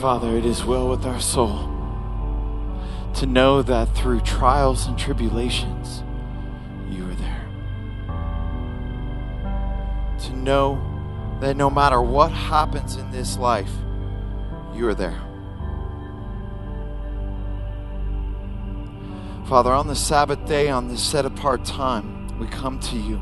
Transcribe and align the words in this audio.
Father, 0.00 0.36
it 0.36 0.46
is 0.46 0.64
well 0.64 0.88
with 0.88 1.04
our 1.04 1.18
soul 1.18 1.74
to 3.14 3.26
know 3.26 3.62
that 3.62 3.96
through 3.96 4.20
trials 4.20 4.86
and 4.86 4.96
tribulations, 4.96 6.04
you 6.88 7.04
are 7.04 7.14
there. 7.16 7.48
To 10.20 10.36
know 10.36 10.80
that 11.40 11.56
no 11.56 11.68
matter 11.68 12.00
what 12.00 12.30
happens 12.30 12.94
in 12.94 13.10
this 13.10 13.36
life, 13.38 13.72
you 14.72 14.86
are 14.86 14.94
there. 14.94 15.20
Father, 19.48 19.72
on 19.72 19.88
the 19.88 19.96
Sabbath 19.96 20.46
day, 20.46 20.68
on 20.68 20.86
this 20.86 21.02
set 21.02 21.26
apart 21.26 21.64
time, 21.64 22.38
we 22.38 22.46
come 22.46 22.78
to 22.78 22.96
you. 22.96 23.16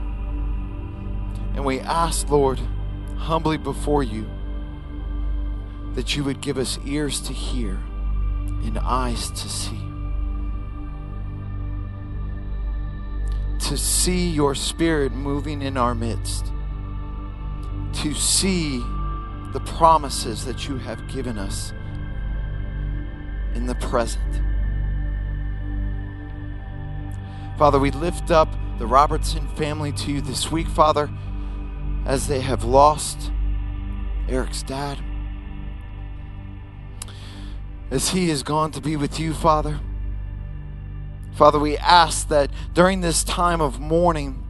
And 1.55 1.65
we 1.65 1.81
ask, 1.81 2.29
Lord, 2.29 2.61
humbly 3.17 3.57
before 3.57 4.03
you, 4.03 4.29
that 5.97 6.15
you 6.15 6.23
would 6.23 6.43
give 6.43 6.59
us 6.59 6.79
ears 6.85 7.21
to 7.23 7.33
hear 7.33 7.83
and 8.63 8.79
eyes 8.79 9.31
to 9.31 9.49
see. 9.49 9.81
To 13.71 13.79
see 13.79 14.29
your 14.29 14.55
spirit 14.55 15.13
moving 15.13 15.63
in 15.63 15.79
our 15.79 15.95
midst, 15.95 16.53
to 18.03 18.15
see 18.15 18.79
the 19.55 19.63
promises 19.65 20.45
that 20.45 20.69
you 20.69 20.77
have 20.77 21.09
given 21.09 21.39
us 21.39 21.73
in 23.55 23.65
the 23.65 23.75
present. 23.77 24.43
Father, 27.57 27.79
we 27.79 27.91
lift 27.91 28.31
up 28.31 28.55
the 28.79 28.87
Robertson 28.87 29.49
family 29.57 29.93
to 29.93 30.13
you 30.13 30.21
this 30.21 30.53
week, 30.53 30.69
Father, 30.69 31.11
as 32.05 32.29
they 32.29 32.43
have 32.43 32.65
lost 32.65 33.33
Eric's 34.29 34.63
dad 34.63 34.99
as 37.91 38.11
he 38.11 38.29
has 38.29 38.43
gone 38.43 38.71
to 38.73 38.81
be 38.81 38.97
with 38.97 39.21
you, 39.21 39.33
Father. 39.33 39.81
Father, 41.35 41.59
we 41.59 41.77
ask 41.77 42.29
that 42.29 42.51
during 42.73 43.01
this 43.01 43.23
time 43.23 43.61
of 43.61 43.79
mourning, 43.79 44.43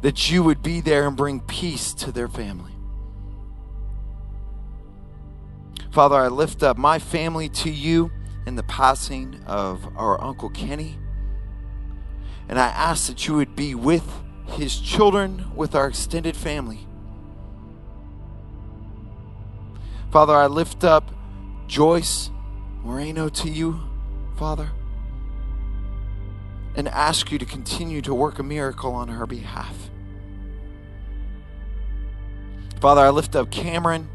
that 0.00 0.30
you 0.30 0.42
would 0.42 0.62
be 0.62 0.80
there 0.80 1.06
and 1.06 1.16
bring 1.16 1.40
peace 1.40 1.92
to 1.92 2.12
their 2.12 2.28
family. 2.28 2.72
Father, 5.90 6.16
I 6.16 6.28
lift 6.28 6.62
up 6.62 6.78
my 6.78 6.98
family 6.98 7.48
to 7.48 7.70
you 7.70 8.10
in 8.46 8.54
the 8.54 8.62
passing 8.62 9.42
of 9.46 9.86
our 9.96 10.22
Uncle 10.22 10.48
Kenny. 10.48 10.96
And 12.48 12.58
I 12.58 12.68
ask 12.68 13.08
that 13.08 13.26
you 13.26 13.34
would 13.34 13.54
be 13.54 13.74
with 13.74 14.08
his 14.46 14.78
children, 14.78 15.50
with 15.54 15.74
our 15.74 15.88
extended 15.88 16.36
family. 16.36 16.86
Father, 20.10 20.34
I 20.34 20.46
lift 20.46 20.82
up 20.84 21.10
Joyce 21.70 22.30
Moreno 22.82 23.28
to 23.28 23.48
you, 23.48 23.78
Father, 24.36 24.72
and 26.74 26.88
ask 26.88 27.30
you 27.30 27.38
to 27.38 27.44
continue 27.44 28.02
to 28.02 28.12
work 28.12 28.40
a 28.40 28.42
miracle 28.42 28.92
on 28.92 29.06
her 29.06 29.24
behalf. 29.24 29.88
Father, 32.80 33.02
I 33.02 33.10
lift 33.10 33.36
up 33.36 33.52
Cameron 33.52 34.08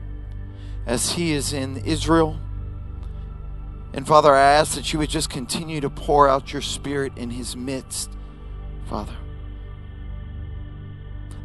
as 0.86 1.14
he 1.14 1.32
is 1.32 1.54
in 1.54 1.78
Israel. 1.78 2.38
And 3.94 4.06
Father, 4.06 4.36
I 4.36 4.42
ask 4.42 4.76
that 4.76 4.92
you 4.92 5.00
would 5.00 5.10
just 5.10 5.30
continue 5.30 5.80
to 5.80 5.90
pour 5.90 6.28
out 6.28 6.52
your 6.52 6.62
spirit 6.62 7.14
in 7.18 7.30
his 7.30 7.56
midst, 7.56 8.12
Father. 8.88 9.16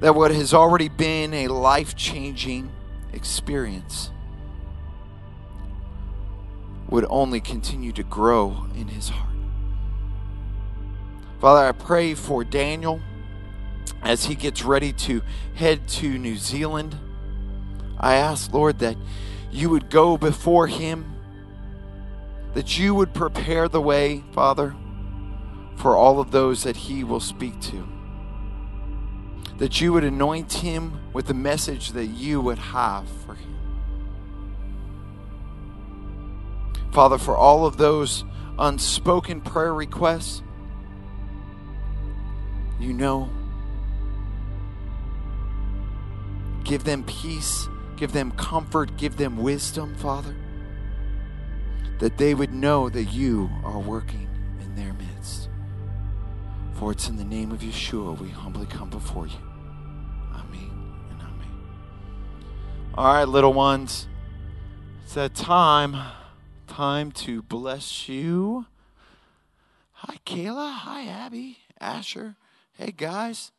That 0.01 0.17
what 0.17 0.33
has 0.33 0.53
already 0.53 0.89
been 0.89 1.33
a 1.33 1.47
life 1.47 1.95
changing 1.95 2.73
experience 3.13 4.11
would 6.91 7.07
only 7.09 7.41
continue 7.41 7.93
to 7.93 8.03
grow 8.03 8.67
in 8.75 8.89
his 8.89 9.09
heart. 9.09 9.29
Father, 11.41 11.69
I 11.69 11.73
pray 11.73 12.15
for 12.15 12.45
Daniel 12.45 13.01
as 14.03 14.25
he 14.25 14.35
gets 14.35 14.65
ready 14.65 14.93
to 14.93 15.23
head 15.55 15.89
to 15.89 16.19
New 16.19 16.37
Zealand. 16.37 16.97
I 17.99 18.17
ask, 18.17 18.53
Lord, 18.53 18.81
that 18.81 18.97
you 19.51 19.71
would 19.71 19.89
go 19.89 20.19
before 20.19 20.67
him, 20.67 21.15
that 22.55 22.79
you 22.79 22.95
would 22.95 23.15
prepare 23.15 23.69
the 23.69 23.81
way, 23.81 24.25
Father, 24.33 24.75
for 25.77 25.97
all 25.97 26.21
of 26.21 26.31
those 26.31 26.65
that 26.65 26.77
he 26.77 27.05
will 27.05 27.21
speak 27.21 27.59
to. 27.61 27.89
That 29.59 29.81
you 29.81 29.93
would 29.93 30.05
anoint 30.05 30.53
him 30.55 31.01
with 31.13 31.27
the 31.27 31.35
message 31.35 31.93
that 31.93 32.07
you 32.07 32.41
would 32.41 32.59
have 32.59 33.09
for 33.25 33.35
him. 33.35 33.50
Father, 36.93 37.19
for 37.19 37.37
all 37.37 37.67
of 37.67 37.77
those 37.77 38.25
unspoken 38.59 39.41
prayer 39.41 39.73
requests, 39.73 40.43
you 42.79 42.93
know. 42.93 43.31
Give 46.65 46.85
them 46.85 47.05
peace, 47.05 47.69
give 47.97 48.13
them 48.13 48.33
comfort, 48.33 48.97
give 48.97 49.17
them 49.17 49.39
wisdom, 49.39 49.95
Father, 49.97 50.35
that 51.99 52.19
they 52.19 52.35
would 52.35 52.53
know 52.53 52.89
that 52.89 53.05
you 53.05 53.51
are 53.65 53.79
working 53.79 54.29
in 54.61 54.75
their 54.77 54.93
midst. 54.93 55.49
For 56.75 56.93
it's 56.93 57.09
in 57.09 57.17
the 57.17 57.25
name 57.25 57.51
of 57.51 57.61
Yeshua 57.61 58.19
we 58.19 58.29
humbly 58.29 58.67
come 58.67 58.91
before 58.91 59.27
you. 59.27 59.39
Amen 60.33 60.71
and 61.11 61.21
amen. 61.21 61.63
All 62.95 63.15
right, 63.15 63.29
little 63.29 63.53
ones, 63.53 64.07
it's 65.03 65.15
that 65.15 65.35
time 65.35 65.97
time 66.81 67.13
to 67.13 67.43
bless 67.43 68.09
you. 68.09 68.65
Hi, 69.93 70.17
Kayla. 70.25 70.73
Hi, 70.73 71.05
Abby. 71.05 71.59
Asher. 71.79 72.37
Hey, 72.73 72.91
guys. 72.91 73.53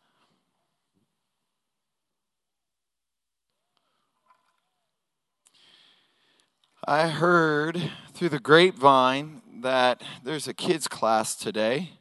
I 6.87 7.09
heard 7.09 7.91
through 8.11 8.29
the 8.29 8.39
grapevine 8.39 9.43
that 9.61 10.01
there's 10.23 10.47
a 10.47 10.53
kids' 10.55 10.87
class 10.87 11.35
today. 11.35 11.91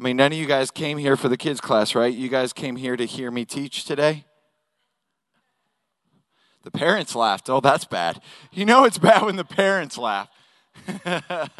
I 0.00 0.02
mean, 0.02 0.16
none 0.16 0.32
of 0.32 0.38
you 0.38 0.46
guys 0.46 0.72
came 0.72 0.98
here 0.98 1.16
for 1.16 1.28
the 1.28 1.36
kids' 1.36 1.60
class, 1.60 1.94
right? 1.94 2.12
You 2.12 2.28
guys 2.28 2.52
came 2.52 2.74
here 2.74 2.96
to 2.96 3.06
hear 3.06 3.30
me 3.30 3.44
teach 3.44 3.84
today? 3.84 4.24
The 6.62 6.70
parents 6.70 7.14
laughed. 7.14 7.50
Oh, 7.50 7.60
that's 7.60 7.84
bad. 7.84 8.20
You 8.52 8.64
know 8.64 8.84
it's 8.84 8.98
bad 8.98 9.22
when 9.22 9.36
the 9.36 9.44
parents 9.44 9.98
laugh. 9.98 10.28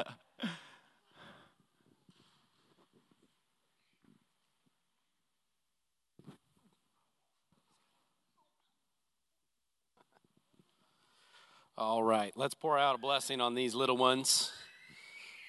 All 11.78 12.02
right, 12.04 12.32
let's 12.36 12.54
pour 12.54 12.78
out 12.78 12.94
a 12.94 12.98
blessing 12.98 13.40
on 13.40 13.54
these 13.56 13.74
little 13.74 13.96
ones 13.96 14.52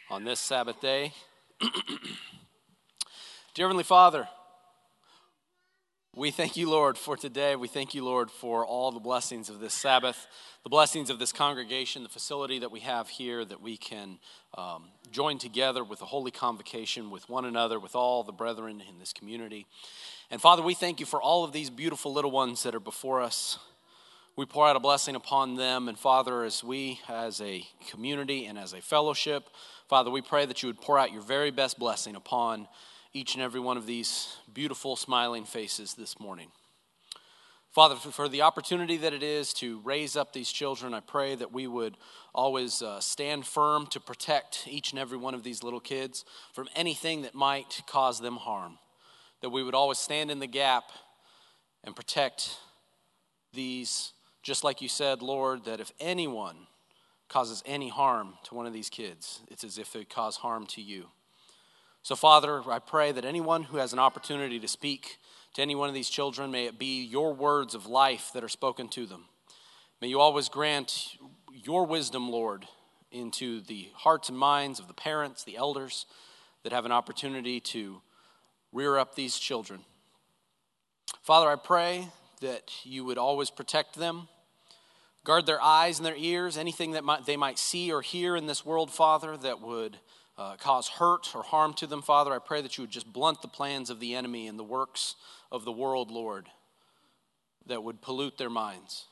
on 0.09 0.23
this 0.23 0.39
Sabbath 0.39 0.81
day. 0.81 1.13
Dear 3.53 3.67
Heavenly 3.67 3.83
Father, 3.83 4.27
we 6.15 6.29
thank 6.29 6.55
you, 6.55 6.69
Lord, 6.69 6.95
for 6.95 7.17
today. 7.17 7.55
We 7.55 7.67
thank 7.67 7.95
you, 7.95 8.05
Lord, 8.05 8.29
for 8.29 8.63
all 8.63 8.91
the 8.91 8.99
blessings 8.99 9.49
of 9.49 9.59
this 9.59 9.73
Sabbath, 9.73 10.27
the 10.61 10.69
blessings 10.69 11.09
of 11.09 11.17
this 11.17 11.31
congregation, 11.31 12.03
the 12.03 12.09
facility 12.09 12.59
that 12.59 12.71
we 12.71 12.81
have 12.81 13.09
here 13.09 13.43
that 13.43 13.61
we 13.61 13.77
can 13.77 14.19
um, 14.55 14.89
join 15.09 15.39
together 15.39 15.83
with 15.83 16.03
a 16.03 16.05
holy 16.05 16.29
convocation 16.29 17.09
with 17.09 17.27
one 17.29 17.45
another, 17.45 17.79
with 17.79 17.95
all 17.95 18.21
the 18.21 18.31
brethren 18.31 18.83
in 18.87 18.99
this 18.99 19.11
community. 19.11 19.65
And 20.29 20.39
Father, 20.39 20.61
we 20.61 20.75
thank 20.75 20.99
you 20.99 21.07
for 21.07 21.19
all 21.19 21.43
of 21.43 21.51
these 21.51 21.71
beautiful 21.71 22.13
little 22.13 22.31
ones 22.31 22.61
that 22.61 22.75
are 22.75 22.79
before 22.79 23.19
us. 23.19 23.57
We 24.35 24.45
pour 24.45 24.67
out 24.67 24.75
a 24.75 24.79
blessing 24.79 25.15
upon 25.15 25.55
them. 25.55 25.87
And 25.87 25.97
Father, 25.97 26.43
as 26.43 26.63
we, 26.63 26.99
as 27.09 27.41
a 27.41 27.65
community 27.89 28.45
and 28.45 28.59
as 28.59 28.73
a 28.73 28.81
fellowship, 28.81 29.49
Father, 29.89 30.11
we 30.11 30.21
pray 30.21 30.45
that 30.45 30.61
you 30.61 30.67
would 30.67 30.79
pour 30.79 30.99
out 30.99 31.11
your 31.11 31.23
very 31.23 31.49
best 31.49 31.79
blessing 31.79 32.15
upon 32.15 32.67
each 33.13 33.35
and 33.35 33.43
every 33.43 33.59
one 33.59 33.77
of 33.77 33.85
these 33.85 34.37
beautiful, 34.53 34.95
smiling 34.95 35.45
faces 35.45 35.93
this 35.93 36.19
morning. 36.19 36.49
Father, 37.71 37.95
for 37.95 38.29
the 38.29 38.43
opportunity 38.43 38.97
that 38.97 39.13
it 39.13 39.23
is 39.23 39.51
to 39.53 39.79
raise 39.83 40.15
up 40.15 40.31
these 40.31 40.51
children, 40.51 40.93
I 40.93 40.99
pray 40.99 41.33
that 41.35 41.51
we 41.51 41.65
would 41.65 41.97
always 42.33 42.83
uh, 42.83 42.99
stand 42.99 43.47
firm 43.47 43.87
to 43.87 43.99
protect 43.99 44.67
each 44.67 44.91
and 44.91 44.99
every 44.99 45.17
one 45.17 45.33
of 45.33 45.43
these 45.43 45.63
little 45.63 45.79
kids 45.79 46.23
from 46.53 46.69
anything 46.75 47.23
that 47.23 47.33
might 47.33 47.81
cause 47.87 48.19
them 48.19 48.37
harm. 48.37 48.77
That 49.41 49.49
we 49.49 49.63
would 49.63 49.73
always 49.73 49.97
stand 49.97 50.29
in 50.29 50.39
the 50.39 50.47
gap 50.47 50.83
and 51.83 51.95
protect 51.95 52.57
these, 53.53 54.13
just 54.43 54.63
like 54.63 54.81
you 54.81 54.89
said, 54.89 55.21
Lord, 55.21 55.65
that 55.65 55.79
if 55.79 55.91
anyone 55.99 56.67
causes 57.27 57.63
any 57.65 57.89
harm 57.89 58.35
to 58.43 58.55
one 58.55 58.67
of 58.67 58.73
these 58.73 58.89
kids, 58.89 59.41
it's 59.49 59.63
as 59.63 59.79
if 59.79 59.91
they 59.91 60.05
cause 60.05 60.37
harm 60.37 60.67
to 60.67 60.81
you. 60.81 61.07
So, 62.03 62.17
Father, 62.17 62.61
I 62.69 62.79
pray 62.79 63.13
that 63.13 63.23
anyone 63.23 63.63
who 63.63 63.77
has 63.77 63.93
an 63.93 63.99
opportunity 63.99 64.59
to 64.59 64.67
speak 64.67 65.19
to 65.53 65.61
any 65.61 65.73
one 65.73 65.87
of 65.87 65.95
these 65.95 66.09
children, 66.09 66.51
may 66.51 66.65
it 66.65 66.77
be 66.77 67.01
your 67.01 67.33
words 67.33 67.73
of 67.73 67.85
life 67.85 68.31
that 68.33 68.43
are 68.43 68.49
spoken 68.49 68.89
to 68.89 69.05
them. 69.05 69.23
May 70.01 70.09
you 70.09 70.19
always 70.19 70.49
grant 70.49 71.15
your 71.53 71.85
wisdom, 71.85 72.29
Lord, 72.29 72.67
into 73.09 73.61
the 73.61 73.87
hearts 73.95 74.27
and 74.27 74.37
minds 74.37 74.81
of 74.81 74.89
the 74.89 74.93
parents, 74.93 75.45
the 75.45 75.55
elders 75.55 76.05
that 76.63 76.73
have 76.73 76.83
an 76.83 76.91
opportunity 76.91 77.61
to 77.61 78.01
rear 78.73 78.97
up 78.97 79.15
these 79.15 79.39
children. 79.39 79.85
Father, 81.21 81.47
I 81.47 81.55
pray 81.55 82.09
that 82.41 82.69
you 82.83 83.05
would 83.05 83.17
always 83.17 83.49
protect 83.49 83.95
them, 83.95 84.27
guard 85.23 85.45
their 85.45 85.61
eyes 85.61 85.99
and 85.99 86.05
their 86.05 86.17
ears, 86.17 86.57
anything 86.57 86.91
that 86.91 87.05
might, 87.05 87.25
they 87.25 87.37
might 87.37 87.57
see 87.57 87.93
or 87.93 88.01
hear 88.01 88.35
in 88.35 88.45
this 88.45 88.65
world, 88.65 88.91
Father, 88.91 89.37
that 89.37 89.61
would 89.61 89.99
uh, 90.37 90.55
cause 90.55 90.87
hurt 90.87 91.35
or 91.35 91.43
harm 91.43 91.73
to 91.75 91.87
them, 91.87 92.01
Father. 92.01 92.33
I 92.33 92.39
pray 92.39 92.61
that 92.61 92.77
you 92.77 92.83
would 92.83 92.91
just 92.91 93.11
blunt 93.11 93.41
the 93.41 93.47
plans 93.47 93.89
of 93.89 93.99
the 93.99 94.15
enemy 94.15 94.47
and 94.47 94.57
the 94.57 94.63
works 94.63 95.15
of 95.51 95.65
the 95.65 95.71
world, 95.71 96.11
Lord, 96.11 96.47
that 97.67 97.83
would 97.83 98.01
pollute 98.01 98.37
their 98.37 98.49
minds. 98.49 99.05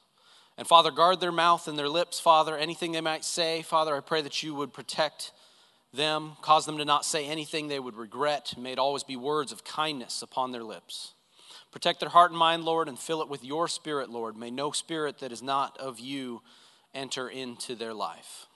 And 0.57 0.67
Father, 0.67 0.91
guard 0.91 1.19
their 1.19 1.31
mouth 1.31 1.67
and 1.67 1.77
their 1.77 1.89
lips, 1.89 2.19
Father. 2.19 2.57
Anything 2.57 2.91
they 2.91 3.01
might 3.01 3.23
say, 3.23 3.61
Father, 3.61 3.95
I 3.95 3.99
pray 3.99 4.21
that 4.21 4.43
you 4.43 4.53
would 4.55 4.73
protect 4.73 5.31
them, 5.93 6.33
cause 6.41 6.65
them 6.65 6.77
to 6.77 6.85
not 6.85 7.05
say 7.05 7.27
anything 7.27 7.67
they 7.67 7.79
would 7.79 7.95
regret. 7.95 8.53
May 8.57 8.73
it 8.73 8.79
always 8.79 9.03
be 9.03 9.15
words 9.15 9.51
of 9.51 9.63
kindness 9.63 10.21
upon 10.21 10.51
their 10.51 10.63
lips. 10.63 11.13
Protect 11.71 11.99
their 11.99 12.09
heart 12.09 12.31
and 12.31 12.39
mind, 12.39 12.65
Lord, 12.65 12.89
and 12.89 12.99
fill 12.99 13.21
it 13.21 13.29
with 13.29 13.43
your 13.43 13.67
spirit, 13.67 14.09
Lord. 14.09 14.35
May 14.35 14.51
no 14.51 14.71
spirit 14.71 15.19
that 15.19 15.31
is 15.31 15.41
not 15.41 15.77
of 15.77 15.99
you 15.99 16.41
enter 16.93 17.29
into 17.29 17.75
their 17.75 17.93
life. 17.93 18.47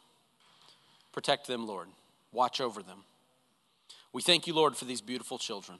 Protect 1.13 1.47
them, 1.47 1.65
Lord. 1.65 1.87
Watch 2.35 2.59
over 2.59 2.83
them. 2.83 3.05
We 4.11 4.21
thank 4.21 4.45
you, 4.45 4.53
Lord, 4.53 4.75
for 4.75 4.85
these 4.85 5.01
beautiful 5.01 5.37
children. 5.37 5.79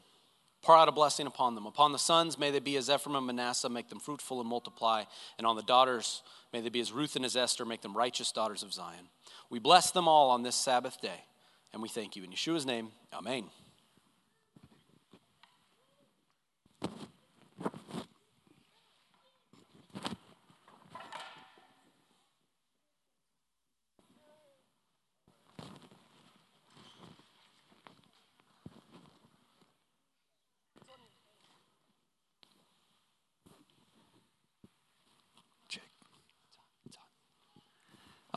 Pour 0.61 0.75
out 0.75 0.87
a 0.87 0.91
blessing 0.91 1.27
upon 1.27 1.53
them. 1.53 1.67
Upon 1.67 1.91
the 1.91 1.99
sons, 1.99 2.39
may 2.39 2.49
they 2.49 2.59
be 2.59 2.77
as 2.77 2.89
Ephraim 2.89 3.15
and 3.15 3.27
Manasseh, 3.27 3.69
make 3.69 3.89
them 3.89 3.99
fruitful 3.99 4.39
and 4.39 4.49
multiply. 4.49 5.03
And 5.37 5.45
on 5.45 5.57
the 5.57 5.61
daughters, 5.61 6.23
may 6.51 6.61
they 6.61 6.69
be 6.69 6.79
as 6.79 6.91
Ruth 6.91 7.15
and 7.17 7.25
as 7.25 7.35
Esther, 7.35 7.65
make 7.65 7.81
them 7.81 7.95
righteous 7.95 8.31
daughters 8.31 8.63
of 8.63 8.73
Zion. 8.73 9.09
We 9.49 9.59
bless 9.59 9.91
them 9.91 10.07
all 10.07 10.31
on 10.31 10.43
this 10.43 10.55
Sabbath 10.55 10.99
day, 11.01 11.25
and 11.71 11.83
we 11.83 11.89
thank 11.89 12.15
you. 12.15 12.23
In 12.23 12.31
Yeshua's 12.31 12.65
name, 12.65 12.89
amen. 13.13 13.43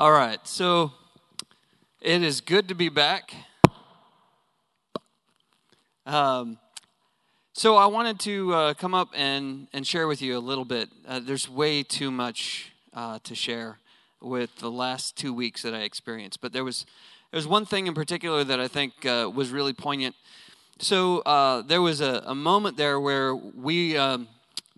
All 0.01 0.13
right, 0.13 0.39
so 0.47 0.93
it 2.01 2.23
is 2.23 2.41
good 2.41 2.69
to 2.69 2.75
be 2.77 2.89
back. 2.89 3.35
Um, 6.07 6.57
so 7.53 7.75
I 7.75 7.87
wanted 7.87 8.21
to 8.21 8.55
uh, 8.55 8.75
come 8.75 8.95
up 8.95 9.09
and, 9.13 9.67
and 9.73 9.85
share 9.85 10.07
with 10.07 10.23
you 10.23 10.39
a 10.39 10.39
little 10.39 10.65
bit. 10.65 10.89
Uh, 11.05 11.19
there's 11.19 11.49
way 11.49 11.83
too 11.83 12.13
much 12.13 12.71
uh, 12.95 13.19
to 13.25 13.35
share 13.35 13.81
with 14.21 14.55
the 14.59 14.71
last 14.71 15.17
two 15.17 15.35
weeks 15.35 15.63
that 15.63 15.75
I 15.75 15.81
experienced, 15.81 16.41
but 16.41 16.53
there 16.53 16.63
was 16.63 16.87
there 17.33 17.39
was 17.39 17.49
one 17.49 17.67
thing 17.67 17.89
in 17.89 17.95
particular 17.95 18.45
that 18.45 18.61
I 18.61 18.69
think 18.69 19.05
uh, 19.05 19.29
was 19.35 19.51
really 19.51 19.73
poignant. 19.73 20.15
So 20.79 21.23
uh, 21.23 21.63
there 21.63 21.83
was 21.83 22.01
a, 22.01 22.23
a, 22.25 22.37
moment 22.37 22.77
there 22.77 23.01
where 23.01 23.35
we. 23.35 23.97
Um, 23.97 24.29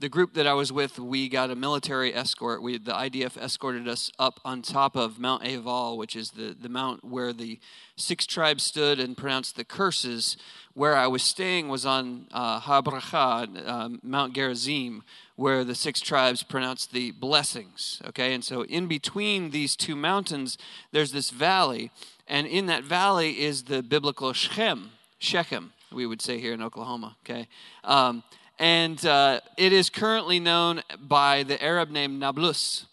the 0.01 0.09
group 0.09 0.33
that 0.33 0.47
I 0.47 0.55
was 0.55 0.73
with, 0.73 0.99
we 0.99 1.29
got 1.29 1.51
a 1.51 1.55
military 1.55 2.15
escort. 2.15 2.63
We, 2.63 2.79
the 2.79 2.93
IDF 2.93 3.37
escorted 3.37 3.87
us 3.87 4.11
up 4.19 4.41
on 4.47 4.63
top 4.63 4.97
of 4.97 5.19
Mount 5.19 5.45
Eval, 5.45 5.99
which 5.99 6.17
is 6.17 6.31
the, 6.31 6.57
the 6.59 6.71
mount 6.71 7.05
where 7.05 7.35
the 7.35 7.61
six 7.97 8.25
tribes 8.25 8.63
stood 8.63 8.99
and 8.99 9.15
pronounced 9.15 9.57
the 9.57 9.65
curses. 9.65 10.39
Where 10.73 10.97
I 10.97 11.07
was 11.07 11.23
staying 11.23 11.69
was 11.69 11.85
on 11.85 12.29
uh, 12.33 12.61
Habracha, 12.61 13.69
uh, 13.69 13.89
Mount 14.03 14.33
Gerizim, 14.35 15.03
where 15.37 15.65
the 15.65 15.75
six 15.75 16.01
tribes 16.01 16.43
pronounced 16.43 16.93
the 16.93 17.11
blessings. 17.11 18.01
Okay, 18.07 18.33
and 18.33 18.43
so 18.43 18.63
in 18.65 18.87
between 18.87 19.51
these 19.51 19.77
two 19.77 19.97
mountains, 19.97 20.57
there's 20.93 21.13
this 21.13 21.29
valley, 21.29 21.91
and 22.27 22.47
in 22.47 22.65
that 22.67 22.85
valley 22.85 23.39
is 23.39 23.65
the 23.65 23.83
biblical 23.83 24.33
Shechem, 24.33 24.93
Shechem, 25.19 25.75
we 25.93 26.07
would 26.07 26.23
say 26.23 26.39
here 26.39 26.55
in 26.55 26.63
Oklahoma. 26.63 27.17
Okay. 27.25 27.49
Um, 27.85 28.23
and 28.61 29.05
uh, 29.07 29.41
it 29.57 29.73
is 29.73 29.89
currently 29.89 30.39
known 30.39 30.83
by 31.01 31.43
the 31.43 31.61
Arab 31.65 31.91
name 31.91 32.19
Nablus. 32.19 32.85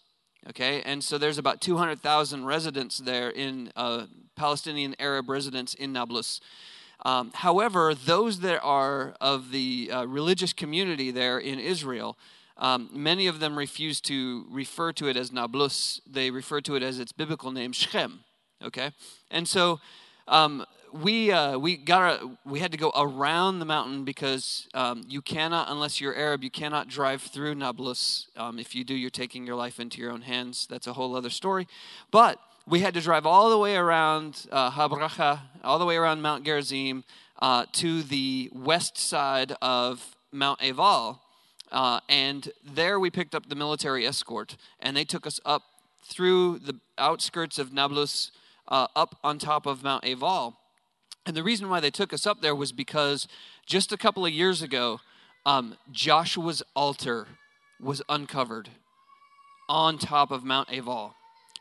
Okay, 0.48 0.80
and 0.80 1.04
so 1.04 1.18
there's 1.18 1.36
about 1.36 1.60
200,000 1.60 2.46
residents 2.46 2.96
there 2.96 3.28
in 3.28 3.70
uh, 3.76 4.06
Palestinian 4.34 4.96
Arab 4.98 5.28
residents 5.28 5.74
in 5.74 5.92
Nablus. 5.92 6.40
Um, 7.04 7.32
however, 7.34 7.94
those 7.94 8.40
that 8.40 8.62
are 8.62 9.14
of 9.20 9.50
the 9.50 9.90
uh, 9.92 10.04
religious 10.06 10.54
community 10.54 11.10
there 11.10 11.38
in 11.38 11.58
Israel, 11.58 12.16
um, 12.56 12.88
many 12.90 13.26
of 13.26 13.38
them 13.38 13.58
refuse 13.58 14.00
to 14.02 14.46
refer 14.50 14.90
to 14.92 15.06
it 15.06 15.18
as 15.18 15.32
Nablus. 15.32 16.00
They 16.10 16.30
refer 16.30 16.62
to 16.62 16.76
it 16.76 16.82
as 16.82 16.98
its 16.98 17.12
biblical 17.12 17.52
name, 17.52 17.72
Shechem. 17.72 18.20
Okay, 18.64 18.92
and 19.30 19.46
so 19.46 19.80
um, 20.26 20.64
we 20.92 21.30
uh, 21.30 21.58
we 21.58 21.76
got 21.76 22.22
a, 22.22 22.30
we 22.44 22.60
had 22.60 22.72
to 22.72 22.78
go 22.78 22.92
around 22.96 23.58
the 23.58 23.64
mountain 23.64 24.04
because 24.04 24.68
um, 24.74 25.04
you 25.08 25.20
cannot 25.22 25.70
unless 25.70 26.00
you're 26.00 26.14
Arab 26.14 26.42
you 26.42 26.50
cannot 26.50 26.88
drive 26.88 27.22
through 27.22 27.54
Nablus. 27.54 28.26
Um, 28.36 28.58
if 28.58 28.74
you 28.74 28.84
do, 28.84 28.94
you're 28.94 29.10
taking 29.10 29.46
your 29.46 29.56
life 29.56 29.80
into 29.80 30.00
your 30.00 30.10
own 30.10 30.22
hands. 30.22 30.66
That's 30.68 30.86
a 30.86 30.92
whole 30.92 31.14
other 31.16 31.30
story. 31.30 31.66
But 32.10 32.40
we 32.66 32.80
had 32.80 32.94
to 32.94 33.00
drive 33.00 33.26
all 33.26 33.50
the 33.50 33.58
way 33.58 33.76
around 33.76 34.46
uh, 34.52 34.70
Habracha, 34.70 35.40
all 35.64 35.78
the 35.78 35.86
way 35.86 35.96
around 35.96 36.22
Mount 36.22 36.44
Gerizim 36.44 37.04
uh, 37.40 37.66
to 37.72 38.02
the 38.02 38.50
west 38.52 38.98
side 38.98 39.52
of 39.62 40.16
Mount 40.32 40.62
Eval, 40.62 41.22
uh, 41.72 42.00
and 42.08 42.50
there 42.64 43.00
we 43.00 43.10
picked 43.10 43.34
up 43.34 43.48
the 43.48 43.54
military 43.54 44.06
escort, 44.06 44.56
and 44.80 44.96
they 44.96 45.04
took 45.04 45.26
us 45.26 45.40
up 45.44 45.62
through 46.04 46.58
the 46.58 46.76
outskirts 46.98 47.58
of 47.58 47.72
Nablus. 47.72 48.32
Uh, 48.70 48.86
up 48.94 49.18
on 49.24 49.38
top 49.38 49.64
of 49.64 49.82
Mount 49.82 50.04
Eval. 50.04 50.57
And 51.28 51.36
the 51.36 51.42
reason 51.42 51.68
why 51.68 51.80
they 51.80 51.90
took 51.90 52.14
us 52.14 52.26
up 52.26 52.40
there 52.40 52.54
was 52.54 52.72
because 52.72 53.28
just 53.66 53.92
a 53.92 53.98
couple 53.98 54.24
of 54.24 54.32
years 54.32 54.62
ago, 54.62 55.00
um, 55.44 55.76
Joshua's 55.92 56.62
altar 56.74 57.26
was 57.78 58.00
uncovered 58.08 58.70
on 59.68 59.98
top 59.98 60.30
of 60.30 60.42
Mount 60.42 60.72
Eval. 60.72 61.14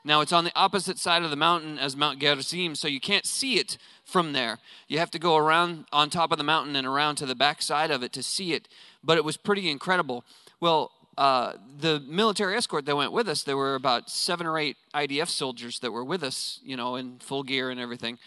Now, 0.06 0.22
it's 0.22 0.32
on 0.32 0.46
the 0.46 0.56
opposite 0.56 0.98
side 0.98 1.24
of 1.24 1.32
the 1.32 1.36
mountain 1.36 1.78
as 1.78 1.98
Mount 1.98 2.20
Gerizim, 2.20 2.76
so 2.76 2.88
you 2.88 3.02
can't 3.02 3.26
see 3.26 3.60
it 3.60 3.78
from 4.06 4.32
there. 4.32 4.60
You 4.88 5.00
have 5.00 5.12
to 5.12 5.20
go 5.20 5.36
around 5.36 5.84
on 5.92 6.10
top 6.10 6.32
of 6.32 6.38
the 6.38 6.46
mountain 6.46 6.78
and 6.78 6.88
around 6.88 7.18
to 7.18 7.26
the 7.26 7.36
back 7.36 7.62
side 7.62 7.92
of 7.92 8.04
it 8.04 8.14
to 8.14 8.24
see 8.24 8.54
it. 8.54 8.70
But 9.04 9.18
it 9.18 9.26
was 9.26 9.36
pretty 9.36 9.70
incredible. 9.70 10.24
Well, 10.62 10.92
uh, 11.18 11.54
the 11.78 12.00
military 12.08 12.56
escort 12.56 12.86
that 12.86 12.96
went 12.96 13.12
with 13.12 13.28
us, 13.28 13.44
there 13.44 13.58
were 13.58 13.76
about 13.76 14.10
seven 14.10 14.48
or 14.48 14.58
eight 14.58 14.78
IDF 14.96 15.28
soldiers 15.28 15.80
that 15.80 15.92
were 15.92 16.06
with 16.06 16.24
us, 16.24 16.62
you 16.64 16.78
know, 16.78 16.96
in 16.96 17.20
full 17.20 17.44
gear 17.44 17.70
and 17.70 17.82
everything 17.82 18.18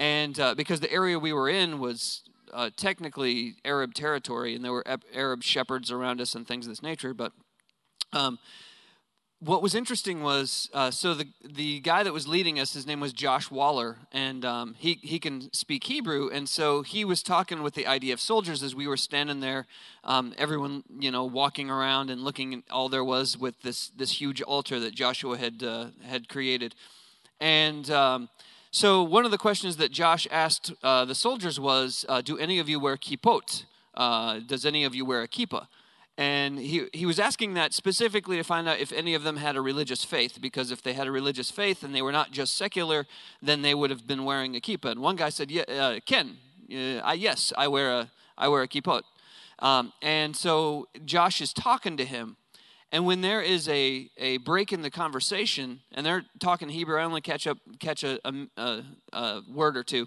and 0.00 0.40
uh, 0.40 0.54
because 0.54 0.80
the 0.80 0.90
area 0.90 1.18
we 1.18 1.30
were 1.32 1.48
in 1.50 1.78
was 1.78 2.22
uh, 2.54 2.70
technically 2.74 3.56
Arab 3.66 3.92
territory, 3.92 4.56
and 4.56 4.64
there 4.64 4.72
were 4.72 4.84
Arab 5.14 5.42
shepherds 5.42 5.92
around 5.92 6.22
us 6.22 6.34
and 6.34 6.48
things 6.48 6.66
of 6.66 6.72
this 6.72 6.82
nature. 6.82 7.12
But 7.12 7.32
um, 8.14 8.38
what 9.40 9.62
was 9.62 9.74
interesting 9.74 10.22
was 10.22 10.70
uh, 10.72 10.90
so 10.90 11.12
the 11.12 11.26
the 11.44 11.80
guy 11.80 12.02
that 12.02 12.14
was 12.14 12.26
leading 12.26 12.58
us, 12.58 12.72
his 12.72 12.86
name 12.86 12.98
was 12.98 13.12
Josh 13.12 13.50
Waller, 13.50 13.98
and 14.10 14.42
um, 14.42 14.74
he 14.78 14.94
he 15.02 15.18
can 15.18 15.52
speak 15.52 15.84
Hebrew, 15.84 16.30
and 16.30 16.48
so 16.48 16.80
he 16.80 17.04
was 17.04 17.22
talking 17.22 17.62
with 17.62 17.74
the 17.74 17.84
IDF 17.84 18.20
soldiers 18.20 18.62
as 18.62 18.74
we 18.74 18.86
were 18.86 18.96
standing 18.96 19.40
there, 19.40 19.66
um, 20.04 20.32
everyone 20.38 20.82
you 20.98 21.10
know 21.10 21.24
walking 21.24 21.68
around 21.68 22.08
and 22.08 22.22
looking. 22.22 22.62
All 22.70 22.88
there 22.88 23.04
was 23.04 23.36
with 23.36 23.60
this 23.60 23.88
this 23.90 24.12
huge 24.12 24.40
altar 24.40 24.80
that 24.80 24.94
Joshua 24.94 25.36
had 25.36 25.62
uh, 25.62 25.88
had 26.02 26.30
created, 26.30 26.74
and 27.38 27.90
um, 27.90 28.30
so, 28.72 29.02
one 29.02 29.24
of 29.24 29.32
the 29.32 29.38
questions 29.38 29.78
that 29.78 29.90
Josh 29.90 30.28
asked 30.30 30.72
uh, 30.82 31.04
the 31.04 31.14
soldiers 31.14 31.58
was 31.58 32.04
uh, 32.08 32.20
Do 32.20 32.38
any 32.38 32.58
of 32.60 32.68
you 32.68 32.78
wear 32.78 32.96
kippot? 32.96 33.64
Uh, 33.94 34.38
does 34.46 34.64
any 34.64 34.84
of 34.84 34.94
you 34.94 35.04
wear 35.04 35.22
a 35.22 35.28
kippah? 35.28 35.66
And 36.16 36.58
he, 36.58 36.86
he 36.92 37.06
was 37.06 37.18
asking 37.18 37.54
that 37.54 37.72
specifically 37.72 38.36
to 38.36 38.44
find 38.44 38.68
out 38.68 38.78
if 38.78 38.92
any 38.92 39.14
of 39.14 39.22
them 39.22 39.38
had 39.38 39.56
a 39.56 39.60
religious 39.60 40.04
faith, 40.04 40.38
because 40.40 40.70
if 40.70 40.82
they 40.82 40.92
had 40.92 41.06
a 41.06 41.10
religious 41.10 41.50
faith 41.50 41.82
and 41.82 41.94
they 41.94 42.02
were 42.02 42.12
not 42.12 42.30
just 42.30 42.56
secular, 42.56 43.06
then 43.40 43.62
they 43.62 43.74
would 43.74 43.90
have 43.90 44.06
been 44.06 44.24
wearing 44.24 44.54
a 44.54 44.60
kippah. 44.60 44.92
And 44.92 45.00
one 45.00 45.16
guy 45.16 45.30
said, 45.30 45.50
yeah, 45.50 45.62
uh, 45.62 45.98
Ken, 46.04 46.36
uh, 46.70 46.98
I, 46.98 47.14
yes, 47.14 47.52
I 47.56 47.68
wear 47.68 47.90
a, 47.90 48.10
I 48.36 48.48
wear 48.48 48.62
a 48.62 48.68
kippot. 48.68 49.02
Um, 49.60 49.92
and 50.02 50.36
so 50.36 50.88
Josh 51.04 51.40
is 51.40 51.52
talking 51.52 51.96
to 51.96 52.04
him 52.04 52.36
and 52.92 53.06
when 53.06 53.20
there 53.20 53.40
is 53.40 53.68
a, 53.68 54.10
a 54.16 54.38
break 54.38 54.72
in 54.72 54.82
the 54.82 54.90
conversation, 54.90 55.80
and 55.92 56.04
they're 56.04 56.24
talking 56.38 56.68
Hebrew, 56.68 56.98
I 56.98 57.04
only 57.04 57.20
catch 57.20 57.46
up 57.46 57.58
catch 57.78 58.04
a, 58.04 58.18
a, 58.56 58.82
a 59.12 59.42
word 59.52 59.76
or 59.76 59.84
two. 59.84 60.06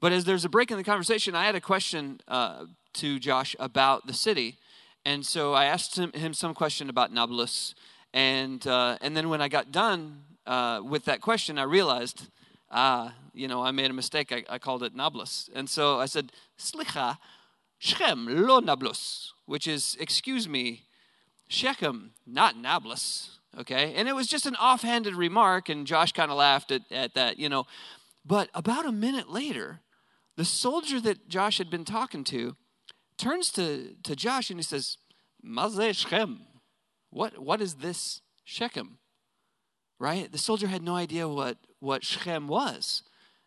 But 0.00 0.12
as 0.12 0.24
there's 0.24 0.44
a 0.44 0.48
break 0.48 0.70
in 0.70 0.76
the 0.76 0.84
conversation, 0.84 1.34
I 1.34 1.44
had 1.44 1.54
a 1.54 1.60
question 1.60 2.20
uh, 2.28 2.64
to 2.94 3.18
Josh 3.18 3.56
about 3.58 4.06
the 4.06 4.12
city, 4.12 4.58
and 5.04 5.24
so 5.24 5.54
I 5.54 5.66
asked 5.66 5.96
him, 5.96 6.12
him 6.12 6.34
some 6.34 6.52
question 6.52 6.90
about 6.90 7.12
Nablus, 7.12 7.74
And, 8.12 8.66
uh, 8.66 8.96
and 9.02 9.14
then 9.14 9.28
when 9.28 9.42
I 9.42 9.48
got 9.48 9.70
done 9.70 10.22
uh, 10.46 10.80
with 10.82 11.04
that 11.04 11.20
question, 11.20 11.58
I 11.58 11.64
realized, 11.64 12.28
ah, 12.70 13.14
you 13.34 13.46
know, 13.46 13.62
I 13.62 13.72
made 13.72 13.90
a 13.90 13.94
mistake. 13.94 14.32
I, 14.32 14.42
I 14.48 14.58
called 14.58 14.82
it 14.82 14.94
Nablus. 14.96 15.50
And 15.54 15.68
so 15.68 16.00
I 16.00 16.06
said, 16.06 16.32
Slicha, 16.58 17.18
Shechem, 17.78 18.26
lo 18.26 18.60
Nablus, 18.60 19.34
which 19.44 19.68
is, 19.68 19.98
excuse 20.00 20.48
me, 20.48 20.85
Shechem, 21.48 22.12
not 22.26 22.56
Nablus. 22.56 23.38
Okay? 23.58 23.94
And 23.94 24.08
it 24.08 24.14
was 24.14 24.26
just 24.26 24.46
an 24.46 24.56
offhanded 24.56 25.14
remark, 25.14 25.68
and 25.68 25.86
Josh 25.86 26.12
kind 26.12 26.30
of 26.30 26.36
laughed 26.36 26.70
at, 26.70 26.82
at 26.90 27.14
that, 27.14 27.38
you 27.38 27.48
know. 27.48 27.66
But 28.24 28.50
about 28.54 28.86
a 28.86 28.92
minute 28.92 29.30
later, 29.30 29.80
the 30.36 30.44
soldier 30.44 31.00
that 31.00 31.28
Josh 31.28 31.58
had 31.58 31.70
been 31.70 31.84
talking 31.84 32.24
to 32.24 32.56
turns 33.16 33.50
to, 33.52 33.94
to 34.02 34.14
Josh 34.14 34.50
and 34.50 34.58
he 34.58 34.62
says, 34.62 34.98
Mazeh 35.44 35.94
Shechem. 35.94 36.40
What, 37.10 37.38
what 37.38 37.60
is 37.60 37.76
this 37.76 38.20
Shechem? 38.44 38.98
Right? 39.98 40.30
The 40.30 40.38
soldier 40.38 40.66
had 40.66 40.82
no 40.82 40.94
idea 40.94 41.28
what, 41.28 41.56
what 41.80 42.04
Shechem 42.04 42.48
was. 42.48 43.02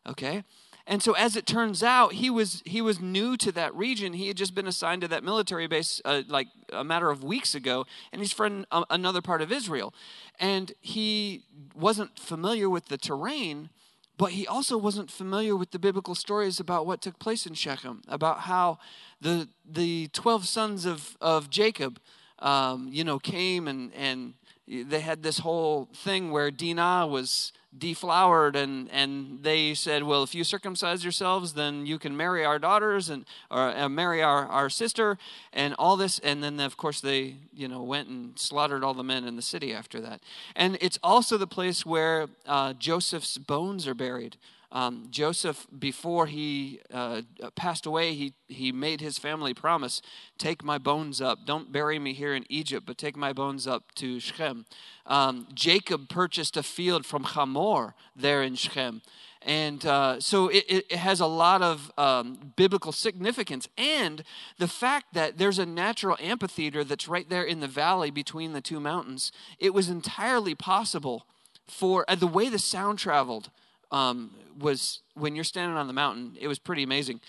Okay? 0.07 0.43
And 0.89 1.03
so, 1.03 1.13
as 1.13 1.35
it 1.35 1.45
turns 1.45 1.83
out, 1.83 2.13
he 2.13 2.31
was 2.31 2.63
he 2.65 2.81
was 2.81 2.99
new 2.99 3.37
to 3.37 3.51
that 3.51 3.75
region. 3.75 4.13
He 4.13 4.27
had 4.27 4.35
just 4.35 4.55
been 4.55 4.65
assigned 4.65 5.03
to 5.03 5.07
that 5.09 5.23
military 5.23 5.67
base 5.67 6.01
uh, 6.03 6.23
like 6.27 6.47
a 6.73 6.83
matter 6.83 7.11
of 7.11 7.23
weeks 7.23 7.53
ago, 7.53 7.85
and 8.11 8.23
he's 8.23 8.33
from 8.33 8.65
uh, 8.71 8.83
another 8.89 9.21
part 9.21 9.43
of 9.43 9.51
Israel, 9.51 9.93
and 10.39 10.71
he 10.81 11.43
wasn't 11.75 12.17
familiar 12.17 12.67
with 12.71 12.87
the 12.87 12.97
terrain. 12.97 13.69
But 14.17 14.31
he 14.31 14.47
also 14.47 14.77
wasn't 14.79 15.11
familiar 15.11 15.55
with 15.55 15.69
the 15.69 15.79
biblical 15.79 16.15
stories 16.15 16.59
about 16.59 16.87
what 16.87 17.03
took 17.03 17.19
place 17.19 17.45
in 17.45 17.53
Shechem, 17.53 18.01
about 18.07 18.39
how 18.41 18.79
the 19.21 19.47
the 19.63 20.07
twelve 20.07 20.47
sons 20.47 20.87
of 20.87 21.15
of 21.21 21.51
Jacob, 21.51 21.99
um, 22.39 22.89
you 22.91 23.03
know, 23.03 23.19
came 23.19 23.67
and 23.67 23.93
and 23.93 24.33
they 24.67 25.01
had 25.01 25.21
this 25.21 25.37
whole 25.37 25.87
thing 25.93 26.31
where 26.31 26.49
Dinah 26.49 27.05
was 27.05 27.53
deflowered 27.77 28.55
and 28.55 28.89
and 28.89 29.43
they 29.43 29.75
said 29.75 30.01
well 30.01 30.23
if 30.23 30.33
you 30.33 30.43
circumcise 30.43 31.03
yourselves 31.03 31.53
then 31.53 31.85
you 31.85 31.99
can 31.99 32.17
marry 32.17 32.43
our 32.43 32.57
daughters 32.57 33.09
and 33.09 33.25
or 33.51 33.69
uh, 33.69 33.87
marry 33.87 34.23
our, 34.23 34.47
our 34.47 34.71
sister 34.71 35.19
and 35.53 35.75
all 35.77 35.95
this 35.95 36.17
and 36.19 36.43
then 36.43 36.59
of 36.59 36.77
course 36.77 36.99
they 36.99 37.35
you 37.53 37.67
know 37.67 37.83
went 37.83 38.07
and 38.07 38.39
slaughtered 38.39 38.83
all 38.83 38.95
the 38.95 39.03
men 39.03 39.23
in 39.23 39.35
the 39.35 39.41
city 39.41 39.71
after 39.71 40.01
that. 40.01 40.19
And 40.55 40.79
it's 40.81 40.97
also 41.03 41.37
the 41.37 41.47
place 41.47 41.85
where 41.85 42.27
uh, 42.47 42.73
joseph's 42.73 43.37
bones 43.37 43.87
are 43.87 43.93
buried 43.93 44.37
um, 44.71 45.07
Joseph, 45.09 45.65
before 45.77 46.27
he 46.27 46.79
uh, 46.93 47.21
passed 47.55 47.87
away, 47.87 48.13
he, 48.13 48.33
he 48.47 48.71
made 48.71 49.01
his 49.01 49.17
family 49.17 49.53
promise 49.53 50.01
take 50.37 50.63
my 50.63 50.77
bones 50.77 51.21
up. 51.21 51.39
Don't 51.45 51.71
bury 51.71 51.97
me 51.97 52.13
here 52.13 52.35
in 52.35 52.45
Egypt, 52.49 52.85
but 52.85 52.97
take 52.97 53.17
my 53.17 53.33
bones 53.33 53.65
up 53.65 53.91
to 53.95 54.19
Shechem. 54.19 54.65
Um, 55.07 55.47
Jacob 55.53 56.07
purchased 56.07 56.55
a 56.55 56.61
field 56.61 57.05
from 57.05 57.23
Hamor 57.23 57.95
there 58.15 58.43
in 58.43 58.53
Shechem. 58.55 59.01
And 59.41 59.85
uh, 59.85 60.19
so 60.19 60.49
it, 60.49 60.65
it, 60.67 60.91
has 60.91 61.19
a 61.19 61.25
lot 61.25 61.61
of 61.61 61.91
um, 61.97 62.51
biblical 62.55 62.91
significance. 62.91 63.67
And 63.77 64.23
the 64.59 64.67
fact 64.67 65.13
that 65.13 65.37
there's 65.37 65.57
a 65.57 65.65
natural 65.65 66.17
amphitheater 66.19 66.83
that's 66.83 67.07
right 67.07 67.27
there 67.27 67.43
in 67.43 67.61
the 67.61 67.67
valley 67.67 68.11
between 68.11 68.53
the 68.53 68.61
two 68.61 68.81
mountains, 68.81 69.31
it 69.57 69.73
was 69.73 69.89
entirely 69.89 70.55
possible 70.55 71.25
for 71.67 72.05
uh, 72.07 72.15
the 72.15 72.27
way 72.27 72.49
the 72.49 72.59
sound 72.59 72.99
traveled 72.99 73.49
um, 73.91 74.31
was 74.59 75.01
when 75.15 75.35
you're 75.35 75.43
standing 75.43 75.77
on 75.77 75.87
the 75.87 75.93
mountain, 75.93 76.37
it 76.39 76.47
was 76.47 76.59
pretty 76.59 76.83
amazing. 76.83 77.21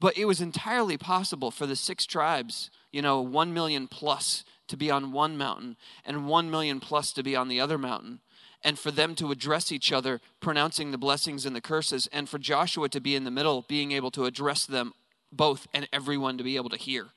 But 0.00 0.16
it 0.16 0.24
was 0.24 0.40
entirely 0.40 0.96
possible 0.96 1.50
for 1.50 1.66
the 1.66 1.76
six 1.76 2.06
tribes, 2.06 2.70
you 2.90 3.02
know, 3.02 3.20
one 3.20 3.52
million 3.52 3.86
plus 3.86 4.44
to 4.68 4.76
be 4.76 4.90
on 4.90 5.12
one 5.12 5.36
mountain 5.36 5.76
and 6.04 6.26
one 6.26 6.50
million 6.50 6.80
plus 6.80 7.12
to 7.12 7.22
be 7.22 7.36
on 7.36 7.48
the 7.48 7.60
other 7.60 7.76
mountain. 7.76 8.20
And 8.62 8.78
for 8.78 8.90
them 8.90 9.14
to 9.16 9.30
address 9.30 9.72
each 9.72 9.92
other, 9.92 10.20
pronouncing 10.40 10.90
the 10.90 10.98
blessings 10.98 11.46
and 11.46 11.56
the 11.56 11.60
curses, 11.62 12.08
and 12.12 12.28
for 12.28 12.38
Joshua 12.38 12.88
to 12.90 13.00
be 13.00 13.14
in 13.14 13.24
the 13.24 13.30
middle, 13.30 13.64
being 13.68 13.92
able 13.92 14.10
to 14.12 14.26
address 14.26 14.66
them 14.66 14.92
both 15.32 15.66
and 15.72 15.88
everyone 15.92 16.36
to 16.38 16.44
be 16.44 16.56
able 16.56 16.68
to 16.70 16.76
hear. 16.76 17.08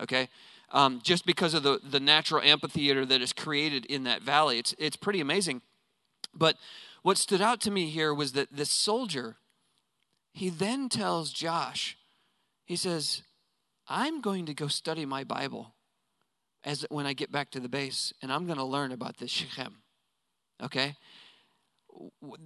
Okay? 0.00 0.28
Um, 0.72 1.00
just 1.02 1.26
because 1.26 1.54
of 1.54 1.62
the, 1.62 1.80
the 1.82 2.00
natural 2.00 2.42
amphitheater 2.42 3.04
that 3.06 3.22
is 3.22 3.32
created 3.32 3.86
in 3.86 4.04
that 4.04 4.22
valley. 4.22 4.58
It's, 4.58 4.74
it's 4.78 4.96
pretty 4.96 5.20
amazing. 5.20 5.62
But 6.34 6.56
what 7.02 7.18
stood 7.18 7.40
out 7.40 7.60
to 7.62 7.70
me 7.70 7.86
here 7.86 8.12
was 8.12 8.32
that 8.32 8.48
this 8.52 8.70
soldier, 8.70 9.36
he 10.32 10.50
then 10.50 10.88
tells 10.88 11.32
Josh, 11.32 11.96
he 12.64 12.76
says, 12.76 13.22
I'm 13.88 14.20
going 14.20 14.46
to 14.46 14.54
go 14.54 14.68
study 14.68 15.04
my 15.04 15.24
Bible 15.24 15.74
as 16.62 16.86
when 16.90 17.06
I 17.06 17.12
get 17.12 17.32
back 17.32 17.50
to 17.52 17.60
the 17.60 17.68
base, 17.68 18.12
and 18.22 18.32
I'm 18.32 18.46
going 18.46 18.58
to 18.58 18.64
learn 18.64 18.92
about 18.92 19.16
this 19.16 19.30
Shechem. 19.30 19.76
Okay? 20.62 20.94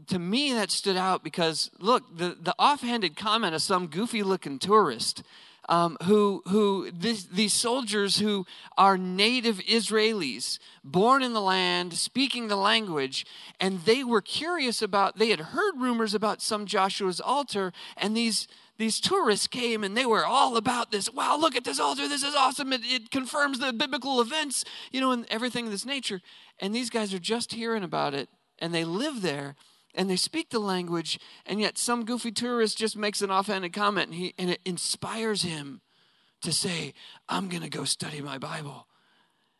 To 0.06 0.18
me, 0.18 0.52
that 0.54 0.70
stood 0.70 0.96
out 0.96 1.22
because, 1.22 1.70
look, 1.78 2.16
the, 2.16 2.36
the 2.40 2.54
offhanded 2.58 3.16
comment 3.16 3.54
of 3.54 3.62
some 3.62 3.88
goofy 3.88 4.22
looking 4.22 4.58
tourist 4.58 5.22
um, 5.68 5.96
who, 6.04 6.42
who 6.48 6.90
this, 6.90 7.24
these 7.24 7.52
soldiers 7.52 8.18
who 8.18 8.46
are 8.76 8.98
native 8.98 9.58
Israelis, 9.60 10.58
born 10.82 11.22
in 11.22 11.32
the 11.32 11.40
land, 11.40 11.94
speaking 11.94 12.48
the 12.48 12.56
language, 12.56 13.26
and 13.60 13.80
they 13.80 14.04
were 14.04 14.20
curious 14.20 14.82
about, 14.82 15.18
they 15.18 15.30
had 15.30 15.40
heard 15.40 15.74
rumors 15.78 16.14
about 16.14 16.42
some 16.42 16.66
Joshua's 16.66 17.20
altar, 17.20 17.72
and 17.96 18.16
these, 18.16 18.48
these 18.78 19.00
tourists 19.00 19.46
came 19.46 19.84
and 19.84 19.96
they 19.96 20.06
were 20.06 20.26
all 20.26 20.56
about 20.56 20.90
this. 20.90 21.12
Wow, 21.12 21.36
look 21.36 21.56
at 21.56 21.64
this 21.64 21.80
altar. 21.80 22.08
This 22.08 22.22
is 22.22 22.34
awesome. 22.34 22.72
It, 22.72 22.82
it 22.84 23.10
confirms 23.10 23.58
the 23.58 23.72
biblical 23.72 24.20
events, 24.20 24.64
you 24.90 25.00
know, 25.00 25.12
and 25.12 25.26
everything 25.30 25.66
of 25.66 25.70
this 25.72 25.86
nature. 25.86 26.20
And 26.60 26.74
these 26.74 26.90
guys 26.90 27.14
are 27.14 27.18
just 27.18 27.52
hearing 27.52 27.84
about 27.84 28.14
it, 28.14 28.28
and 28.58 28.74
they 28.74 28.84
live 28.84 29.22
there 29.22 29.56
and 29.94 30.10
they 30.10 30.16
speak 30.16 30.50
the 30.50 30.58
language, 30.58 31.18
and 31.46 31.60
yet 31.60 31.78
some 31.78 32.04
goofy 32.04 32.32
tourist 32.32 32.78
just 32.78 32.96
makes 32.96 33.22
an 33.22 33.30
offhanded 33.30 33.72
comment, 33.72 34.10
and, 34.10 34.14
he, 34.14 34.34
and 34.38 34.50
it 34.50 34.60
inspires 34.64 35.42
him 35.42 35.80
to 36.42 36.52
say, 36.52 36.94
I'm 37.28 37.48
going 37.48 37.62
to 37.62 37.68
go 37.68 37.84
study 37.84 38.20
my 38.20 38.38
Bible. 38.38 38.86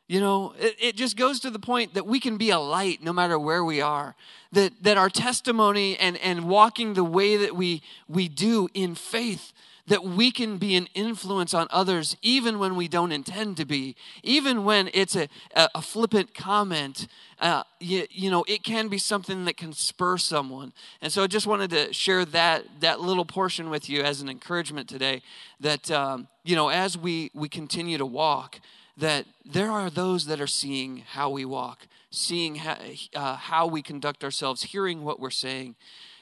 You 0.07 0.21
know, 0.21 0.55
it, 0.59 0.77
it, 0.79 0.97
just 0.97 1.17
goes 1.17 1.41
to 1.41 1.51
the 1.51 1.59
point 1.59 1.95
that 1.95 2.07
we 2.07 2.21
can 2.21 2.37
be 2.37 2.51
a 2.51 2.59
light 2.59 3.03
no 3.03 3.13
matter 3.13 3.39
where 3.39 3.65
we 3.65 3.81
are. 3.81 4.15
That, 4.53 4.73
that 4.83 4.99
our 4.99 5.09
testimony 5.09 5.97
and, 5.97 6.19
and 6.19 6.47
walking 6.47 6.93
the 6.93 7.05
way 7.05 7.39
that 7.39 7.57
we, 7.57 7.83
we 8.07 8.29
do 8.29 8.69
in 8.75 8.95
faith 8.95 9.53
that 9.87 10.03
we 10.03 10.31
can 10.31 10.57
be 10.57 10.77
an 10.77 10.89
influence 10.95 11.53
on 11.53 11.67
others 11.71 12.17
even 12.23 12.59
when 12.59 12.75
we 12.75 12.89
don't 12.89 13.13
intend 13.13 13.57
to 13.59 13.65
be, 13.65 13.95
even 14.23 14.65
when 14.65 14.89
it's 14.95 15.15
a, 15.15 15.29
a, 15.55 15.69
a 15.77 15.83
flippant 15.83 16.35
comment. 16.35 17.07
Uh, 17.39 17.63
you, 17.81 18.07
you, 18.11 18.31
know, 18.31 18.45
it 18.49 18.63
can 18.63 18.89
be 18.89 18.97
something 18.97 19.45
that 19.45 19.57
can 19.57 19.73
spur 19.73 20.17
someone. 20.17 20.73
And 21.03 21.13
so 21.13 21.23
I 21.23 21.27
just 21.27 21.47
wanted 21.47 21.71
to 21.71 21.93
share 21.93 22.25
that, 22.27 22.65
that 22.81 23.01
little 23.01 23.27
portion 23.27 23.69
with 23.69 23.91
you 23.91 24.03
as 24.03 24.23
an 24.23 24.29
encouragement 24.29 24.89
today 24.89 25.21
that, 25.61 25.91
um, 25.91 26.29
you 26.45 26.57
know, 26.57 26.69
as 26.69 26.97
we, 26.97 27.31
we 27.35 27.49
continue 27.49 27.99
to 27.99 28.07
walk, 28.07 28.61
that 28.97 29.27
there 29.45 29.71
are 29.71 29.91
those 29.91 30.27
that 30.27 30.41
are 30.41 30.47
seeing 30.47 30.99
how 30.99 31.29
we 31.29 31.45
walk, 31.45 31.87
seeing 32.11 32.57
how, 32.57 32.79
uh, 33.15 33.37
how 33.37 33.67
we 33.67 33.83
conduct 33.83 34.25
ourselves, 34.25 34.63
hearing 34.63 35.03
what 35.03 35.21
we're 35.21 35.31
saying. 35.31 35.75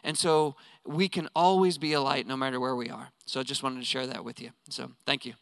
And 0.02 0.19
so 0.19 0.57
we 0.85 1.09
can 1.09 1.28
always 1.35 1.78
be 1.78 1.92
a 1.92 2.00
light 2.00 2.26
no 2.26 2.37
matter 2.37 2.59
where 2.59 2.75
we 2.75 2.88
are. 2.88 3.11
So 3.33 3.41
I 3.41 3.45
just 3.45 3.62
wanted 3.62 3.79
to 3.79 3.87
share 3.87 4.07
that 4.09 4.27
with 4.27 4.43
you. 4.43 4.51
So 4.69 4.91
thank 5.07 5.25
you. 5.25 5.33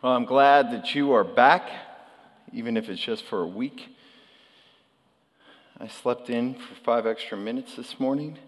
Well, 0.00 0.12
I'm 0.12 0.24
glad 0.24 0.70
that 0.70 0.94
you 0.94 1.10
are 1.14 1.24
back, 1.24 1.68
even 2.52 2.76
if 2.76 2.88
it's 2.88 3.00
just 3.02 3.24
for 3.24 3.40
a 3.40 3.46
week. 3.48 3.88
I 5.80 5.88
slept 5.88 6.30
in 6.30 6.54
for 6.54 6.76
five 6.84 7.08
extra 7.08 7.36
minutes 7.36 7.74
this 7.74 7.98
morning 7.98 8.38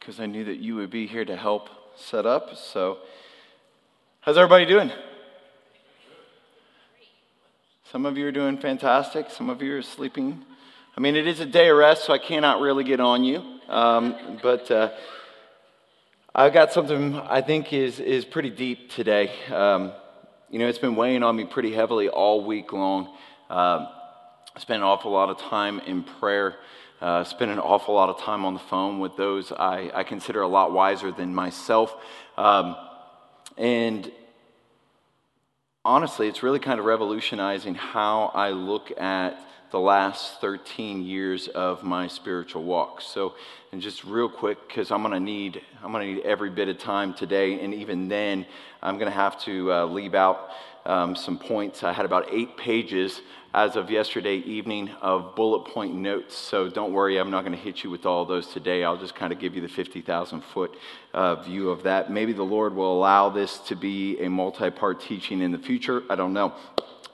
because 0.00 0.18
I 0.18 0.26
knew 0.26 0.42
that 0.42 0.56
you 0.56 0.74
would 0.74 0.90
be 0.90 1.06
here 1.06 1.24
to 1.24 1.36
help 1.36 1.68
set 1.94 2.26
up. 2.26 2.56
So, 2.56 2.98
how's 4.22 4.36
everybody 4.36 4.66
doing? 4.66 4.90
Some 7.92 8.04
of 8.04 8.18
you 8.18 8.26
are 8.26 8.32
doing 8.32 8.58
fantastic. 8.58 9.30
Some 9.30 9.48
of 9.48 9.62
you 9.62 9.76
are 9.76 9.82
sleeping. 9.82 10.44
I 10.98 11.02
mean, 11.02 11.14
it 11.14 11.26
is 11.26 11.40
a 11.40 11.46
day 11.46 11.68
of 11.68 11.76
rest, 11.76 12.06
so 12.06 12.14
I 12.14 12.18
cannot 12.18 12.62
really 12.62 12.82
get 12.82 13.00
on 13.00 13.22
you. 13.22 13.42
Um, 13.68 14.38
but 14.42 14.70
uh, 14.70 14.92
I've 16.34 16.54
got 16.54 16.72
something 16.72 17.16
I 17.16 17.42
think 17.42 17.74
is, 17.74 18.00
is 18.00 18.24
pretty 18.24 18.48
deep 18.48 18.90
today. 18.90 19.30
Um, 19.52 19.92
you 20.48 20.58
know, 20.58 20.66
it's 20.66 20.78
been 20.78 20.96
weighing 20.96 21.22
on 21.22 21.36
me 21.36 21.44
pretty 21.44 21.70
heavily 21.74 22.08
all 22.08 22.46
week 22.46 22.72
long. 22.72 23.14
Uh, 23.50 23.84
I 24.54 24.58
spent 24.58 24.78
an 24.78 24.88
awful 24.88 25.10
lot 25.10 25.28
of 25.28 25.36
time 25.36 25.80
in 25.80 26.02
prayer. 26.02 26.56
Uh, 27.02 27.24
spent 27.24 27.50
an 27.50 27.58
awful 27.58 27.94
lot 27.94 28.08
of 28.08 28.18
time 28.20 28.46
on 28.46 28.54
the 28.54 28.60
phone 28.60 28.98
with 28.98 29.18
those 29.18 29.52
I, 29.52 29.90
I 29.94 30.02
consider 30.02 30.40
a 30.40 30.48
lot 30.48 30.72
wiser 30.72 31.12
than 31.12 31.34
myself. 31.34 31.94
Um, 32.38 32.74
and 33.58 34.10
honestly, 35.84 36.26
it's 36.26 36.42
really 36.42 36.58
kind 36.58 36.80
of 36.80 36.86
revolutionizing 36.86 37.74
how 37.74 38.30
I 38.34 38.52
look 38.52 38.98
at 38.98 39.38
the 39.70 39.80
last 39.80 40.40
13 40.40 41.02
years 41.02 41.48
of 41.48 41.82
my 41.82 42.06
spiritual 42.06 42.62
walk. 42.62 43.00
So, 43.00 43.34
and 43.72 43.82
just 43.82 44.04
real 44.04 44.28
quick, 44.28 44.58
because 44.68 44.90
I'm 44.90 45.02
going 45.02 45.12
to 45.12 45.20
need 45.20 45.60
I'm 45.82 45.92
to 45.92 45.98
need 45.98 46.20
every 46.20 46.50
bit 46.50 46.68
of 46.68 46.78
time 46.78 47.14
today, 47.14 47.60
and 47.60 47.74
even 47.74 48.08
then, 48.08 48.46
I'm 48.82 48.98
going 48.98 49.10
to 49.10 49.16
have 49.16 49.40
to 49.42 49.72
uh, 49.72 49.86
leave 49.86 50.14
out 50.14 50.50
um, 50.84 51.16
some 51.16 51.38
points. 51.38 51.82
I 51.82 51.92
had 51.92 52.06
about 52.06 52.32
eight 52.32 52.56
pages 52.56 53.20
as 53.52 53.74
of 53.74 53.90
yesterday 53.90 54.36
evening 54.36 54.90
of 55.00 55.34
bullet 55.34 55.64
point 55.72 55.94
notes. 55.94 56.36
So 56.36 56.68
don't 56.68 56.92
worry, 56.92 57.16
I'm 57.16 57.30
not 57.30 57.40
going 57.40 57.56
to 57.56 57.62
hit 57.62 57.82
you 57.82 57.90
with 57.90 58.04
all 58.06 58.24
those 58.24 58.46
today. 58.48 58.84
I'll 58.84 58.98
just 58.98 59.14
kind 59.14 59.32
of 59.32 59.38
give 59.38 59.54
you 59.54 59.62
the 59.62 59.68
50,000 59.68 60.42
foot 60.42 60.76
uh, 61.14 61.36
view 61.36 61.70
of 61.70 61.82
that. 61.84 62.12
Maybe 62.12 62.32
the 62.32 62.42
Lord 62.42 62.74
will 62.74 62.92
allow 62.92 63.30
this 63.30 63.58
to 63.60 63.74
be 63.74 64.20
a 64.20 64.28
multi 64.28 64.70
part 64.70 65.00
teaching 65.00 65.40
in 65.40 65.52
the 65.52 65.58
future. 65.58 66.02
I 66.10 66.14
don't 66.14 66.34
know. 66.34 66.54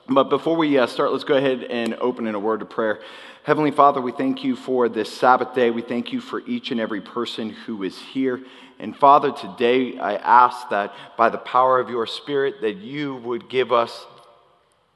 But 0.09 0.25
before 0.25 0.57
we 0.57 0.77
uh, 0.77 0.87
start, 0.87 1.11
let's 1.11 1.23
go 1.23 1.35
ahead 1.35 1.63
and 1.63 1.95
open 1.95 2.27
in 2.27 2.35
a 2.35 2.39
word 2.39 2.61
of 2.61 2.69
prayer. 2.69 2.99
Heavenly 3.43 3.71
Father, 3.71 4.01
we 4.01 4.11
thank 4.11 4.43
you 4.43 4.55
for 4.55 4.89
this 4.89 5.11
Sabbath 5.11 5.55
day. 5.55 5.69
We 5.69 5.81
thank 5.81 6.11
you 6.11 6.19
for 6.19 6.41
each 6.41 6.71
and 6.71 6.79
every 6.79 6.99
person 6.99 7.51
who 7.51 7.83
is 7.83 7.97
here. 7.97 8.41
And 8.79 8.95
Father, 8.95 9.31
today 9.31 9.97
I 9.97 10.15
ask 10.15 10.69
that 10.69 10.93
by 11.17 11.29
the 11.29 11.37
power 11.37 11.79
of 11.79 11.89
your 11.89 12.05
Spirit, 12.05 12.61
that 12.61 12.77
you 12.77 13.15
would 13.17 13.49
give 13.49 13.71
us 13.71 14.05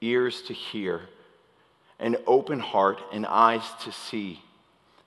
ears 0.01 0.41
to 0.43 0.53
hear 0.53 1.01
an 1.99 2.17
open 2.27 2.59
heart 2.59 2.99
and 3.13 3.25
eyes 3.25 3.63
to 3.83 3.91
see, 3.91 4.41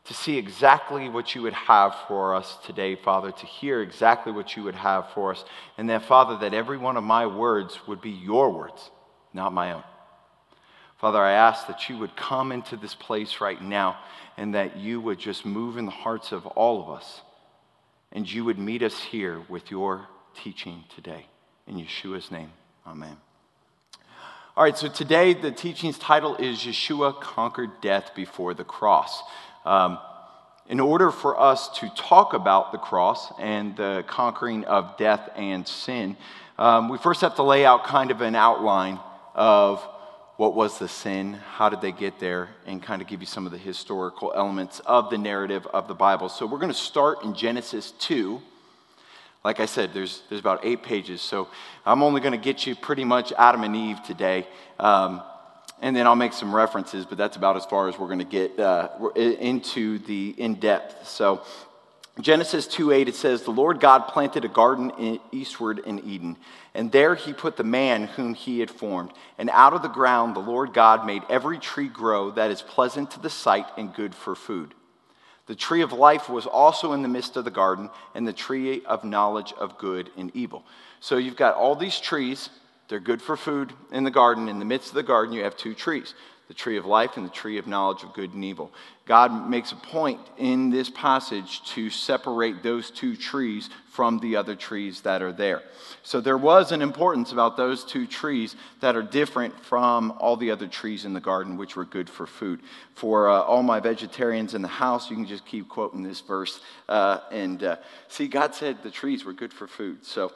to 0.04 0.14
see 0.14 0.38
exactly 0.38 1.08
what 1.10 1.34
you 1.34 1.42
would 1.42 1.52
have 1.52 1.94
for 2.08 2.34
us 2.34 2.56
today, 2.64 2.96
Father, 2.96 3.32
to 3.32 3.46
hear 3.46 3.82
exactly 3.82 4.32
what 4.32 4.56
you 4.56 4.62
would 4.64 4.74
have 4.74 5.10
for 5.10 5.30
us. 5.30 5.44
And 5.76 5.90
that, 5.90 6.06
Father, 6.06 6.38
that 6.38 6.54
every 6.54 6.78
one 6.78 6.96
of 6.96 7.04
my 7.04 7.26
words 7.26 7.86
would 7.86 8.00
be 8.00 8.10
your 8.10 8.50
words, 8.50 8.90
not 9.32 9.52
my 9.52 9.72
own. 9.72 9.84
Father, 11.00 11.18
I 11.18 11.32
ask 11.32 11.66
that 11.66 11.88
you 11.88 11.96
would 11.96 12.14
come 12.14 12.52
into 12.52 12.76
this 12.76 12.94
place 12.94 13.40
right 13.40 13.62
now 13.62 13.96
and 14.36 14.54
that 14.54 14.76
you 14.76 15.00
would 15.00 15.18
just 15.18 15.46
move 15.46 15.78
in 15.78 15.86
the 15.86 15.90
hearts 15.90 16.30
of 16.30 16.44
all 16.46 16.82
of 16.82 16.90
us 16.90 17.22
and 18.12 18.30
you 18.30 18.44
would 18.44 18.58
meet 18.58 18.82
us 18.82 19.00
here 19.04 19.40
with 19.48 19.70
your 19.70 20.08
teaching 20.34 20.84
today. 20.94 21.24
In 21.66 21.76
Yeshua's 21.76 22.30
name, 22.30 22.52
amen. 22.86 23.16
All 24.54 24.62
right, 24.62 24.76
so 24.76 24.88
today 24.88 25.32
the 25.32 25.50
teaching's 25.50 25.98
title 25.98 26.36
is 26.36 26.58
Yeshua 26.58 27.18
Conquered 27.18 27.80
Death 27.80 28.14
Before 28.14 28.52
the 28.52 28.64
Cross. 28.64 29.22
Um, 29.64 29.98
in 30.68 30.80
order 30.80 31.10
for 31.10 31.40
us 31.40 31.78
to 31.78 31.88
talk 31.96 32.34
about 32.34 32.72
the 32.72 32.78
cross 32.78 33.32
and 33.38 33.74
the 33.74 34.04
conquering 34.06 34.66
of 34.66 34.98
death 34.98 35.30
and 35.34 35.66
sin, 35.66 36.18
um, 36.58 36.90
we 36.90 36.98
first 36.98 37.22
have 37.22 37.36
to 37.36 37.42
lay 37.42 37.64
out 37.64 37.84
kind 37.84 38.10
of 38.10 38.20
an 38.20 38.34
outline 38.34 39.00
of 39.34 39.82
what 40.40 40.54
was 40.54 40.78
the 40.78 40.88
sin, 40.88 41.34
how 41.34 41.68
did 41.68 41.82
they 41.82 41.92
get 41.92 42.18
there, 42.18 42.48
and 42.64 42.82
kind 42.82 43.02
of 43.02 43.06
give 43.06 43.20
you 43.20 43.26
some 43.26 43.44
of 43.44 43.52
the 43.52 43.58
historical 43.58 44.32
elements 44.34 44.80
of 44.86 45.10
the 45.10 45.18
narrative 45.18 45.66
of 45.66 45.86
the 45.86 45.94
Bible. 45.94 46.30
So 46.30 46.46
we're 46.46 46.58
going 46.58 46.72
to 46.72 46.78
start 46.78 47.22
in 47.24 47.34
Genesis 47.34 47.90
2 47.98 48.40
like 49.44 49.58
I 49.58 49.66
said, 49.66 49.92
there's, 49.94 50.22
there's 50.28 50.40
about 50.40 50.64
eight 50.64 50.82
pages, 50.82 51.22
so 51.22 51.48
I'm 51.86 52.02
only 52.02 52.20
going 52.20 52.32
to 52.32 52.38
get 52.38 52.66
you 52.66 52.74
pretty 52.74 53.04
much 53.04 53.32
Adam 53.38 53.64
and 53.64 53.74
Eve 53.74 54.02
today. 54.02 54.46
Um, 54.78 55.22
and 55.80 55.96
then 55.96 56.06
I'll 56.06 56.16
make 56.16 56.34
some 56.34 56.54
references, 56.54 57.06
but 57.06 57.16
that's 57.16 57.36
about 57.36 57.56
as 57.56 57.64
far 57.64 57.88
as 57.88 57.98
we're 57.98 58.08
going 58.08 58.18
to 58.18 58.24
get 58.24 58.60
uh, 58.60 58.88
into 59.16 59.98
the 60.00 60.34
in 60.36 60.56
depth. 60.56 61.08
So, 61.08 61.42
Genesis 62.18 62.66
2 62.66 62.90
8, 62.90 63.08
it 63.08 63.14
says, 63.14 63.42
The 63.42 63.50
Lord 63.50 63.80
God 63.80 64.08
planted 64.08 64.44
a 64.44 64.48
garden 64.48 65.20
eastward 65.30 65.78
in 65.78 66.00
Eden, 66.00 66.36
and 66.74 66.90
there 66.90 67.14
he 67.14 67.32
put 67.32 67.56
the 67.56 67.64
man 67.64 68.04
whom 68.04 68.34
he 68.34 68.60
had 68.60 68.70
formed. 68.70 69.12
And 69.38 69.48
out 69.50 69.74
of 69.74 69.82
the 69.82 69.88
ground 69.88 70.34
the 70.34 70.40
Lord 70.40 70.74
God 70.74 71.06
made 71.06 71.22
every 71.30 71.58
tree 71.58 71.88
grow 71.88 72.30
that 72.32 72.50
is 72.50 72.62
pleasant 72.62 73.12
to 73.12 73.20
the 73.20 73.30
sight 73.30 73.66
and 73.76 73.94
good 73.94 74.14
for 74.14 74.34
food. 74.34 74.74
The 75.46 75.54
tree 75.54 75.82
of 75.82 75.92
life 75.92 76.28
was 76.28 76.46
also 76.46 76.92
in 76.92 77.02
the 77.02 77.08
midst 77.08 77.36
of 77.36 77.44
the 77.44 77.50
garden, 77.50 77.90
and 78.14 78.26
the 78.26 78.32
tree 78.32 78.84
of 78.84 79.04
knowledge 79.04 79.52
of 79.58 79.78
good 79.78 80.10
and 80.16 80.30
evil. 80.34 80.64
So 81.00 81.16
you've 81.16 81.36
got 81.36 81.54
all 81.54 81.74
these 81.74 81.98
trees. 81.98 82.50
They're 82.88 83.00
good 83.00 83.22
for 83.22 83.36
food 83.36 83.72
in 83.92 84.04
the 84.04 84.10
garden. 84.10 84.48
In 84.48 84.58
the 84.58 84.64
midst 84.64 84.88
of 84.88 84.94
the 84.94 85.02
garden, 85.02 85.34
you 85.34 85.44
have 85.44 85.56
two 85.56 85.74
trees 85.74 86.14
the 86.50 86.54
tree 86.54 86.76
of 86.76 86.84
life 86.84 87.16
and 87.16 87.24
the 87.24 87.30
tree 87.30 87.58
of 87.58 87.68
knowledge 87.68 88.02
of 88.02 88.12
good 88.12 88.34
and 88.34 88.44
evil. 88.44 88.72
God 89.06 89.48
makes 89.48 89.70
a 89.70 89.76
point 89.76 90.18
in 90.36 90.68
this 90.68 90.90
passage 90.90 91.62
to 91.74 91.90
separate 91.90 92.64
those 92.64 92.90
two 92.90 93.14
trees 93.14 93.70
from 93.92 94.18
the 94.18 94.34
other 94.34 94.56
trees 94.56 95.02
that 95.02 95.22
are 95.22 95.30
there. 95.30 95.62
So 96.02 96.20
there 96.20 96.36
was 96.36 96.72
an 96.72 96.82
importance 96.82 97.30
about 97.30 97.56
those 97.56 97.84
two 97.84 98.04
trees 98.04 98.56
that 98.80 98.96
are 98.96 99.02
different 99.02 99.64
from 99.64 100.12
all 100.18 100.36
the 100.36 100.50
other 100.50 100.66
trees 100.66 101.04
in 101.04 101.12
the 101.12 101.20
garden, 101.20 101.56
which 101.56 101.76
were 101.76 101.84
good 101.84 102.10
for 102.10 102.26
food. 102.26 102.58
For 102.96 103.30
uh, 103.30 103.42
all 103.42 103.62
my 103.62 103.78
vegetarians 103.78 104.54
in 104.54 104.60
the 104.60 104.66
house, 104.66 105.08
you 105.08 105.14
can 105.14 105.26
just 105.26 105.46
keep 105.46 105.68
quoting 105.68 106.02
this 106.02 106.18
verse. 106.18 106.60
Uh, 106.88 107.18
and 107.30 107.62
uh, 107.62 107.76
see, 108.08 108.26
God 108.26 108.56
said 108.56 108.82
the 108.82 108.90
trees 108.90 109.24
were 109.24 109.34
good 109.34 109.52
for 109.52 109.68
food. 109.68 110.04
So 110.04 110.32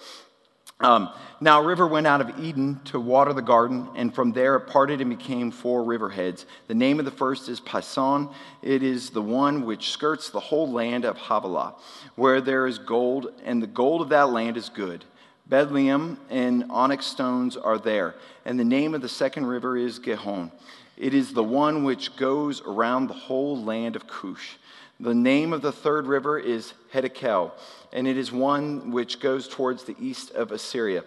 um, 0.81 1.11
now, 1.41 1.61
a 1.61 1.65
river 1.65 1.87
went 1.87 2.07
out 2.07 2.21
of 2.21 2.39
Eden 2.39 2.81
to 2.87 2.99
water 2.99 3.33
the 3.33 3.43
garden, 3.43 3.89
and 3.95 4.15
from 4.15 4.33
there 4.33 4.57
it 4.57 4.67
parted 4.67 5.01
and 5.01 5.11
became 5.11 5.51
four 5.51 5.85
riverheads. 5.85 6.47
The 6.67 6.75
name 6.75 6.99
of 6.99 7.05
the 7.05 7.11
first 7.11 7.49
is 7.49 7.61
Pison. 7.61 8.33
It 8.61 8.83
is 8.83 9.11
the 9.11 9.23
one 9.23 9.65
which 9.67 9.91
skirts 9.91 10.31
the 10.31 10.41
whole 10.41 10.71
land 10.71 11.05
of 11.05 11.17
Havilah, 11.17 11.75
where 12.17 12.41
there 12.41 12.67
is 12.67 12.79
gold, 12.79 13.33
and 13.45 13.63
the 13.63 13.69
gold 13.69 14.03
of 14.03 14.09
that 14.09 14.31
land 14.31 14.57
is 14.57 14.69
good. 14.69 15.05
Bdellium 15.49 16.17
and 16.31 16.65
onyx 16.71 17.07
stones 17.07 17.57
are 17.57 17.79
there. 17.79 18.15
And 18.45 18.59
the 18.59 18.65
name 18.65 18.95
of 18.95 19.03
the 19.03 19.09
second 19.09 19.47
river 19.47 19.77
is 19.77 19.99
Gihon. 19.99 20.51
It 20.97 21.15
is 21.15 21.35
the 21.35 21.45
one 21.45 21.85
which 21.85 22.17
goes 22.17 22.63
around 22.63 23.09
the 23.09 23.15
whole 23.15 23.63
land 23.63 23.97
of 23.97 24.07
Cush. 24.07 24.57
The 25.05 25.15
name 25.15 25.53
of 25.53 25.61
the 25.61 25.71
third 25.71 26.07
river 26.07 26.39
is 26.39 26.73
Hiddekel, 26.91 27.53
and 27.93 28.09
it 28.09 28.17
is 28.17 28.33
one 28.33 28.91
which 28.91 29.21
goes 29.21 29.47
towards 29.47 29.85
the 29.85 29.95
east 30.01 30.31
of 30.31 30.51
Assyria. 30.51 31.05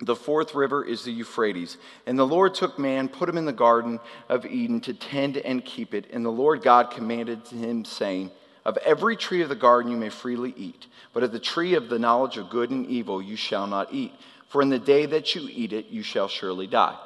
The 0.00 0.14
fourth 0.14 0.54
river 0.54 0.84
is 0.84 1.02
the 1.02 1.10
Euphrates. 1.10 1.76
And 2.06 2.16
the 2.16 2.24
Lord 2.24 2.54
took 2.54 2.78
man, 2.78 3.08
put 3.08 3.28
him 3.28 3.36
in 3.36 3.44
the 3.44 3.52
garden 3.52 3.98
of 4.28 4.46
Eden 4.46 4.80
to 4.82 4.94
tend 4.94 5.36
and 5.38 5.64
keep 5.64 5.94
it. 5.94 6.06
And 6.12 6.24
the 6.24 6.30
Lord 6.30 6.62
God 6.62 6.92
commanded 6.92 7.48
him, 7.48 7.84
saying, 7.84 8.30
Of 8.64 8.76
every 8.76 9.16
tree 9.16 9.42
of 9.42 9.48
the 9.48 9.56
garden 9.56 9.90
you 9.90 9.98
may 9.98 10.10
freely 10.10 10.54
eat, 10.56 10.86
but 11.12 11.24
of 11.24 11.32
the 11.32 11.40
tree 11.40 11.74
of 11.74 11.88
the 11.88 11.98
knowledge 11.98 12.36
of 12.36 12.50
good 12.50 12.70
and 12.70 12.86
evil 12.86 13.20
you 13.20 13.34
shall 13.34 13.66
not 13.66 13.92
eat. 13.92 14.12
For 14.46 14.62
in 14.62 14.68
the 14.68 14.78
day 14.78 15.06
that 15.06 15.34
you 15.34 15.48
eat 15.50 15.72
it, 15.72 15.86
you 15.86 16.04
shall 16.04 16.28
surely 16.28 16.68
die. 16.68 16.96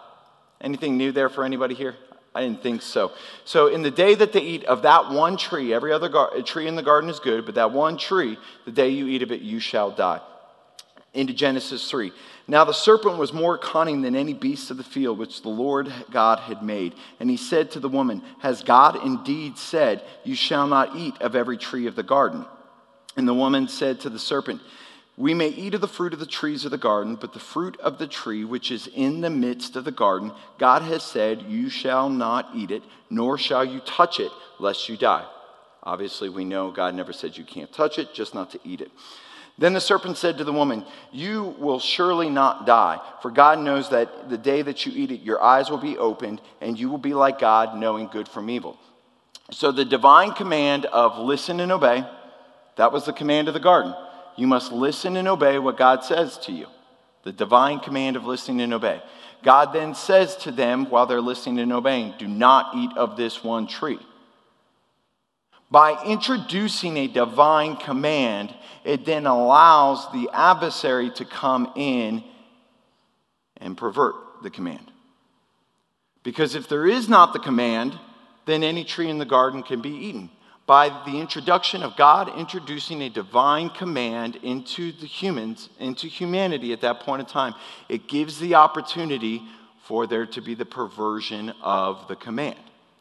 Anything 0.61 0.99
new 0.99 1.11
there 1.11 1.31
for 1.31 1.43
anybody 1.43 1.75
here? 1.75 1.97
I 2.35 2.43
didn't 2.43 2.63
think 2.63 2.83
so. 2.83 3.13
So, 3.45 3.69
in 3.69 3.83
the 3.83 3.91
day 3.91 4.15
that 4.15 4.33
they 4.33 4.41
eat 4.41 4.65
of 4.65 4.83
that 4.83 5.11
one 5.11 5.37
tree, 5.37 5.73
every 5.73 5.93
other 5.93 6.09
gar- 6.09 6.41
tree 6.43 6.69
in 6.69 6.77
the 6.77 6.83
garden 6.83 7.11
is 7.11 7.21
good, 7.21 7.47
but 7.47 7.55
that 7.57 7.73
one 7.73 7.97
tree, 7.97 8.39
the 8.65 8.71
day 8.71 8.91
you 8.91 9.09
eat 9.09 9.23
of 9.23 9.33
it, 9.33 9.41
you 9.41 9.61
shall 9.61 9.91
die. 9.91 10.21
Into 11.15 11.33
Genesis 11.33 11.91
3. 11.91 12.13
Now 12.47 12.65
the 12.65 12.73
serpent 12.73 13.19
was 13.19 13.33
more 13.33 13.59
cunning 13.59 14.03
than 14.03 14.15
any 14.15 14.33
beast 14.35 14.71
of 14.71 14.77
the 14.77 14.85
field 14.85 15.19
which 15.19 15.43
the 15.43 15.49
Lord 15.49 15.93
God 16.11 16.39
had 16.41 16.63
made. 16.63 16.95
And 17.19 17.29
he 17.29 17.37
said 17.37 17.71
to 17.73 17.81
the 17.81 17.89
woman, 17.89 18.23
Has 18.41 18.63
God 18.63 19.05
indeed 19.05 19.59
said, 19.59 20.03
You 20.25 20.35
shall 20.35 20.67
not 20.67 20.97
eat 20.97 21.15
of 21.21 21.35
every 21.35 21.59
tree 21.59 21.87
of 21.87 21.97
the 21.97 22.03
garden? 22.03 22.47
And 23.17 23.27
the 23.27 23.35
woman 23.35 23.69
said 23.69 24.01
to 24.01 24.11
the 24.11 24.19
serpent, 24.19 24.61
we 25.19 25.35
may 25.35 25.49
eat 25.49 25.75
of 25.75 25.81
the 25.81 25.89
fruit 25.89 26.13
of 26.13 26.21
the 26.21 26.27
trees 26.27 26.65
of 26.65 26.71
the 26.71 26.79
garden, 26.79 27.17
but 27.17 27.33
the 27.33 27.41
fruit 27.41 27.79
of 27.81 27.99
the 27.99 28.07
tree 28.07 28.45
which 28.45 28.71
is 28.71 28.87
in 28.87 29.21
the 29.21 29.29
midst 29.29 29.75
of 29.75 29.85
the 29.85 29.91
garden, 29.91 30.31
God 30.59 30.83
has 30.83 31.03
said, 31.03 31.43
You 31.43 31.69
shall 31.69 32.09
not 32.09 32.51
eat 32.55 32.71
it, 32.71 32.85
nor 33.11 33.37
shall 33.37 33.65
you 33.65 33.81
touch 33.81 34.21
it, 34.21 34.31
lest 34.61 34.89
you 34.89 34.97
die. 34.97 35.27
Obviously, 35.83 36.29
we 36.29 36.45
know 36.45 36.71
God 36.71 36.95
never 36.95 37.13
said 37.13 37.37
you 37.37 37.43
can't 37.43 37.73
touch 37.73 37.99
it, 37.99 38.15
just 38.15 38.33
not 38.33 38.53
to 38.53 38.61
eat 38.63 38.81
it. 38.81 38.93
Then 39.59 39.73
the 39.73 39.81
serpent 39.81 40.19
said 40.19 40.39
to 40.39 40.45
the 40.45 40.53
woman, 40.53 40.85
You 41.11 41.57
will 41.59 41.81
surely 41.81 42.31
not 42.31 42.65
die, 42.65 43.01
for 43.21 43.33
God 43.33 43.59
knows 43.59 43.91
that 43.91 44.31
the 44.31 44.39
day 44.39 44.63
that 44.63 44.87
you 44.87 44.93
eat 44.95 45.11
it, 45.11 45.23
your 45.23 45.43
eyes 45.43 45.69
will 45.69 45.79
be 45.79 45.99
opened, 45.99 46.41
and 46.61 46.79
you 46.79 46.89
will 46.89 46.97
be 46.97 47.15
like 47.15 47.41
God, 47.41 47.77
knowing 47.77 48.07
good 48.07 48.29
from 48.29 48.49
evil. 48.49 48.79
So 49.51 49.73
the 49.73 49.85
divine 49.85 50.31
command 50.31 50.85
of 50.87 51.19
listen 51.19 51.59
and 51.59 51.73
obey, 51.73 52.05
that 52.77 52.93
was 52.93 53.05
the 53.05 53.13
command 53.13 53.49
of 53.49 53.55
the 53.55 53.59
garden. 53.59 53.97
You 54.39 54.47
must 54.47 54.71
listen 54.71 55.17
and 55.17 55.27
obey 55.27 55.59
what 55.59 55.77
God 55.77 56.05
says 56.05 56.39
to 56.39 56.53
you. 56.53 56.69
The 57.25 57.33
divine 57.33 57.81
command 57.81 58.15
of 58.15 58.25
listening 58.25 58.61
and 58.61 58.73
obey. 58.73 59.03
God 59.43 59.73
then 59.73 59.97
says 59.97 60.37
to 60.37 60.53
them 60.53 60.89
while 60.89 61.07
they're 61.07 61.21
listening 61.21 61.59
and 61.59 61.73
obeying, 61.73 62.15
Do 62.19 62.29
not 62.29 62.77
eat 62.77 62.97
of 62.97 63.17
this 63.17 63.43
one 63.43 63.67
tree. 63.67 63.99
By 65.73 66.01
introducing 66.05 66.97
a 66.97 67.09
divine 67.09 67.77
command, 67.77 68.55
it 68.85 69.05
then 69.05 69.27
allows 69.27 70.11
the 70.13 70.31
adversary 70.33 71.11
to 71.17 71.25
come 71.25 71.73
in 71.75 72.23
and 73.57 73.77
pervert 73.77 74.15
the 74.45 74.51
command. 74.51 74.93
Because 76.23 76.55
if 76.55 76.69
there 76.69 76.87
is 76.87 77.09
not 77.09 77.33
the 77.33 77.41
command, 77.41 77.99
then 78.47 78.63
any 78.63 78.85
tree 78.85 79.11
in 79.11 79.19
the 79.19 79.25
garden 79.25 79.65
can 79.65 79.81
be 79.81 79.91
eaten 79.91 80.31
by 80.69 80.91
the 81.07 81.19
introduction 81.19 81.83
of 81.83 81.97
God 81.97 82.39
introducing 82.39 83.01
a 83.01 83.09
divine 83.09 83.71
command 83.71 84.37
into 84.43 84.93
the 84.93 85.07
humans, 85.07 85.71
into 85.81 86.07
humanity 86.07 86.75
at 86.75 86.83
that 86.83 87.01
point 87.01 87.21
in 87.21 87.27
time, 87.27 87.55
it 87.89 88.07
gives 88.07 88.39
the 88.39 88.55
opportunity 88.55 89.43
for 89.85 90.07
there 90.07 90.27
to 90.27 90.43
be 90.43 90.55
the 90.55 90.67
perversion 90.67 91.55
of 91.63 92.07
the 92.07 92.15
command. 92.15 92.59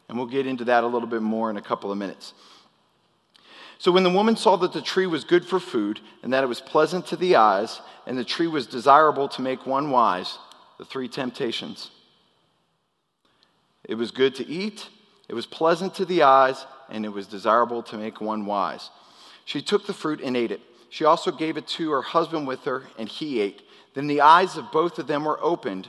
And 0.08 0.16
we'll 0.16 0.26
get 0.26 0.46
into 0.46 0.64
that 0.64 0.82
a 0.82 0.86
little 0.86 1.06
bit 1.06 1.20
more 1.20 1.50
in 1.50 1.58
a 1.58 1.62
couple 1.62 1.92
of 1.92 1.98
minutes. 1.98 2.32
So 3.76 3.92
when 3.92 4.02
the 4.02 4.08
woman 4.08 4.36
saw 4.36 4.56
that 4.56 4.72
the 4.72 4.80
tree 4.80 5.06
was 5.06 5.24
good 5.24 5.44
for 5.44 5.60
food, 5.60 6.00
and 6.22 6.32
that 6.32 6.42
it 6.42 6.48
was 6.48 6.62
pleasant 6.62 7.06
to 7.08 7.16
the 7.16 7.36
eyes, 7.36 7.82
and 8.06 8.16
the 8.16 8.24
tree 8.24 8.46
was 8.46 8.66
desirable 8.66 9.28
to 9.28 9.42
make 9.42 9.66
one 9.66 9.90
wise, 9.90 10.38
the 10.78 10.86
three 10.86 11.06
temptations. 11.06 11.90
It 13.84 13.96
was 13.96 14.10
good 14.10 14.34
to 14.36 14.48
eat, 14.48 14.88
it 15.28 15.34
was 15.34 15.44
pleasant 15.44 15.94
to 15.96 16.06
the 16.06 16.22
eyes, 16.22 16.64
and 16.90 17.04
it 17.04 17.10
was 17.10 17.26
desirable 17.26 17.82
to 17.84 17.96
make 17.96 18.20
one 18.20 18.46
wise. 18.46 18.90
She 19.44 19.62
took 19.62 19.86
the 19.86 19.94
fruit 19.94 20.20
and 20.22 20.36
ate 20.36 20.52
it. 20.52 20.60
She 20.90 21.04
also 21.04 21.30
gave 21.30 21.56
it 21.56 21.66
to 21.68 21.90
her 21.90 22.02
husband 22.02 22.46
with 22.46 22.64
her, 22.64 22.84
and 22.98 23.08
he 23.08 23.40
ate. 23.40 23.62
Then 23.94 24.06
the 24.06 24.20
eyes 24.20 24.56
of 24.56 24.70
both 24.72 24.98
of 24.98 25.06
them 25.06 25.24
were 25.24 25.42
opened, 25.42 25.88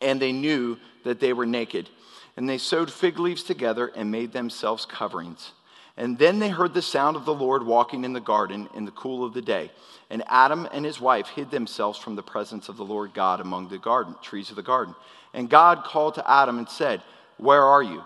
and 0.00 0.20
they 0.20 0.32
knew 0.32 0.76
that 1.04 1.20
they 1.20 1.32
were 1.32 1.46
naked. 1.46 1.88
And 2.36 2.48
they 2.48 2.58
sewed 2.58 2.92
fig 2.92 3.18
leaves 3.18 3.42
together 3.42 3.88
and 3.88 4.10
made 4.10 4.32
themselves 4.32 4.86
coverings. 4.86 5.52
And 5.96 6.16
then 6.16 6.38
they 6.38 6.48
heard 6.48 6.74
the 6.74 6.82
sound 6.82 7.16
of 7.16 7.24
the 7.24 7.34
Lord 7.34 7.66
walking 7.66 8.04
in 8.04 8.12
the 8.12 8.20
garden 8.20 8.68
in 8.74 8.84
the 8.84 8.92
cool 8.92 9.24
of 9.24 9.34
the 9.34 9.42
day. 9.42 9.72
And 10.10 10.22
Adam 10.28 10.68
and 10.72 10.84
his 10.84 11.00
wife 11.00 11.26
hid 11.26 11.50
themselves 11.50 11.98
from 11.98 12.14
the 12.14 12.22
presence 12.22 12.68
of 12.68 12.76
the 12.76 12.84
Lord 12.84 13.12
God 13.12 13.40
among 13.40 13.68
the 13.68 13.78
garden, 13.78 14.14
trees 14.22 14.50
of 14.50 14.56
the 14.56 14.62
garden. 14.62 14.94
And 15.34 15.50
God 15.50 15.82
called 15.82 16.14
to 16.14 16.30
Adam 16.30 16.58
and 16.58 16.68
said, 16.68 17.02
Where 17.36 17.64
are 17.64 17.82
you? 17.82 18.04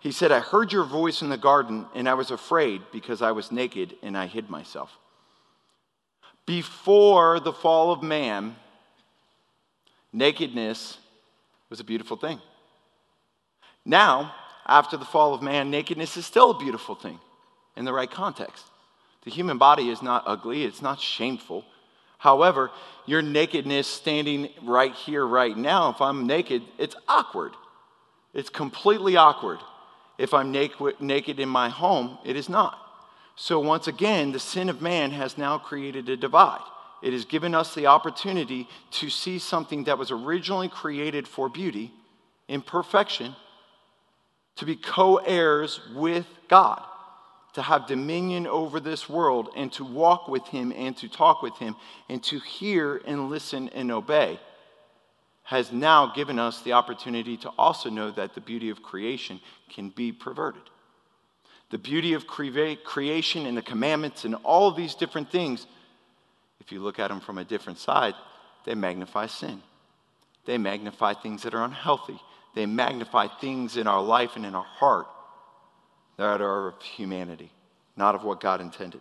He 0.00 0.12
said, 0.12 0.32
I 0.32 0.40
heard 0.40 0.72
your 0.72 0.84
voice 0.84 1.20
in 1.20 1.28
the 1.28 1.36
garden, 1.36 1.86
and 1.94 2.08
I 2.08 2.14
was 2.14 2.30
afraid 2.30 2.82
because 2.90 3.20
I 3.20 3.32
was 3.32 3.52
naked 3.52 3.94
and 4.02 4.16
I 4.16 4.26
hid 4.26 4.48
myself. 4.48 4.90
Before 6.46 7.38
the 7.38 7.52
fall 7.52 7.92
of 7.92 8.02
man, 8.02 8.56
nakedness 10.12 10.96
was 11.68 11.80
a 11.80 11.84
beautiful 11.84 12.16
thing. 12.16 12.40
Now, 13.84 14.34
after 14.66 14.96
the 14.96 15.04
fall 15.04 15.34
of 15.34 15.42
man, 15.42 15.70
nakedness 15.70 16.16
is 16.16 16.24
still 16.24 16.50
a 16.50 16.58
beautiful 16.58 16.94
thing 16.94 17.20
in 17.76 17.84
the 17.84 17.92
right 17.92 18.10
context. 18.10 18.64
The 19.24 19.30
human 19.30 19.58
body 19.58 19.90
is 19.90 20.00
not 20.00 20.24
ugly, 20.26 20.64
it's 20.64 20.80
not 20.80 20.98
shameful. 20.98 21.64
However, 22.16 22.70
your 23.06 23.20
nakedness 23.20 23.86
standing 23.86 24.48
right 24.62 24.94
here, 24.94 25.26
right 25.26 25.56
now, 25.56 25.90
if 25.90 26.00
I'm 26.00 26.26
naked, 26.26 26.62
it's 26.78 26.96
awkward. 27.06 27.52
It's 28.32 28.50
completely 28.50 29.16
awkward. 29.16 29.58
If 30.20 30.34
I'm 30.34 30.52
naked 30.52 31.40
in 31.40 31.48
my 31.48 31.70
home, 31.70 32.18
it 32.26 32.36
is 32.36 32.50
not. 32.50 32.78
So, 33.36 33.58
once 33.58 33.86
again, 33.86 34.32
the 34.32 34.38
sin 34.38 34.68
of 34.68 34.82
man 34.82 35.12
has 35.12 35.38
now 35.38 35.56
created 35.56 36.10
a 36.10 36.16
divide. 36.16 36.60
It 37.00 37.14
has 37.14 37.24
given 37.24 37.54
us 37.54 37.74
the 37.74 37.86
opportunity 37.86 38.68
to 38.90 39.08
see 39.08 39.38
something 39.38 39.84
that 39.84 39.96
was 39.96 40.10
originally 40.10 40.68
created 40.68 41.26
for 41.26 41.48
beauty, 41.48 41.90
in 42.48 42.60
perfection, 42.60 43.34
to 44.56 44.66
be 44.66 44.76
co 44.76 45.16
heirs 45.16 45.80
with 45.94 46.26
God, 46.48 46.82
to 47.54 47.62
have 47.62 47.86
dominion 47.86 48.46
over 48.46 48.78
this 48.78 49.08
world, 49.08 49.48
and 49.56 49.72
to 49.72 49.86
walk 49.86 50.28
with 50.28 50.46
Him 50.48 50.70
and 50.76 50.94
to 50.98 51.08
talk 51.08 51.40
with 51.40 51.56
Him, 51.56 51.76
and 52.10 52.22
to 52.24 52.38
hear 52.40 53.00
and 53.06 53.30
listen 53.30 53.70
and 53.70 53.90
obey, 53.90 54.38
has 55.50 55.72
now 55.72 56.06
given 56.06 56.38
us 56.38 56.62
the 56.62 56.74
opportunity 56.74 57.36
to 57.36 57.48
also 57.58 57.90
know 57.90 58.12
that 58.12 58.36
the 58.36 58.40
beauty 58.40 58.70
of 58.70 58.84
creation 58.84 59.40
can 59.68 59.88
be 59.88 60.12
perverted. 60.12 60.62
The 61.70 61.78
beauty 61.78 62.12
of 62.12 62.24
cre- 62.28 62.74
creation 62.84 63.46
and 63.46 63.56
the 63.56 63.62
commandments 63.62 64.24
and 64.24 64.36
all 64.44 64.70
these 64.70 64.94
different 64.94 65.32
things, 65.32 65.66
if 66.60 66.70
you 66.70 66.78
look 66.78 67.00
at 67.00 67.08
them 67.08 67.18
from 67.18 67.36
a 67.36 67.44
different 67.44 67.80
side, 67.80 68.14
they 68.64 68.76
magnify 68.76 69.26
sin. 69.26 69.60
They 70.44 70.56
magnify 70.56 71.14
things 71.14 71.42
that 71.42 71.52
are 71.52 71.64
unhealthy. 71.64 72.20
They 72.54 72.66
magnify 72.66 73.26
things 73.40 73.76
in 73.76 73.88
our 73.88 74.02
life 74.02 74.36
and 74.36 74.46
in 74.46 74.54
our 74.54 74.62
heart 74.62 75.08
that 76.16 76.40
are 76.40 76.68
of 76.68 76.80
humanity, 76.80 77.50
not 77.96 78.14
of 78.14 78.22
what 78.22 78.40
God 78.40 78.60
intended. 78.60 79.00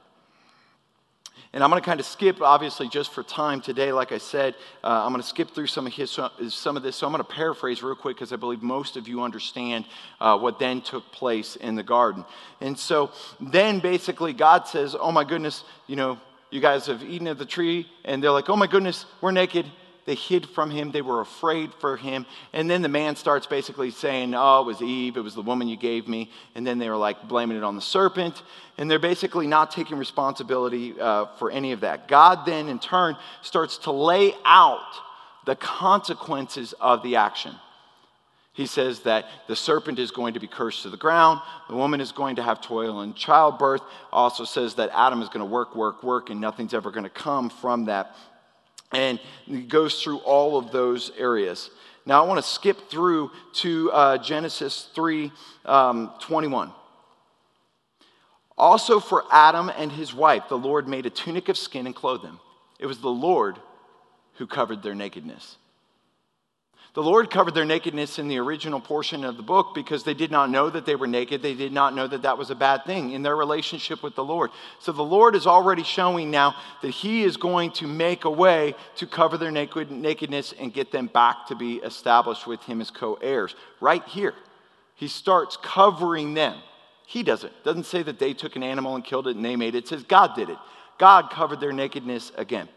And 1.52 1.64
I'm 1.64 1.72
going 1.72 1.82
to 1.82 1.86
kind 1.86 2.00
of 2.00 2.06
skip, 2.06 2.42
obviously, 2.42 2.88
just 2.88 3.12
for 3.12 3.24
time 3.24 3.60
today. 3.60 3.92
Like 3.92 4.12
I 4.12 4.20
said, 4.20 4.54
uh, 4.84 5.04
I'm 5.04 5.12
going 5.12 5.22
to 5.22 5.28
skip 5.28 5.50
through 5.50 5.66
some 5.66 5.88
of, 5.88 5.94
his, 5.94 6.20
some 6.50 6.78
of 6.78 6.84
this. 6.84 6.96
So 6.96 7.08
I'm 7.08 7.12
going 7.12 7.24
to 7.24 7.30
paraphrase 7.30 7.82
real 7.82 7.96
quick 7.96 8.18
because 8.18 8.32
I 8.32 8.36
believe 8.36 8.62
most 8.62 8.98
of 8.98 9.08
you 9.08 9.24
understand 9.24 9.86
uh, 10.22 10.38
what 10.38 10.60
then 10.60 10.82
took 10.82 11.12
place 11.12 11.56
in 11.56 11.74
the 11.74 11.82
garden. 11.82 12.24
And 12.62 12.78
so 12.78 13.12
then 13.40 13.80
basically 13.80 14.32
God 14.34 14.68
says, 14.68 14.96
Oh 15.00 15.12
my 15.12 15.24
goodness, 15.24 15.64
you 15.88 15.96
know, 15.96 16.20
you 16.52 16.62
guys 16.62 16.86
have 16.86 17.02
eaten 17.02 17.26
of 17.26 17.40
the 17.40 17.46
tree. 17.46 17.90
And 18.06 18.24
they're 18.24 18.32
like, 18.32 18.50
Oh 18.50 18.56
my 18.56 18.68
goodness, 18.68 19.08
we're 19.20 19.32
naked. 19.32 19.66
They 20.10 20.16
hid 20.16 20.50
from 20.50 20.72
him. 20.72 20.90
They 20.90 21.04
were 21.04 21.22
afraid 21.22 21.72
for 21.72 21.96
him. 21.96 22.26
And 22.52 22.68
then 22.68 22.82
the 22.82 22.90
man 22.90 23.16
starts 23.16 23.46
basically 23.46 23.92
saying, 23.92 24.34
Oh, 24.34 24.62
it 24.62 24.66
was 24.66 24.82
Eve. 24.82 25.18
It 25.18 25.22
was 25.22 25.36
the 25.36 25.44
woman 25.44 25.68
you 25.68 25.78
gave 25.78 26.08
me. 26.08 26.32
And 26.56 26.66
then 26.66 26.80
they 26.80 26.90
were 26.90 26.98
like 26.98 27.28
blaming 27.28 27.58
it 27.58 27.64
on 27.64 27.76
the 27.76 27.82
serpent. 27.84 28.42
And 28.80 28.90
they're 28.90 28.98
basically 28.98 29.46
not 29.46 29.70
taking 29.70 30.00
responsibility 30.00 31.00
uh, 31.00 31.28
for 31.38 31.52
any 31.52 31.74
of 31.74 31.82
that. 31.82 32.08
God 32.08 32.44
then, 32.48 32.70
in 32.70 32.80
turn, 32.80 33.18
starts 33.44 33.78
to 33.84 33.92
lay 33.92 34.34
out 34.46 34.82
the 35.46 35.56
consequences 35.56 36.74
of 36.82 37.04
the 37.04 37.18
action. 37.18 37.54
He 38.54 38.66
says 38.66 39.02
that 39.02 39.26
the 39.48 39.56
serpent 39.56 40.00
is 40.00 40.12
going 40.12 40.34
to 40.34 40.40
be 40.40 40.48
cursed 40.48 40.82
to 40.82 40.90
the 40.90 40.98
ground, 40.98 41.40
the 41.70 41.76
woman 41.76 42.02
is 42.02 42.12
going 42.12 42.38
to 42.38 42.44
have 42.44 42.60
toil 42.62 43.02
and 43.02 43.16
childbirth. 43.16 43.82
Also 44.12 44.44
says 44.44 44.74
that 44.74 44.90
Adam 44.94 45.22
is 45.22 45.30
going 45.30 45.40
to 45.40 45.46
work, 45.46 45.76
work, 45.76 46.04
work, 46.04 46.30
and 46.30 46.42
nothing's 46.42 46.74
ever 46.74 46.90
going 46.92 47.06
to 47.06 47.10
come 47.10 47.50
from 47.50 47.86
that. 47.86 48.16
And 48.92 49.20
goes 49.68 50.02
through 50.02 50.18
all 50.20 50.58
of 50.58 50.72
those 50.72 51.12
areas. 51.18 51.70
Now, 52.06 52.24
I 52.24 52.28
want 52.28 52.44
to 52.44 52.50
skip 52.50 52.90
through 52.90 53.30
to 53.56 53.92
uh, 53.92 54.18
Genesis 54.18 54.90
3 54.96 55.32
um, 55.66 56.12
21. 56.20 56.72
Also, 58.58 59.00
for 59.00 59.24
Adam 59.32 59.72
and 59.78 59.92
his 59.92 60.14
wife, 60.14 60.50
the 60.50 60.58
Lord 60.58 60.88
made 60.88 61.06
a 61.06 61.10
tunic 61.10 61.50
of 61.50 61.58
skin 61.58 61.86
and 61.86 61.96
clothed 61.96 62.24
them. 62.24 62.40
It 62.80 62.88
was 62.88 63.00
the 63.00 63.10
Lord 63.10 63.58
who 64.34 64.48
covered 64.48 64.82
their 64.82 64.96
nakedness. 64.96 65.58
The 66.96 67.04
Lord 67.04 67.30
covered 67.30 67.54
their 67.54 67.66
nakedness 67.66 68.18
in 68.18 68.28
the 68.28 68.40
original 68.40 68.80
portion 68.80 69.24
of 69.24 69.38
the 69.38 69.44
book 69.44 69.76
because 69.76 70.04
they 70.04 70.16
did 70.16 70.32
not 70.32 70.50
know 70.50 70.72
that 70.72 70.88
they 70.88 70.96
were 70.96 71.06
naked. 71.06 71.44
They 71.44 71.54
did 71.54 71.72
not 71.72 71.94
know 71.94 72.08
that 72.08 72.24
that 72.24 72.38
was 72.38 72.50
a 72.50 72.56
bad 72.56 72.84
thing 72.86 73.12
in 73.12 73.22
their 73.22 73.36
relationship 73.36 74.02
with 74.02 74.16
the 74.16 74.24
Lord. 74.24 74.50
So 74.80 74.92
the 74.92 75.04
Lord 75.04 75.36
is 75.36 75.46
already 75.46 75.84
showing 75.84 76.32
now 76.32 76.56
that 76.82 76.90
He 76.90 77.24
is 77.24 77.38
going 77.38 77.72
to 77.74 77.88
make 77.88 78.26
a 78.26 78.32
way 78.32 78.74
to 78.96 79.06
cover 79.06 79.38
their 79.38 79.52
naked, 79.52 79.92
nakedness 79.92 80.54
and 80.60 80.74
get 80.74 80.92
them 80.92 81.08
back 81.08 81.46
to 81.48 81.56
be 81.56 81.76
established 81.76 82.48
with 82.48 82.62
Him 82.64 82.82
as 82.82 82.90
co 82.90 83.16
heirs. 83.22 83.56
Right 83.80 84.04
here, 84.06 84.34
He 84.96 85.08
starts 85.08 85.58
covering 85.62 86.34
them. 86.34 86.58
He 87.06 87.22
does 87.22 87.44
it. 87.44 87.52
Doesn't 87.64 87.86
say 87.86 88.02
that 88.02 88.18
they 88.18 88.34
took 88.34 88.56
an 88.56 88.64
animal 88.64 88.96
and 88.96 89.04
killed 89.04 89.28
it 89.28 89.36
and 89.36 89.46
they 89.46 89.56
made 89.56 89.76
it. 89.76 89.80
It 89.80 89.88
says 89.88 90.04
God 90.04 90.36
did 90.36 90.50
it. 90.50 90.58
God 90.98 91.30
covered 91.30 91.60
their 91.60 91.72
nakedness 91.72 92.32
again. 92.36 92.68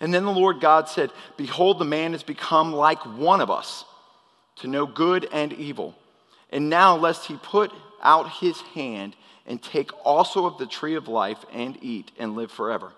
And 0.00 0.12
then 0.12 0.24
the 0.24 0.32
Lord 0.32 0.60
God 0.60 0.88
said, 0.88 1.10
Behold, 1.36 1.78
the 1.78 1.84
man 1.84 2.12
has 2.12 2.22
become 2.22 2.72
like 2.72 3.00
one 3.04 3.40
of 3.40 3.50
us 3.50 3.84
to 4.56 4.68
know 4.68 4.86
good 4.86 5.28
and 5.32 5.52
evil. 5.52 5.94
And 6.50 6.70
now, 6.70 6.96
lest 6.96 7.26
he 7.26 7.36
put 7.36 7.70
out 8.02 8.30
his 8.30 8.60
hand 8.74 9.14
and 9.46 9.62
take 9.62 9.90
also 10.04 10.46
of 10.46 10.58
the 10.58 10.66
tree 10.66 10.94
of 10.94 11.06
life 11.06 11.38
and 11.52 11.78
eat 11.82 12.10
and 12.18 12.34
live 12.34 12.50
forever. 12.50 12.92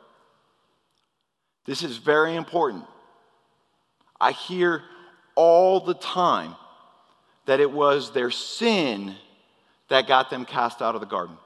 This 1.66 1.82
is 1.82 1.96
very 1.96 2.34
important. 2.34 2.84
I 4.20 4.32
hear 4.32 4.82
all 5.34 5.80
the 5.80 5.94
time 5.94 6.54
that 7.46 7.60
it 7.60 7.70
was 7.70 8.12
their 8.12 8.30
sin 8.30 9.14
that 9.88 10.06
got 10.06 10.30
them 10.30 10.44
cast 10.44 10.80
out 10.80 10.94
of 10.94 11.00
the 11.00 11.06
garden. 11.06 11.36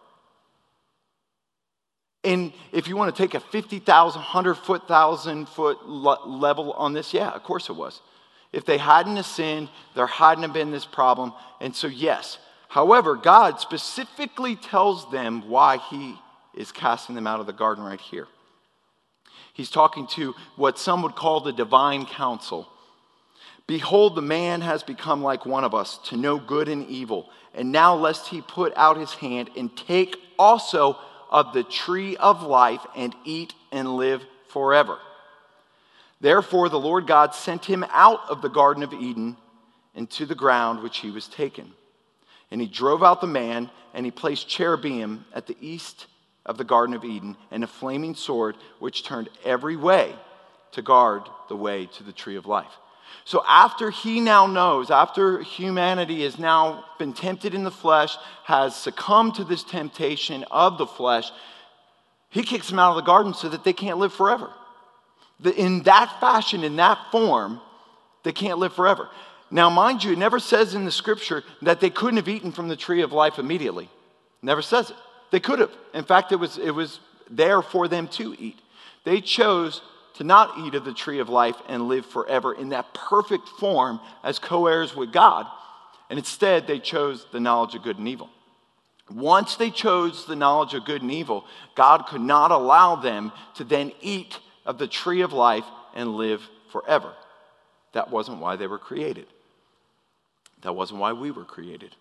And 2.27 2.53
if 2.73 2.89
you 2.89 2.97
want 2.97 3.15
to 3.15 3.23
take 3.23 3.35
a 3.35 3.41
50,000, 3.41 4.19
100 4.19 4.55
foot, 4.57 4.83
1,000 4.83 5.49
foot 5.49 5.89
level 5.89 6.73
on 6.73 6.93
this, 6.93 7.15
yeah, 7.15 7.31
of 7.31 7.45
course 7.45 7.71
it 7.71 7.75
was. 7.75 8.01
If 8.53 8.65
they 8.65 8.79
hadn't 8.79 9.23
sinned, 9.23 9.69
there 9.95 10.09
hadn't 10.09 10.43
have 10.43 10.53
been 10.53 10.73
this 10.73 10.85
problem. 10.85 11.33
And 11.61 11.75
so, 11.75 11.87
yes. 11.87 12.39
However, 12.69 13.15
God 13.15 13.61
specifically 13.61 14.57
tells 14.57 15.09
them 15.13 15.49
why 15.49 15.77
He 15.77 16.17
is 16.57 16.73
casting 16.73 17.15
them 17.15 17.29
out 17.29 17.39
of 17.39 17.47
the 17.47 17.53
garden 17.53 17.85
right 17.85 18.01
here. 18.01 18.27
He's 19.53 19.71
talking 19.71 20.09
to 20.09 20.35
what 20.57 20.81
some 20.81 21.03
would 21.03 21.15
call 21.15 21.41
the 21.41 21.53
divine 21.53 22.07
council. 22.07 22.69
Behold, 23.69 24.17
the 24.17 24.23
man 24.23 24.63
has 24.63 24.83
become 24.83 25.23
like 25.23 25.47
one 25.47 25.63
of 25.65 25.75
us 25.75 25.99
to 26.09 26.17
know 26.17 26.39
good 26.39 26.69
and 26.69 26.89
evil. 26.89 27.31
And 27.55 27.71
now, 27.71 27.95
lest 27.95 28.29
he 28.29 28.41
put 28.41 28.73
out 28.77 28.97
his 28.97 29.13
hand 29.15 29.51
and 29.57 29.75
take 29.77 30.17
also 30.39 30.99
of 31.31 31.53
the 31.53 31.65
tree 31.65 32.17
of 32.17 32.43
life 32.43 32.85
and 32.97 33.15
eat 33.25 33.55
and 33.73 33.97
live 33.97 34.23
forever. 34.49 34.99
Therefore, 36.21 36.69
the 36.69 36.81
Lord 36.81 37.07
God 37.07 37.35
sent 37.35 37.65
him 37.65 37.85
out 37.91 38.21
of 38.31 38.43
the 38.43 38.49
Garden 38.49 38.83
of 38.83 38.93
Eden 38.93 39.37
into 39.95 40.27
the 40.27 40.35
ground 40.35 40.83
which 40.83 40.99
he 40.99 41.11
was 41.11 41.29
taken. 41.29 41.73
And 42.51 42.61
he 42.61 42.67
drove 42.67 43.03
out 43.03 43.21
the 43.21 43.27
man, 43.27 43.71
and 43.93 44.07
he 44.07 44.11
placed 44.11 44.49
cherubim 44.49 45.25
at 45.35 45.47
the 45.47 45.57
east 45.61 46.07
of 46.45 46.59
the 46.59 46.65
Garden 46.65 46.95
of 46.95 47.05
Eden, 47.05 47.37
and 47.51 47.65
a 47.65 47.67
flaming 47.67 48.15
sword 48.15 48.57
which 48.79 49.05
turned 49.05 49.29
every 49.45 49.77
way 49.77 50.15
to 50.73 50.83
guard 50.83 51.23
the 51.49 51.57
way 51.57 51.87
to 51.87 52.03
the 52.03 52.13
tree 52.13 52.37
of 52.37 52.47
life. 52.47 52.73
So 53.25 53.43
after 53.47 53.91
he 53.91 54.21
now 54.21 54.47
knows, 54.47 54.91
after 54.91 55.43
humanity 55.43 56.23
has 56.23 56.39
now 56.39 56.85
been 56.99 57.13
tempted 57.13 57.55
in 57.55 57.65
the 57.65 57.71
flesh, 57.71 58.17
has 58.45 58.77
succumbed 58.77 59.35
to 59.37 59.45
this 59.45 59.65
temptation 59.65 60.45
of 60.51 60.79
the 60.79 60.87
flesh, 60.87 61.31
he 62.31 62.43
kicks 62.43 62.69
them 62.69 62.79
out 62.79 62.91
of 62.91 62.97
the 62.97 63.03
garden 63.03 63.35
so 63.35 63.49
that 63.49 63.65
they 63.65 63.73
can't 63.73 63.99
live 63.99 64.13
forever. 64.13 64.51
In 65.57 65.83
that 65.83 66.21
fashion, 66.21 66.65
in 66.65 66.77
that 66.77 66.99
form, 67.11 67.61
they 68.23 68.33
can't 68.33 68.59
live 68.59 68.73
forever. 68.73 69.09
Now, 69.51 69.71
mind 69.71 70.03
you, 70.03 70.13
it 70.13 70.19
never 70.19 70.39
says 70.39 70.75
in 70.75 70.85
the 70.85 70.91
scripture 70.91 71.45
that 71.63 71.81
they 71.81 71.91
couldn't 71.91 72.17
have 72.17 72.29
eaten 72.29 72.53
from 72.53 72.69
the 72.69 72.77
tree 72.77 73.03
of 73.03 73.13
life 73.13 73.39
immediately. 73.39 73.89
Never 74.43 74.63
says 74.63 74.91
it. 74.91 74.97
They 75.31 75.41
could 75.41 75.59
have. 75.59 75.73
In 75.95 76.05
fact, 76.05 76.33
it 76.33 76.37
was, 76.37 76.59
it 76.59 76.71
was 76.71 77.01
there 77.31 77.63
for 77.63 77.89
them 77.89 78.09
to 78.09 78.35
eat. 78.39 78.59
They 79.05 79.21
chose 79.21 79.81
to 80.17 80.25
not 80.25 80.59
eat 80.59 80.75
of 80.75 80.85
the 80.85 80.95
tree 80.95 81.19
of 81.19 81.29
life 81.29 81.57
and 81.69 81.89
live 81.89 82.07
forever 82.07 82.53
in 82.53 82.71
that 82.71 82.95
perfect 82.95 83.49
form 83.49 84.01
as 84.23 84.39
co 84.39 84.67
heirs 84.67 84.95
with 84.95 85.13
God. 85.13 85.47
And 86.09 86.19
instead, 86.19 86.67
they 86.67 86.79
chose 86.79 87.27
the 87.33 87.41
knowledge 87.41 87.75
of 87.75 87.83
good 87.83 87.99
and 87.99 88.09
evil. 88.09 88.31
Once 89.11 89.57
they 89.57 89.71
chose 89.71 90.27
the 90.27 90.37
knowledge 90.37 90.75
of 90.75 90.85
good 90.85 91.03
and 91.03 91.11
evil, 91.11 91.45
God 91.75 92.07
could 92.07 92.21
not 92.21 92.51
allow 92.51 92.97
them 92.97 93.33
to 93.57 93.65
then 93.65 93.93
eat 94.01 94.39
of 94.65 94.79
the 94.79 94.89
tree 94.89 95.21
of 95.21 95.33
life 95.33 95.65
and 95.95 96.17
live 96.17 96.43
forever. 96.71 97.13
That 97.93 98.11
wasn't 98.11 98.39
why 98.39 98.57
they 98.57 98.67
were 98.67 98.79
created. 98.79 99.27
That 100.63 100.75
wasn't 100.75 101.01
why 101.01 101.13
we 101.13 101.31
were 101.31 101.45
created. 101.45 101.95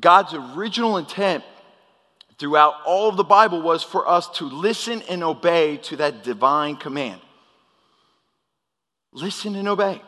God's 0.00 0.34
original 0.34 0.96
intent 0.96 1.44
throughout 2.38 2.74
all 2.84 3.08
of 3.08 3.16
the 3.16 3.24
Bible 3.24 3.62
was 3.62 3.82
for 3.82 4.08
us 4.08 4.28
to 4.38 4.44
listen 4.44 5.02
and 5.02 5.22
obey 5.22 5.76
to 5.78 5.96
that 5.96 6.22
divine 6.22 6.76
command. 6.76 7.20
Listen 9.12 9.54
and 9.54 9.68
obey. 9.68 10.02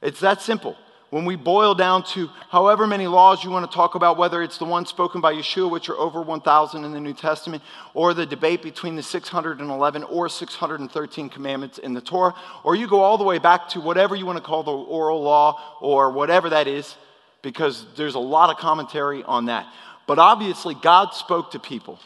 It's 0.00 0.20
that 0.20 0.40
simple. 0.40 0.76
When 1.10 1.26
we 1.26 1.36
boil 1.36 1.74
down 1.74 2.04
to 2.14 2.30
however 2.48 2.86
many 2.86 3.06
laws 3.06 3.44
you 3.44 3.50
want 3.50 3.70
to 3.70 3.74
talk 3.74 3.94
about, 3.94 4.16
whether 4.16 4.42
it's 4.42 4.56
the 4.56 4.64
one 4.64 4.86
spoken 4.86 5.20
by 5.20 5.34
Yeshua, 5.34 5.70
which 5.70 5.90
are 5.90 5.96
over 5.98 6.22
1,000 6.22 6.84
in 6.84 6.92
the 6.92 7.00
New 7.00 7.12
Testament, 7.12 7.62
or 7.92 8.14
the 8.14 8.24
debate 8.24 8.62
between 8.62 8.96
the 8.96 9.02
611 9.02 10.04
or 10.04 10.30
613 10.30 11.28
commandments 11.28 11.76
in 11.76 11.92
the 11.92 12.00
Torah, 12.00 12.34
or 12.64 12.74
you 12.74 12.88
go 12.88 13.02
all 13.02 13.18
the 13.18 13.24
way 13.24 13.38
back 13.38 13.68
to 13.68 13.80
whatever 13.82 14.16
you 14.16 14.24
want 14.24 14.38
to 14.38 14.42
call 14.42 14.62
the 14.62 14.72
oral 14.72 15.22
law 15.22 15.60
or 15.82 16.10
whatever 16.10 16.48
that 16.48 16.66
is, 16.66 16.96
because 17.42 17.84
there's 17.94 18.14
a 18.14 18.18
lot 18.18 18.48
of 18.48 18.56
commentary 18.56 19.22
on 19.22 19.44
that. 19.46 19.66
But 20.06 20.18
obviously, 20.18 20.74
God 20.74 21.14
spoke 21.14 21.52
to 21.52 21.58
people. 21.58 21.98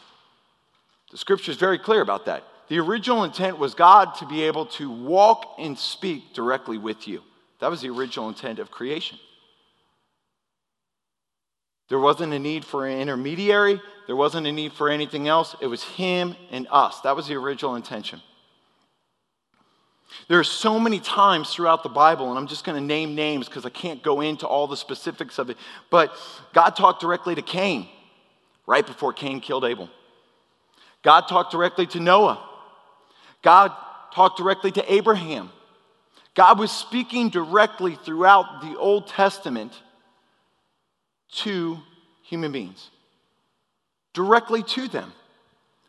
The 1.11 1.17
scripture 1.17 1.51
is 1.51 1.57
very 1.57 1.79
clear 1.79 2.01
about 2.01 2.25
that. 2.25 2.43
The 2.67 2.79
original 2.79 3.23
intent 3.23 3.57
was 3.57 3.73
God 3.73 4.15
to 4.15 4.25
be 4.25 4.43
able 4.43 4.65
to 4.65 4.89
walk 4.89 5.55
and 5.57 5.77
speak 5.77 6.33
directly 6.33 6.77
with 6.77 7.07
you. 7.07 7.21
That 7.59 7.71
was 7.71 7.81
the 7.81 7.89
original 7.89 8.27
intent 8.27 8.59
of 8.59 8.71
creation. 8.71 9.17
There 11.89 11.99
wasn't 11.99 12.33
a 12.33 12.39
need 12.39 12.65
for 12.65 12.85
an 12.85 12.99
intermediary, 12.99 13.81
there 14.07 14.15
wasn't 14.15 14.47
a 14.47 14.51
need 14.51 14.73
for 14.73 14.89
anything 14.89 15.27
else. 15.27 15.55
It 15.61 15.67
was 15.67 15.83
Him 15.83 16.35
and 16.51 16.67
us. 16.69 16.99
That 17.01 17.15
was 17.15 17.27
the 17.27 17.35
original 17.35 17.75
intention. 17.75 18.21
There 20.27 20.39
are 20.39 20.43
so 20.43 20.79
many 20.79 20.99
times 20.99 21.49
throughout 21.53 21.83
the 21.83 21.89
Bible, 21.89 22.29
and 22.29 22.37
I'm 22.37 22.47
just 22.47 22.63
going 22.63 22.77
to 22.77 22.83
name 22.83 23.15
names 23.15 23.47
because 23.47 23.65
I 23.65 23.69
can't 23.69 24.01
go 24.01 24.21
into 24.21 24.47
all 24.47 24.67
the 24.67 24.77
specifics 24.77 25.37
of 25.39 25.49
it, 25.49 25.57
but 25.89 26.15
God 26.53 26.71
talked 26.71 27.01
directly 27.01 27.35
to 27.35 27.41
Cain 27.41 27.87
right 28.65 28.85
before 28.85 29.13
Cain 29.13 29.39
killed 29.39 29.63
Abel. 29.63 29.89
God 31.03 31.21
talked 31.21 31.51
directly 31.51 31.85
to 31.87 31.99
Noah. 31.99 32.43
God 33.41 33.71
talked 34.13 34.37
directly 34.37 34.71
to 34.71 34.93
Abraham. 34.93 35.49
God 36.35 36.59
was 36.59 36.71
speaking 36.71 37.29
directly 37.29 37.95
throughout 37.95 38.61
the 38.61 38.77
Old 38.77 39.07
Testament 39.07 39.73
to 41.31 41.77
human 42.23 42.51
beings, 42.51 42.89
directly 44.13 44.63
to 44.63 44.87
them. 44.87 45.13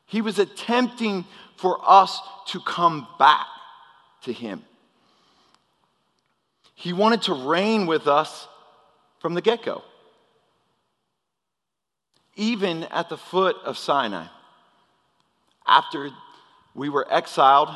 He 0.07 0.22
was 0.22 0.38
attempting 0.38 1.24
for 1.57 1.78
us 1.85 2.20
to 2.48 2.61
come 2.61 3.07
back 3.18 3.46
to 4.22 4.33
Him. 4.33 4.64
He 6.74 6.92
wanted 6.92 7.22
to 7.22 7.35
reign 7.35 7.87
with 7.87 8.07
us 8.07 8.46
from 9.18 9.35
the 9.35 9.42
get 9.42 9.64
go, 9.64 9.83
even 12.37 12.85
at 12.85 13.09
the 13.09 13.16
foot 13.16 13.57
of 13.64 13.76
Sinai. 13.76 14.26
After 15.66 16.11
we 16.74 16.88
were 16.88 17.07
exiled, 17.12 17.68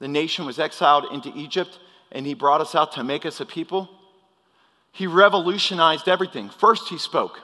the 0.00 0.08
nation 0.08 0.44
was 0.44 0.58
exiled 0.58 1.06
into 1.12 1.32
Egypt, 1.34 1.78
and 2.12 2.26
He 2.26 2.34
brought 2.34 2.60
us 2.60 2.74
out 2.74 2.92
to 2.92 3.04
make 3.04 3.24
us 3.24 3.40
a 3.40 3.46
people. 3.46 3.88
He 4.92 5.06
revolutionized 5.06 6.08
everything. 6.08 6.50
First, 6.50 6.88
He 6.88 6.98
spoke. 6.98 7.40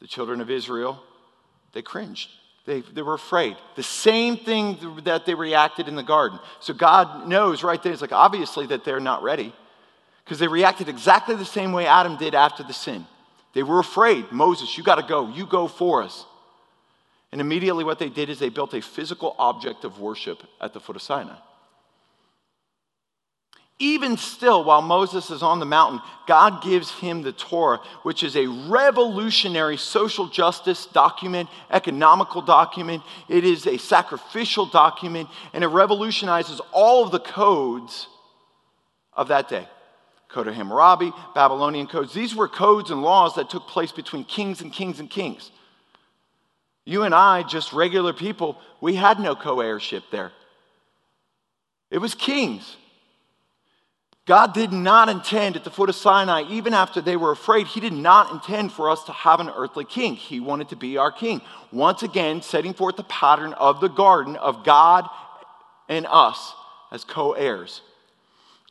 The 0.00 0.08
children 0.08 0.40
of 0.40 0.50
Israel, 0.50 1.00
they 1.72 1.82
cringed. 1.82 2.28
They, 2.64 2.80
they 2.80 3.02
were 3.02 3.14
afraid. 3.14 3.56
The 3.74 3.82
same 3.82 4.36
thing 4.36 4.78
that 5.04 5.26
they 5.26 5.34
reacted 5.34 5.88
in 5.88 5.96
the 5.96 6.02
garden. 6.02 6.38
So 6.60 6.72
God 6.72 7.26
knows 7.26 7.64
right 7.64 7.82
there, 7.82 7.92
it's 7.92 8.02
like 8.02 8.12
obviously 8.12 8.66
that 8.66 8.84
they're 8.84 9.00
not 9.00 9.22
ready 9.22 9.52
because 10.24 10.38
they 10.38 10.48
reacted 10.48 10.88
exactly 10.88 11.34
the 11.34 11.44
same 11.44 11.72
way 11.72 11.86
Adam 11.86 12.16
did 12.16 12.34
after 12.34 12.62
the 12.62 12.72
sin. 12.72 13.06
They 13.52 13.62
were 13.62 13.80
afraid. 13.80 14.30
Moses, 14.30 14.78
you 14.78 14.84
got 14.84 14.94
to 14.96 15.06
go. 15.06 15.28
You 15.28 15.44
go 15.46 15.66
for 15.66 16.02
us. 16.02 16.24
And 17.32 17.40
immediately 17.40 17.82
what 17.82 17.98
they 17.98 18.08
did 18.08 18.30
is 18.30 18.38
they 18.38 18.48
built 18.48 18.74
a 18.74 18.80
physical 18.80 19.34
object 19.38 19.84
of 19.84 19.98
worship 19.98 20.42
at 20.60 20.72
the 20.72 20.80
foot 20.80 20.96
of 20.96 21.02
Sinai. 21.02 21.36
Even 23.82 24.16
still, 24.16 24.62
while 24.62 24.80
Moses 24.80 25.28
is 25.30 25.42
on 25.42 25.58
the 25.58 25.66
mountain, 25.66 26.00
God 26.28 26.62
gives 26.62 26.92
him 26.92 27.22
the 27.22 27.32
Torah, 27.32 27.80
which 28.04 28.22
is 28.22 28.36
a 28.36 28.46
revolutionary 28.46 29.76
social 29.76 30.28
justice 30.28 30.86
document, 30.86 31.48
economical 31.68 32.42
document. 32.42 33.02
It 33.28 33.44
is 33.44 33.66
a 33.66 33.78
sacrificial 33.78 34.66
document, 34.66 35.28
and 35.52 35.64
it 35.64 35.66
revolutionizes 35.66 36.60
all 36.70 37.04
of 37.04 37.10
the 37.10 37.18
codes 37.18 38.06
of 39.14 39.26
that 39.28 39.48
day. 39.48 39.66
Code 40.28 40.46
of 40.46 40.54
Hammurabi, 40.54 41.10
Babylonian 41.34 41.88
codes. 41.88 42.14
These 42.14 42.36
were 42.36 42.46
codes 42.46 42.92
and 42.92 43.02
laws 43.02 43.34
that 43.34 43.50
took 43.50 43.66
place 43.66 43.90
between 43.90 44.22
kings 44.22 44.60
and 44.60 44.72
kings 44.72 45.00
and 45.00 45.10
kings. 45.10 45.50
You 46.84 47.02
and 47.02 47.16
I, 47.16 47.42
just 47.42 47.72
regular 47.72 48.12
people, 48.12 48.60
we 48.80 48.94
had 48.94 49.18
no 49.18 49.34
co 49.34 49.58
heirship 49.58 50.04
there. 50.12 50.30
It 51.90 51.98
was 51.98 52.14
kings. 52.14 52.76
God 54.24 54.54
did 54.54 54.72
not 54.72 55.08
intend 55.08 55.56
at 55.56 55.64
the 55.64 55.70
foot 55.70 55.88
of 55.88 55.96
Sinai, 55.96 56.44
even 56.48 56.74
after 56.74 57.00
they 57.00 57.16
were 57.16 57.32
afraid, 57.32 57.66
He 57.66 57.80
did 57.80 57.92
not 57.92 58.30
intend 58.30 58.72
for 58.72 58.88
us 58.88 59.02
to 59.04 59.12
have 59.12 59.40
an 59.40 59.48
earthly 59.48 59.84
king. 59.84 60.14
He 60.14 60.38
wanted 60.38 60.68
to 60.68 60.76
be 60.76 60.96
our 60.96 61.10
king. 61.10 61.40
Once 61.72 62.04
again, 62.04 62.40
setting 62.40 62.72
forth 62.72 62.96
the 62.96 63.02
pattern 63.04 63.52
of 63.54 63.80
the 63.80 63.88
garden 63.88 64.36
of 64.36 64.64
God 64.64 65.08
and 65.88 66.06
us 66.08 66.54
as 66.92 67.02
co 67.02 67.32
heirs, 67.32 67.80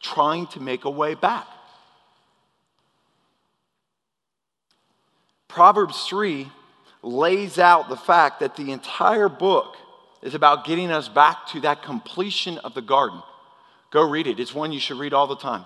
trying 0.02 0.48
to 0.48 0.62
make 0.62 0.86
a 0.86 0.90
way 0.90 1.16
back. 1.16 1.48
Proverbs 5.50 6.06
3 6.08 6.50
lays 7.04 7.60
out 7.60 7.90
the 7.90 7.98
fact 7.98 8.40
that 8.40 8.56
the 8.56 8.72
entire 8.72 9.28
book 9.28 9.76
is 10.22 10.34
about 10.34 10.64
getting 10.64 10.92
us 10.92 11.10
back 11.10 11.48
to 11.48 11.60
that 11.60 11.84
completion 11.84 12.58
of 12.60 12.74
the 12.74 12.82
garden. 12.82 13.22
Go 13.92 14.08
read 14.08 14.26
it. 14.26 14.40
It's 14.40 14.56
one 14.56 14.72
you 14.72 14.80
should 14.80 14.98
read 14.98 15.14
all 15.14 15.28
the 15.28 15.36
time. 15.36 15.66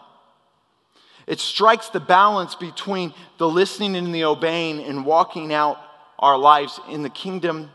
It 1.28 1.40
strikes 1.40 1.90
the 1.90 2.00
balance 2.00 2.56
between 2.56 3.14
the 3.38 3.48
listening 3.48 3.96
and 3.96 4.14
the 4.14 4.26
obeying 4.26 4.84
and 4.84 5.06
walking 5.06 5.54
out 5.54 5.80
our 6.20 6.38
lives 6.38 6.80
in 6.90 7.04
the 7.04 7.10
kingdom 7.10 7.72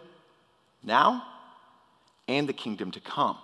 now 0.85 1.25
and 2.29 2.49
the 2.49 2.53
kingdom 2.53 2.91
to 2.93 3.01
come. 3.01 3.39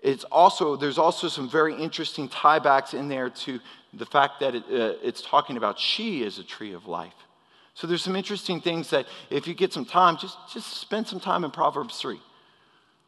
It's 0.00 0.24
also, 0.24 0.76
there's 0.76 0.98
also 0.98 1.28
some 1.28 1.48
very 1.48 1.74
interesting 1.74 2.28
tiebacks 2.28 2.92
in 2.92 3.08
there 3.08 3.30
to 3.30 3.60
the 3.92 4.06
fact 4.06 4.40
that 4.40 4.54
it, 4.54 4.64
uh, 4.64 4.94
it's 5.02 5.22
talking 5.22 5.56
about 5.56 5.78
she 5.78 6.22
is 6.22 6.38
a 6.38 6.44
tree 6.44 6.72
of 6.72 6.86
life. 6.86 7.14
So 7.74 7.86
there's 7.86 8.02
some 8.02 8.16
interesting 8.16 8.60
things 8.60 8.90
that 8.90 9.06
if 9.30 9.46
you 9.46 9.54
get 9.54 9.72
some 9.72 9.84
time, 9.84 10.16
just, 10.16 10.36
just 10.52 10.76
spend 10.78 11.06
some 11.06 11.20
time 11.20 11.44
in 11.44 11.50
Proverbs 11.50 11.98
3 11.98 12.18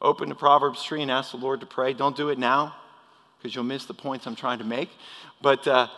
open 0.05 0.29
to 0.29 0.35
Proverbs 0.35 0.83
3 0.83 1.03
and 1.03 1.11
ask 1.11 1.31
the 1.31 1.39
Lord 1.39 1.61
to 1.61 1.67
pray. 1.67 1.95
Don't 1.95 2.17
do 2.17 2.29
it 2.29 2.39
now 2.39 2.77
because 3.39 3.55
you'll 3.55 3.65
miss 3.65 3.87
the 3.87 3.95
points 3.95 4.27
I'm 4.27 4.37
trying 4.37 4.59
to 4.59 4.65
make. 4.65 4.91
But 5.43 5.67
uh, 5.67 5.89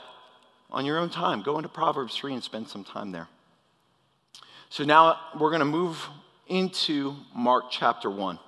on 0.70 0.86
your 0.86 0.98
own 0.98 1.10
time, 1.10 1.42
go 1.42 1.56
into 1.58 1.68
Proverbs 1.68 2.16
3 2.16 2.34
and 2.34 2.42
spend 2.42 2.68
some 2.68 2.84
time 2.84 3.10
there. 3.10 3.28
So 4.70 4.84
now 4.84 5.18
we're 5.38 5.50
going 5.50 5.60
to 5.60 5.64
move 5.64 6.08
into 6.46 7.16
Mark 7.34 7.64
chapter 7.70 8.08
1. 8.08 8.38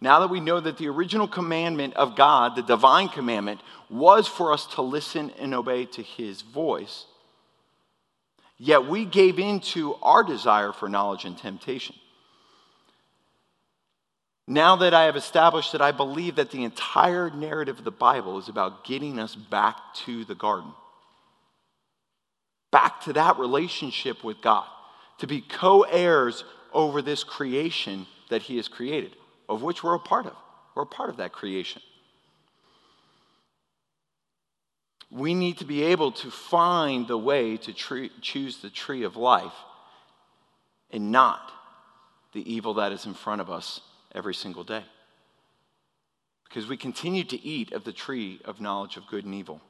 Now 0.00 0.20
that 0.20 0.30
we 0.30 0.40
know 0.40 0.60
that 0.60 0.78
the 0.78 0.88
original 0.88 1.28
commandment 1.28 1.94
of 1.94 2.16
God, 2.16 2.56
the 2.56 2.62
divine 2.62 3.08
commandment, 3.08 3.60
was 3.88 4.26
for 4.26 4.52
us 4.52 4.66
to 4.74 4.82
listen 4.82 5.30
and 5.38 5.54
obey 5.54 5.86
to 5.86 6.02
his 6.02 6.42
voice, 6.42 7.06
yet 8.58 8.86
we 8.86 9.04
gave 9.04 9.38
in 9.38 9.60
to 9.60 9.94
our 10.02 10.24
desire 10.24 10.72
for 10.72 10.88
knowledge 10.88 11.24
and 11.24 11.38
temptation. 11.38 11.94
Now 14.48 14.76
that 14.76 14.92
I 14.92 15.04
have 15.04 15.16
established 15.16 15.72
that 15.72 15.82
I 15.82 15.92
believe 15.92 16.36
that 16.36 16.50
the 16.50 16.64
entire 16.64 17.30
narrative 17.30 17.78
of 17.78 17.84
the 17.84 17.90
Bible 17.92 18.38
is 18.38 18.48
about 18.48 18.84
getting 18.84 19.18
us 19.18 19.34
back 19.36 19.76
to 20.06 20.24
the 20.24 20.34
garden, 20.34 20.72
back 22.72 23.02
to 23.02 23.12
that 23.12 23.38
relationship 23.38 24.24
with 24.24 24.40
God, 24.42 24.66
to 25.18 25.26
be 25.26 25.40
co 25.40 25.82
heirs 25.82 26.44
over 26.72 27.02
this 27.02 27.22
creation 27.22 28.06
that 28.30 28.42
He 28.42 28.56
has 28.56 28.66
created, 28.66 29.14
of 29.48 29.62
which 29.62 29.84
we're 29.84 29.94
a 29.94 30.00
part 30.00 30.26
of. 30.26 30.36
We're 30.74 30.82
a 30.82 30.86
part 30.86 31.10
of 31.10 31.18
that 31.18 31.32
creation. 31.32 31.82
We 35.10 35.34
need 35.34 35.58
to 35.58 35.66
be 35.66 35.84
able 35.84 36.10
to 36.12 36.30
find 36.30 37.06
the 37.06 37.18
way 37.18 37.58
to 37.58 37.72
choose 37.74 38.58
the 38.58 38.70
tree 38.70 39.04
of 39.04 39.14
life 39.14 39.52
and 40.90 41.12
not 41.12 41.52
the 42.32 42.50
evil 42.50 42.74
that 42.74 42.92
is 42.92 43.04
in 43.04 43.12
front 43.12 43.42
of 43.42 43.50
us 43.50 43.82
every 44.14 44.34
single 44.34 44.64
day. 44.64 44.84
Because 46.44 46.68
we 46.68 46.76
continue 46.76 47.24
to 47.24 47.42
eat 47.42 47.72
of 47.72 47.84
the 47.84 47.92
tree 47.92 48.40
of 48.44 48.60
knowledge 48.60 48.96
of 48.96 49.06
good 49.06 49.24
and 49.24 49.34
evil. 49.34 49.60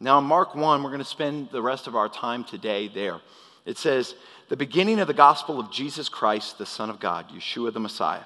Now, 0.00 0.18
in 0.18 0.24
Mark 0.24 0.54
1, 0.54 0.82
we're 0.82 0.90
going 0.90 0.98
to 0.98 1.04
spend 1.04 1.50
the 1.50 1.62
rest 1.62 1.86
of 1.86 1.96
our 1.96 2.08
time 2.08 2.44
today 2.44 2.88
there. 2.88 3.20
It 3.64 3.78
says, 3.78 4.14
The 4.48 4.56
beginning 4.56 5.00
of 5.00 5.08
the 5.08 5.14
gospel 5.14 5.58
of 5.58 5.72
Jesus 5.72 6.08
Christ, 6.08 6.58
the 6.58 6.66
Son 6.66 6.90
of 6.90 7.00
God, 7.00 7.30
Yeshua 7.30 7.72
the 7.72 7.80
Messiah 7.80 8.24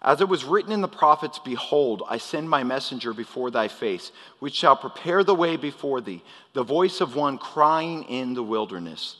as 0.00 0.20
it 0.20 0.28
was 0.28 0.44
written 0.44 0.72
in 0.72 0.80
the 0.80 0.88
prophets, 0.88 1.40
Behold, 1.40 2.02
I 2.08 2.18
send 2.18 2.48
my 2.48 2.62
messenger 2.62 3.12
before 3.12 3.50
thy 3.50 3.66
face, 3.68 4.12
which 4.38 4.54
shall 4.54 4.76
prepare 4.76 5.24
the 5.24 5.34
way 5.34 5.56
before 5.56 6.00
thee, 6.00 6.22
the 6.52 6.62
voice 6.62 7.00
of 7.00 7.16
one 7.16 7.38
crying 7.38 8.04
in 8.04 8.34
the 8.34 8.42
wilderness 8.42 9.16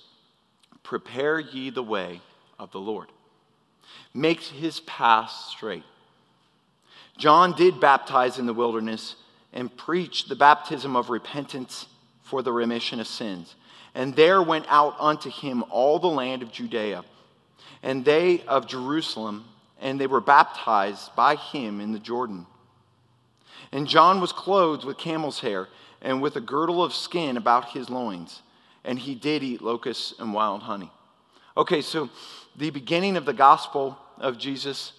Prepare 0.85 1.38
ye 1.40 1.68
the 1.68 1.83
way 1.83 2.20
of 2.59 2.70
the 2.70 2.81
Lord. 2.81 3.09
Make 4.14 4.40
his 4.40 4.80
path 4.80 5.30
straight. 5.30 5.84
John 7.16 7.52
did 7.52 7.80
baptize 7.80 8.38
in 8.38 8.46
the 8.46 8.54
wilderness 8.54 9.16
and 9.52 9.76
preached 9.76 10.28
the 10.28 10.37
baptism 10.37 10.96
of 10.96 11.11
repentance 11.11 11.87
for 12.22 12.42
the 12.42 12.52
remission 12.52 13.00
of 13.00 13.06
sins. 13.06 13.54
And 13.94 14.14
there 14.14 14.42
went 14.42 14.66
out 14.68 14.96
unto 15.00 15.30
him 15.30 15.64
all 15.70 15.98
the 15.98 16.06
land 16.06 16.42
of 16.42 16.52
Judea, 16.52 17.04
and 17.82 18.04
they 18.04 18.42
of 18.42 18.66
Jerusalem 18.66 19.44
and 19.80 20.00
they 20.00 20.06
were 20.06 20.20
baptized 20.20 21.14
by 21.14 21.37
him 21.37 21.80
in 21.80 21.92
the 21.92 21.98
Jordan. 21.98 22.46
And 23.72 23.87
John 23.87 24.20
was 24.20 24.32
clothed 24.32 24.84
with 24.84 24.98
camel's 24.98 25.40
hair 25.40 25.68
and 26.00 26.22
with 26.22 26.37
a 26.37 26.40
girdle 26.40 26.82
of 26.82 26.94
skin 26.94 27.37
about 27.37 27.70
his 27.70 27.90
loins, 27.90 28.42
and 28.84 28.98
he 28.98 29.14
did 29.14 29.42
eat 29.42 29.62
locusts 29.62 30.14
and 30.18 30.32
wild 30.32 30.62
honey. 30.62 30.90
Okay, 31.59 31.83
so 31.83 32.09
the 32.55 32.71
beginning 32.71 33.16
of 33.16 33.25
the 33.25 33.33
gospel 33.33 33.99
of 34.18 34.38
Jesus 34.38 34.92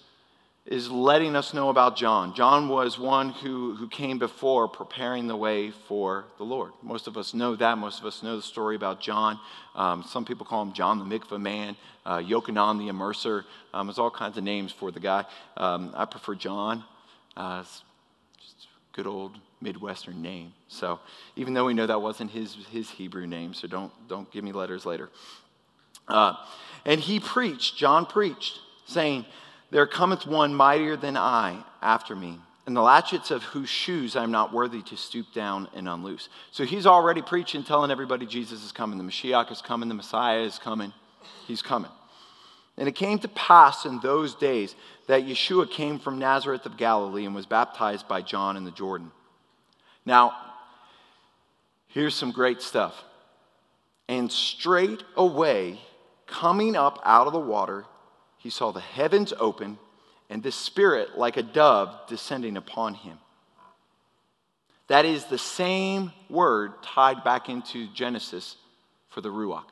is 0.65 0.91
letting 0.91 1.37
us 1.37 1.53
know 1.53 1.69
about 1.69 1.95
John. 1.95 2.35
John 2.35 2.67
was 2.67 2.99
one 2.99 3.29
who, 3.29 3.75
who 3.75 3.87
came 3.87 4.19
before 4.19 4.67
preparing 4.67 5.27
the 5.27 5.37
way 5.37 5.71
for 5.71 6.25
the 6.37 6.43
Lord. 6.43 6.73
Most 6.81 7.07
of 7.07 7.15
us 7.15 7.33
know 7.33 7.55
that. 7.55 7.77
Most 7.77 8.01
of 8.01 8.05
us 8.05 8.21
know 8.23 8.35
the 8.35 8.41
story 8.41 8.75
about 8.75 8.99
John. 8.99 9.39
Um, 9.73 10.03
some 10.03 10.25
people 10.25 10.45
call 10.45 10.61
him 10.63 10.73
John 10.73 10.99
the 10.99 11.05
Mikvah 11.05 11.39
man, 11.39 11.77
uh, 12.05 12.17
Yochanan 12.17 12.77
the 12.77 12.91
immerser. 12.91 13.45
Um, 13.73 13.87
there's 13.87 13.97
all 13.97 14.11
kinds 14.11 14.37
of 14.37 14.43
names 14.43 14.73
for 14.73 14.91
the 14.91 14.99
guy. 14.99 15.23
Um, 15.55 15.93
I 15.95 16.03
prefer 16.03 16.35
John. 16.35 16.83
Uh, 17.37 17.63
just 18.37 18.67
good 18.91 19.07
old 19.07 19.37
Midwestern 19.61 20.21
name. 20.21 20.51
So 20.67 20.99
even 21.37 21.53
though 21.53 21.63
we 21.63 21.73
know 21.73 21.87
that 21.87 22.01
wasn't 22.01 22.31
his, 22.31 22.57
his 22.69 22.89
Hebrew 22.89 23.27
name, 23.27 23.53
so 23.53 23.65
don't, 23.65 23.93
don't 24.09 24.29
give 24.29 24.43
me 24.43 24.51
letters 24.51 24.85
later. 24.85 25.09
Uh, 26.09 26.35
and 26.85 26.99
he 26.99 27.19
preached, 27.19 27.77
John 27.77 28.05
preached, 28.05 28.59
saying, 28.85 29.25
there 29.71 29.85
cometh 29.85 30.25
one 30.25 30.53
mightier 30.55 30.95
than 30.95 31.15
I 31.15 31.63
after 31.81 32.15
me, 32.15 32.39
and 32.65 32.75
the 32.75 32.81
latchets 32.81 33.31
of 33.31 33.43
whose 33.43 33.69
shoes 33.69 34.15
I 34.15 34.23
am 34.23 34.31
not 34.31 34.53
worthy 34.53 34.81
to 34.83 34.97
stoop 34.97 35.27
down 35.33 35.67
and 35.75 35.87
unloose. 35.87 36.29
So 36.51 36.65
he's 36.65 36.87
already 36.87 37.21
preaching, 37.21 37.63
telling 37.63 37.91
everybody 37.91 38.25
Jesus 38.25 38.63
is 38.63 38.71
coming, 38.71 38.97
the 38.97 39.03
Mashiach 39.03 39.51
is 39.51 39.61
coming, 39.61 39.89
the 39.89 39.95
Messiah 39.95 40.41
is 40.41 40.57
coming. 40.57 40.93
He's 41.47 41.61
coming. 41.61 41.91
And 42.77 42.87
it 42.87 42.93
came 42.93 43.19
to 43.19 43.27
pass 43.27 43.85
in 43.85 43.99
those 43.99 44.35
days 44.35 44.75
that 45.07 45.25
Yeshua 45.25 45.69
came 45.69 45.99
from 45.99 46.17
Nazareth 46.17 46.65
of 46.65 46.77
Galilee 46.77 47.25
and 47.25 47.35
was 47.35 47.45
baptized 47.45 48.07
by 48.07 48.21
John 48.21 48.55
in 48.55 48.63
the 48.63 48.71
Jordan. 48.71 49.11
Now, 50.05 50.33
here's 51.87 52.15
some 52.15 52.31
great 52.31 52.61
stuff. 52.61 53.03
And 54.07 54.31
straight 54.31 55.03
away, 55.17 55.79
coming 56.29 56.75
up 56.75 57.01
out 57.03 57.27
of 57.27 57.33
the 57.33 57.39
water, 57.39 57.85
he 58.37 58.49
saw 58.49 58.71
the 58.71 58.79
heavens 58.79 59.33
open 59.39 59.77
and 60.29 60.43
the 60.43 60.51
Spirit 60.51 61.17
like 61.17 61.37
a 61.37 61.43
dove 61.43 62.07
descending 62.07 62.55
upon 62.55 62.93
him. 62.93 63.17
That 64.87 65.05
is 65.05 65.25
the 65.25 65.37
same 65.37 66.11
word 66.29 66.81
tied 66.81 67.23
back 67.23 67.49
into 67.49 67.87
Genesis 67.93 68.55
for 69.09 69.21
the 69.21 69.29
Ruach. 69.29 69.65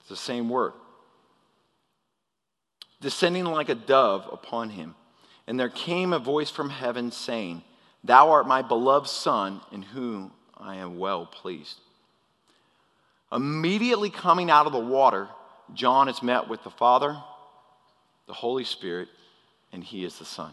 It's 0.00 0.08
the 0.08 0.16
same 0.16 0.48
word. 0.48 0.72
Descending 3.00 3.44
like 3.44 3.68
a 3.68 3.74
dove 3.74 4.28
upon 4.30 4.70
him. 4.70 4.94
And 5.46 5.58
there 5.58 5.68
came 5.68 6.12
a 6.12 6.18
voice 6.18 6.50
from 6.50 6.70
heaven 6.70 7.10
saying, 7.10 7.62
Thou 8.04 8.30
art 8.30 8.46
my 8.46 8.62
beloved 8.62 9.08
Son, 9.08 9.60
in 9.72 9.82
whom 9.82 10.32
I 10.56 10.76
am 10.76 10.98
well 10.98 11.26
pleased. 11.26 11.80
Immediately 13.32 14.10
coming 14.10 14.50
out 14.50 14.66
of 14.66 14.72
the 14.72 14.78
water, 14.78 15.28
John 15.74 16.08
is 16.08 16.22
met 16.22 16.48
with 16.48 16.62
the 16.64 16.70
Father, 16.70 17.16
the 18.26 18.32
Holy 18.32 18.64
Spirit, 18.64 19.08
and 19.72 19.84
he 19.84 20.04
is 20.04 20.18
the 20.18 20.24
Son. 20.24 20.52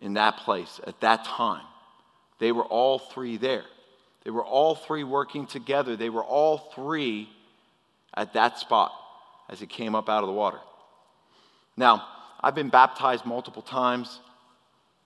In 0.00 0.14
that 0.14 0.38
place, 0.38 0.80
at 0.86 1.00
that 1.00 1.24
time, 1.24 1.64
they 2.38 2.52
were 2.52 2.64
all 2.64 2.98
three 2.98 3.36
there. 3.36 3.64
They 4.24 4.30
were 4.30 4.44
all 4.44 4.74
three 4.74 5.04
working 5.04 5.46
together. 5.46 5.96
They 5.96 6.10
were 6.10 6.24
all 6.24 6.58
three 6.74 7.28
at 8.14 8.32
that 8.32 8.58
spot 8.58 8.92
as 9.48 9.60
he 9.60 9.66
came 9.66 9.94
up 9.94 10.08
out 10.08 10.22
of 10.22 10.26
the 10.26 10.32
water. 10.32 10.58
Now, 11.76 12.06
I've 12.40 12.54
been 12.54 12.70
baptized 12.70 13.26
multiple 13.26 13.62
times. 13.62 14.20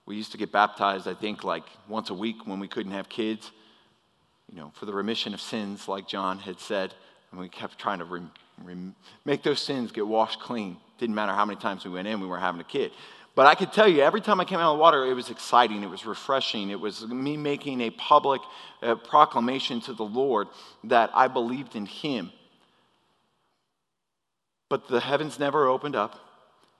We 0.05 0.15
used 0.15 0.31
to 0.31 0.37
get 0.37 0.51
baptized, 0.51 1.07
I 1.07 1.13
think, 1.13 1.43
like 1.43 1.65
once 1.87 2.09
a 2.09 2.13
week 2.13 2.45
when 2.45 2.59
we 2.59 2.67
couldn't 2.67 2.93
have 2.93 3.09
kids, 3.09 3.51
you 4.51 4.57
know, 4.57 4.71
for 4.75 4.85
the 4.85 4.93
remission 4.93 5.33
of 5.33 5.41
sins, 5.41 5.87
like 5.87 6.07
John 6.07 6.39
had 6.39 6.59
said. 6.59 6.93
And 7.31 7.39
we 7.39 7.49
kept 7.49 7.77
trying 7.77 7.99
to 7.99 8.05
rem- 8.05 8.31
rem- 8.63 8.95
make 9.25 9.43
those 9.43 9.61
sins 9.61 9.91
get 9.91 10.07
washed 10.07 10.39
clean. 10.39 10.77
Didn't 10.97 11.15
matter 11.15 11.33
how 11.33 11.45
many 11.45 11.59
times 11.59 11.83
we 11.83 11.91
went 11.91 12.07
in, 12.07 12.21
we 12.21 12.27
were 12.27 12.39
having 12.39 12.61
a 12.61 12.65
kid. 12.65 12.91
But 13.35 13.47
I 13.47 13.55
could 13.55 13.73
tell 13.73 13.87
you, 13.87 14.01
every 14.01 14.21
time 14.21 14.39
I 14.39 14.45
came 14.45 14.59
out 14.59 14.71
of 14.71 14.77
the 14.77 14.81
water, 14.81 15.05
it 15.05 15.13
was 15.13 15.29
exciting. 15.29 15.83
It 15.83 15.89
was 15.89 16.05
refreshing. 16.05 16.69
It 16.69 16.79
was 16.79 17.05
me 17.05 17.35
making 17.35 17.81
a 17.81 17.89
public 17.89 18.41
uh, 18.81 18.95
proclamation 18.95 19.81
to 19.81 19.93
the 19.93 20.05
Lord 20.05 20.47
that 20.85 21.11
I 21.13 21.27
believed 21.27 21.75
in 21.75 21.85
Him. 21.85 22.31
But 24.69 24.87
the 24.87 25.01
heavens 25.01 25.37
never 25.37 25.67
opened 25.67 25.97
up. 25.97 26.17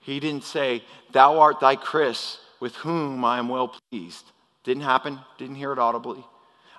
He 0.00 0.18
didn't 0.18 0.44
say, 0.44 0.82
Thou 1.12 1.40
art 1.40 1.60
thy 1.60 1.76
Chris, 1.76 2.38
with 2.58 2.74
whom 2.76 3.22
I 3.22 3.38
am 3.38 3.50
well 3.50 3.76
pleased. 3.90 4.24
Didn't 4.64 4.84
happen. 4.84 5.20
Didn't 5.36 5.56
hear 5.56 5.72
it 5.72 5.78
audibly. 5.78 6.24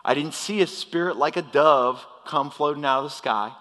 I 0.08 0.14
didn't 0.14 0.36
see 0.36 0.62
a 0.62 0.68
spirit 0.68 1.18
like 1.18 1.36
a 1.36 1.42
dove 1.42 2.04
come 2.26 2.50
floating 2.50 2.86
out 2.86 3.00
of 3.00 3.04
the 3.04 3.10
sky. 3.10 3.52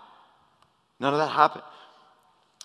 None 1.00 1.12
of 1.12 1.18
that 1.18 1.32
happened. 1.32 1.64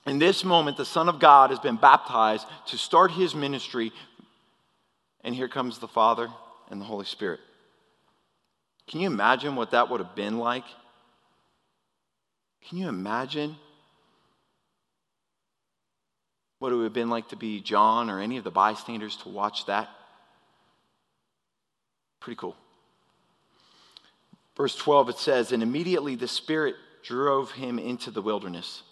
In 0.06 0.20
this 0.20 0.44
moment, 0.44 0.78
the 0.78 0.86
Son 0.86 1.10
of 1.10 1.20
God 1.20 1.50
has 1.50 1.58
been 1.58 1.78
baptized 1.78 2.46
to 2.68 2.78
start 2.78 3.10
his 3.10 3.34
ministry, 3.34 3.92
and 5.24 5.34
here 5.34 5.48
comes 5.48 5.80
the 5.80 5.88
Father 5.88 6.30
and 6.70 6.80
the 6.80 6.86
Holy 6.86 7.06
Spirit. 7.06 7.40
Can 8.88 9.02
you 9.02 9.08
imagine 9.08 9.56
what 9.56 9.72
that 9.72 9.90
would 9.90 10.00
have 10.00 10.16
been 10.16 10.38
like? 10.38 10.66
Can 12.68 12.78
you 12.78 12.88
imagine 12.88 13.56
what 16.60 16.72
it 16.72 16.76
would 16.76 16.84
have 16.84 16.94
been 16.94 17.10
like 17.10 17.30
to 17.30 17.36
be 17.36 17.62
John 17.62 18.12
or 18.12 18.20
any 18.20 18.38
of 18.38 18.44
the 18.44 18.52
bystanders 18.52 19.18
to 19.18 19.30
watch 19.30 19.66
that? 19.66 19.90
Pretty 22.20 22.38
cool. 22.38 22.56
Verse 24.56 24.76
12, 24.76 25.10
it 25.10 25.18
says, 25.18 25.52
And 25.52 25.64
immediately 25.64 26.16
the 26.16 26.28
Spirit 26.28 26.76
drove 27.04 27.52
him 27.52 27.80
into 27.80 28.12
the 28.12 28.22
wilderness. 28.22 28.84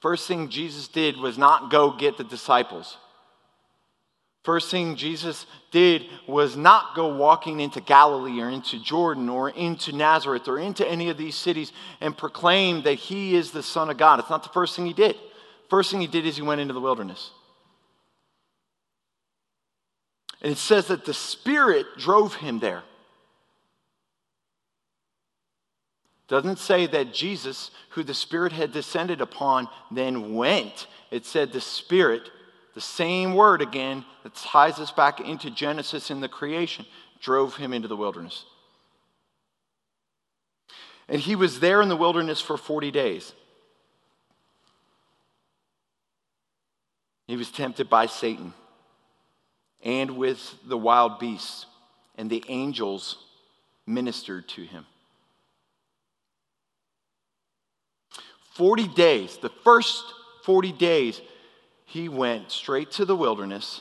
First 0.00 0.28
thing 0.28 0.48
Jesus 0.48 0.88
did 0.88 1.16
was 1.16 1.38
not 1.38 1.70
go 1.70 1.96
get 1.96 2.16
the 2.16 2.24
disciples. 2.24 2.98
First 4.44 4.70
thing 4.70 4.96
Jesus 4.96 5.46
did 5.70 6.04
was 6.28 6.54
not 6.54 6.94
go 6.94 7.16
walking 7.16 7.60
into 7.60 7.80
Galilee 7.80 8.42
or 8.42 8.50
into 8.50 8.78
Jordan 8.82 9.30
or 9.30 9.48
into 9.48 9.92
Nazareth 9.92 10.46
or 10.46 10.58
into 10.58 10.86
any 10.86 11.08
of 11.08 11.16
these 11.16 11.34
cities 11.34 11.72
and 12.02 12.14
proclaim 12.14 12.82
that 12.82 12.94
he 12.96 13.34
is 13.34 13.52
the 13.52 13.62
Son 13.62 13.88
of 13.88 13.96
God. 13.96 14.20
It's 14.20 14.28
not 14.28 14.42
the 14.42 14.50
first 14.50 14.76
thing 14.76 14.84
he 14.84 14.92
did. 14.92 15.16
First 15.70 15.90
thing 15.90 16.02
he 16.02 16.06
did 16.06 16.26
is 16.26 16.36
he 16.36 16.42
went 16.42 16.60
into 16.60 16.74
the 16.74 16.80
wilderness. 16.80 17.30
And 20.42 20.52
it 20.52 20.58
says 20.58 20.88
that 20.88 21.06
the 21.06 21.14
Spirit 21.14 21.86
drove 21.96 22.34
him 22.34 22.58
there. 22.58 22.82
Doesn't 26.26 26.58
say 26.58 26.86
that 26.86 27.12
Jesus, 27.12 27.70
who 27.90 28.02
the 28.02 28.14
Spirit 28.14 28.52
had 28.52 28.72
descended 28.72 29.20
upon, 29.20 29.68
then 29.90 30.34
went. 30.34 30.86
It 31.10 31.26
said 31.26 31.52
the 31.52 31.60
Spirit, 31.60 32.30
the 32.74 32.80
same 32.80 33.34
word 33.34 33.60
again 33.60 34.04
that 34.22 34.34
ties 34.34 34.78
us 34.78 34.90
back 34.90 35.20
into 35.20 35.50
Genesis 35.50 36.10
in 36.10 36.20
the 36.20 36.28
creation, 36.28 36.86
drove 37.20 37.56
him 37.56 37.72
into 37.72 37.88
the 37.88 37.96
wilderness. 37.96 38.44
And 41.08 41.20
he 41.20 41.36
was 41.36 41.60
there 41.60 41.82
in 41.82 41.90
the 41.90 41.96
wilderness 41.96 42.40
for 42.40 42.56
40 42.56 42.90
days. 42.90 43.32
He 47.26 47.36
was 47.36 47.50
tempted 47.50 47.88
by 47.88 48.06
Satan 48.06 48.54
and 49.82 50.16
with 50.16 50.56
the 50.66 50.78
wild 50.78 51.18
beasts, 51.18 51.66
and 52.16 52.30
the 52.30 52.42
angels 52.48 53.18
ministered 53.86 54.48
to 54.48 54.62
him. 54.62 54.86
40 58.54 58.88
days, 58.88 59.36
the 59.38 59.50
first 59.62 60.04
40 60.44 60.72
days, 60.72 61.20
he 61.84 62.08
went 62.08 62.50
straight 62.50 62.90
to 62.92 63.04
the 63.04 63.16
wilderness 63.16 63.80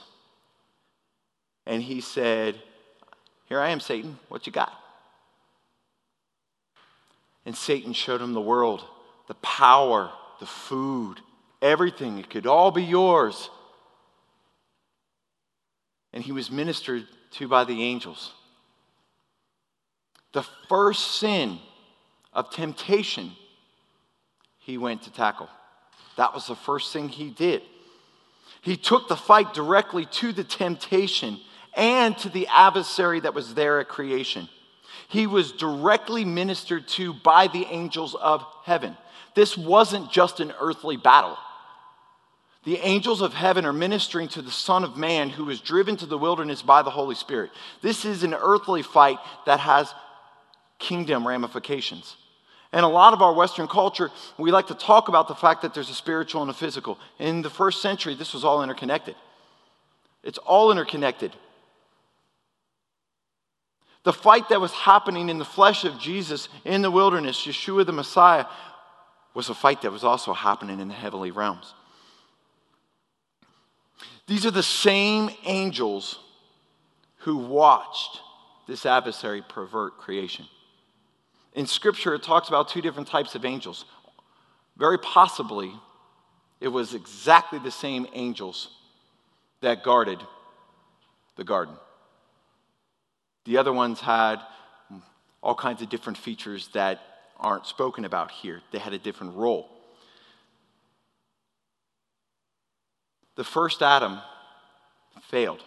and 1.66 1.82
he 1.82 2.02
said, 2.02 2.60
Here 3.46 3.60
I 3.60 3.70
am, 3.70 3.80
Satan. 3.80 4.18
What 4.30 4.46
you 4.46 4.52
got? 4.52 4.74
And 7.46 7.56
Satan 7.56 7.94
showed 7.94 8.22
him 8.22 8.34
the 8.34 8.42
world, 8.42 8.84
the 9.28 9.36
power, 9.36 10.12
the 10.40 10.46
food, 10.46 11.20
everything. 11.62 12.18
It 12.18 12.30
could 12.30 12.48
all 12.48 12.72
be 12.72 12.84
yours. 12.84 13.50
And 16.14 16.24
he 16.24 16.32
was 16.32 16.52
ministered 16.52 17.08
to 17.32 17.48
by 17.48 17.64
the 17.64 17.84
angels. 17.84 18.34
The 20.32 20.46
first 20.68 21.20
sin 21.20 21.60
of 22.34 22.50
temptation 22.50 23.32
he 24.66 24.78
went 24.78 25.04
to 25.04 25.12
tackle. 25.12 25.50
That 26.18 26.34
was 26.34 26.48
the 26.48 26.56
first 26.56 26.94
thing 26.94 27.10
he 27.10 27.30
did. 27.30 27.62
He 28.62 28.78
took 28.78 29.10
the 29.10 29.18
fight 29.18 29.54
directly 29.54 30.06
to 30.06 30.32
the 30.32 30.44
temptation 30.44 31.40
and 31.76 32.18
to 32.20 32.30
the 32.30 32.48
adversary 32.48 33.20
that 33.20 33.34
was 33.34 33.56
there 33.56 33.80
at 33.80 33.90
creation. 33.90 34.48
He 35.10 35.28
was 35.28 35.52
directly 35.52 36.24
ministered 36.24 36.88
to 36.90 37.14
by 37.14 37.48
the 37.48 37.66
angels 37.66 38.16
of 38.16 38.46
heaven. 38.64 38.96
This 39.36 39.58
wasn't 39.58 40.12
just 40.12 40.40
an 40.40 40.54
earthly 40.60 40.98
battle. 40.98 41.38
The 42.64 42.78
angels 42.78 43.22
of 43.22 43.34
heaven 43.34 43.66
are 43.66 43.74
ministering 43.74 44.30
to 44.30 44.42
the 44.42 44.52
Son 44.52 44.86
of 44.86 44.96
Man 44.96 45.30
who 45.30 45.46
was 45.46 45.60
driven 45.60 45.98
to 45.98 46.06
the 46.06 46.18
wilderness 46.18 46.62
by 46.62 46.82
the 46.82 46.90
Holy 46.90 47.16
Spirit. 47.16 47.52
This 47.82 48.06
is 48.06 48.24
an 48.24 48.34
earthly 48.34 48.82
fight 48.82 49.20
that 49.46 49.60
has 49.60 49.94
kingdom 50.80 51.28
ramifications. 51.28 52.16
And 52.74 52.84
a 52.84 52.90
lot 52.90 53.14
of 53.14 53.22
our 53.22 53.32
Western 53.32 53.68
culture, 53.68 54.10
we 54.38 54.52
like 54.52 54.68
to 54.68 54.74
talk 54.74 55.08
about 55.08 55.28
the 55.28 55.36
fact 55.36 55.62
that 55.62 55.76
there's 55.76 55.92
a 55.92 55.94
spiritual 55.94 56.42
and 56.42 56.50
a 56.50 56.56
physical. 56.56 56.98
In 57.20 57.44
the 57.44 57.50
first 57.50 57.84
century, 57.84 58.16
this 58.16 58.34
was 58.34 58.44
all 58.44 58.64
interconnected. 58.64 59.16
It's 60.24 60.40
all 60.40 60.72
interconnected. 60.72 61.34
The 64.04 64.12
fight 64.12 64.50
that 64.50 64.60
was 64.60 64.72
happening 64.72 65.30
in 65.30 65.38
the 65.38 65.46
flesh 65.46 65.86
of 65.86 66.00
Jesus 66.00 66.50
in 66.66 66.82
the 66.82 66.90
wilderness, 66.90 67.46
Yeshua 67.46 67.86
the 67.86 67.94
Messiah, 67.94 68.46
was 69.36 69.50
a 69.50 69.54
fight 69.54 69.84
that 69.84 69.92
was 69.92 70.04
also 70.04 70.34
happening 70.34 70.80
in 70.80 70.88
the 70.88 70.94
heavenly 70.96 71.30
realms. 71.30 71.76
These 74.26 74.48
are 74.48 74.52
the 74.52 74.64
same 74.64 75.30
angels 75.46 76.18
who 77.18 77.38
watched 77.38 78.20
this 78.68 78.86
adversary 78.86 79.44
pervert 79.48 80.00
creation. 80.00 80.46
In 81.54 81.68
Scripture, 81.68 82.16
it 82.16 82.24
talks 82.24 82.48
about 82.48 82.68
two 82.68 82.82
different 82.82 83.08
types 83.08 83.36
of 83.36 83.46
angels. 83.46 83.86
Very 84.76 84.98
possibly, 84.98 85.72
it 86.60 86.68
was 86.68 86.94
exactly 86.94 87.60
the 87.60 87.72
same 87.72 88.08
angels 88.14 88.70
that 89.62 89.84
guarded 89.84 90.20
the 91.36 91.44
garden. 91.44 91.76
The 93.46 93.58
other 93.58 93.74
ones 93.74 94.00
had 94.00 94.40
all 95.42 95.56
kinds 95.56 95.82
of 95.82 95.90
different 95.90 96.18
features 96.18 96.70
that 96.74 97.02
aren't 97.38 97.68
spoken 97.68 98.06
about 98.06 98.32
here, 98.32 98.62
they 98.72 98.80
had 98.80 98.94
a 98.94 99.00
different 99.00 99.36
role. 99.36 99.70
The 103.36 103.44
first 103.44 103.82
Adam 103.82 104.20
failed. 105.30 105.64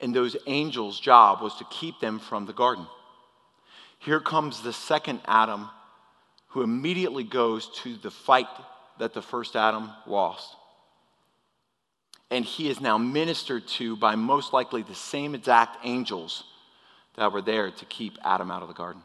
And 0.00 0.14
those 0.14 0.36
angels' 0.46 0.98
job 0.98 1.42
was 1.42 1.56
to 1.56 1.64
keep 1.64 2.00
them 2.00 2.18
from 2.18 2.46
the 2.46 2.52
garden. 2.52 2.86
Here 4.04 4.20
comes 4.20 4.60
the 4.60 4.72
second 4.72 5.20
Adam 5.24 5.70
who 6.48 6.62
immediately 6.62 7.24
goes 7.24 7.68
to 7.82 7.96
the 7.96 8.10
fight 8.10 8.48
that 8.98 9.14
the 9.14 9.22
first 9.22 9.56
Adam 9.56 9.90
lost. 10.06 10.54
And 12.30 12.44
he 12.44 12.68
is 12.68 12.80
now 12.80 12.98
ministered 12.98 13.66
to 13.68 13.96
by 13.96 14.14
most 14.14 14.52
likely 14.52 14.82
the 14.82 14.94
same 14.94 15.34
exact 15.34 15.78
angels 15.84 16.44
that 17.16 17.32
were 17.32 17.40
there 17.40 17.70
to 17.70 17.84
keep 17.86 18.18
Adam 18.22 18.50
out 18.50 18.62
of 18.62 18.68
the 18.68 18.74
garden. 18.74 19.02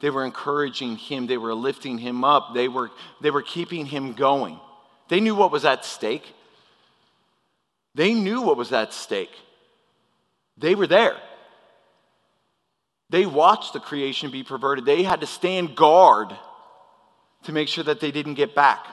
They 0.00 0.10
were 0.10 0.24
encouraging 0.24 0.96
him, 0.96 1.26
they 1.26 1.38
were 1.38 1.54
lifting 1.54 1.98
him 1.98 2.24
up, 2.24 2.54
they 2.54 2.68
were, 2.68 2.90
they 3.20 3.30
were 3.30 3.42
keeping 3.42 3.84
him 3.86 4.14
going. 4.14 4.58
They 5.08 5.20
knew 5.20 5.34
what 5.34 5.52
was 5.52 5.64
at 5.64 5.84
stake. 5.84 6.34
They 7.94 8.14
knew 8.14 8.42
what 8.42 8.56
was 8.56 8.72
at 8.72 8.92
stake. 8.92 9.32
They 10.56 10.74
were 10.74 10.86
there. 10.86 11.16
They 13.08 13.26
watched 13.26 13.72
the 13.72 13.80
creation 13.80 14.30
be 14.30 14.42
perverted. 14.42 14.84
They 14.84 15.02
had 15.02 15.20
to 15.20 15.26
stand 15.26 15.76
guard 15.76 16.36
to 17.44 17.52
make 17.52 17.68
sure 17.68 17.84
that 17.84 18.00
they 18.00 18.10
didn't 18.10 18.34
get 18.34 18.54
back. 18.54 18.86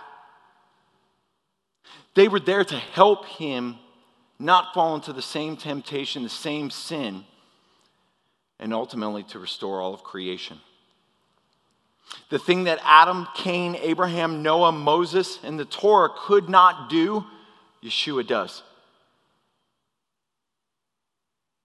They 2.14 2.28
were 2.28 2.40
there 2.40 2.64
to 2.64 2.76
help 2.76 3.26
him 3.26 3.78
not 4.38 4.74
fall 4.74 4.96
into 4.96 5.14
the 5.14 5.22
same 5.22 5.58
temptation, 5.58 6.22
the 6.24 6.30
same 6.30 6.70
sin, 6.70 7.26
and 8.60 8.74
ultimately 8.74 9.24
to 9.24 9.40
restore 9.40 9.82
all 9.82 9.94
of 9.94 10.04
creation. 10.04 10.60
The 12.30 12.38
thing 12.38 12.66
that 12.66 12.80
Adam, 12.84 13.28
Cain, 13.36 13.76
Abraham, 13.76 14.44
Noah, 14.44 14.72
Moses, 14.72 15.40
and 15.44 15.60
the 15.60 15.66
Torah 15.66 16.10
could 16.16 16.50
not 16.50 16.90
do, 16.90 17.26
Yeshua 17.84 18.28
does. 18.28 18.62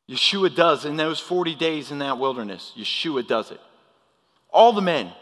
Yeshua 0.08 0.54
does 0.54 0.84
in 0.84 0.96
those 0.96 1.20
40 1.20 1.54
days 1.54 1.90
in 1.90 1.98
that 1.98 2.18
wilderness. 2.18 2.72
Yeshua 2.76 3.26
does 3.26 3.50
it. 3.50 3.60
All 4.50 4.72
the 4.72 4.80
men, 4.80 5.12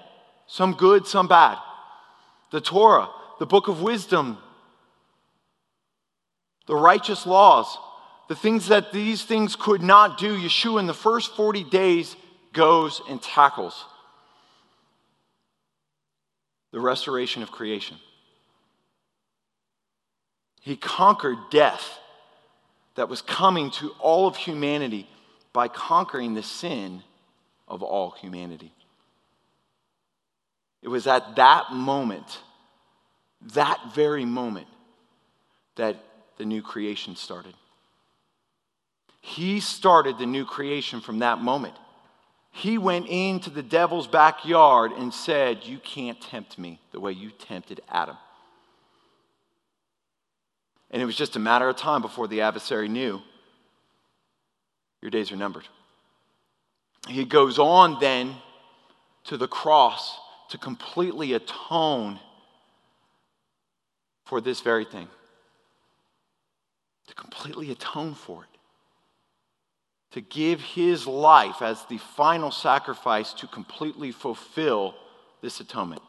some 0.47 0.75
good, 0.75 1.07
some 1.07 1.27
bad. 1.27 1.59
The 2.53 2.61
Torah, 2.61 3.09
the 3.41 3.47
book 3.47 3.67
of 3.67 3.83
wisdom, 3.83 4.39
the 6.67 6.77
righteous 6.77 7.27
laws, 7.27 7.79
the 8.29 8.37
things 8.37 8.69
that 8.69 8.93
these 8.93 9.25
things 9.25 9.57
could 9.57 9.83
not 9.83 10.19
do, 10.19 10.37
Yeshua 10.37 10.81
in 10.81 10.87
the 10.87 10.95
first 10.95 11.35
40 11.35 11.65
days 11.65 12.15
goes 12.53 13.01
and 13.09 13.21
tackles 13.21 13.85
the 16.73 16.81
restoration 16.81 17.43
of 17.43 17.51
creation. 17.51 17.97
He 20.61 20.77
conquered 20.77 21.39
death 21.51 21.99
that 22.97 23.09
was 23.09 23.23
coming 23.23 23.71
to 23.71 23.91
all 24.01 24.27
of 24.27 24.37
humanity 24.37 25.09
by 25.53 25.69
conquering 25.69 26.35
the 26.35 26.43
sin 26.43 27.03
of 27.69 27.83
all 27.83 28.11
humanity. 28.11 28.73
It 30.83 30.89
was 30.89 31.07
at 31.07 31.37
that 31.37 31.73
moment, 31.73 32.41
that 33.55 33.79
very 33.95 34.25
moment, 34.25 34.67
that 35.77 35.97
the 36.37 36.45
new 36.45 36.63
creation 36.63 37.17
started. 37.17 37.55
He 39.21 39.61
started 39.61 40.19
the 40.19 40.27
new 40.27 40.45
creation 40.45 41.01
from 41.01 41.19
that 41.21 41.39
moment. 41.41 41.75
He 42.53 42.79
went 42.79 43.09
into 43.09 43.51
the 43.51 43.63
devil's 43.63 44.07
backyard 44.07 44.93
and 44.93 45.13
said, 45.13 45.65
You 45.65 45.79
can't 45.79 46.21
tempt 46.21 46.59
me 46.59 46.81
the 46.93 47.01
way 47.01 47.13
you 47.13 47.31
tempted 47.31 47.81
Adam. 47.89 48.17
And 50.91 51.03
it 51.03 51.05
was 51.05 51.17
just 51.17 51.37
a 51.37 51.41
matter 51.41 51.69
of 51.69 51.77
time 51.77 52.03
before 52.03 52.29
the 52.29 52.43
adversary 52.43 52.89
knew 52.89 53.21
your 55.03 55.11
days 55.11 55.31
are 55.31 55.37
numbered. 55.37 55.69
He 57.09 57.25
goes 57.25 57.59
on 57.59 57.99
then 58.01 58.35
to 59.25 59.37
the 59.37 59.49
cross 59.49 60.19
to 60.51 60.59
completely 60.59 61.33
atone 61.33 62.19
for 64.25 64.41
this 64.41 64.61
very 64.61 64.85
thing. 64.85 65.09
To 67.09 67.15
completely 67.15 67.71
atone 67.71 68.15
for 68.15 68.45
it. 68.45 68.59
To 70.13 70.21
give 70.21 70.61
his 70.61 71.07
life 71.07 71.63
as 71.63 71.85
the 71.85 71.99
final 71.99 72.51
sacrifice 72.51 73.33
to 73.35 73.47
completely 73.47 74.13
fulfill 74.13 74.95
this 75.43 75.61
atonement. 75.61 76.03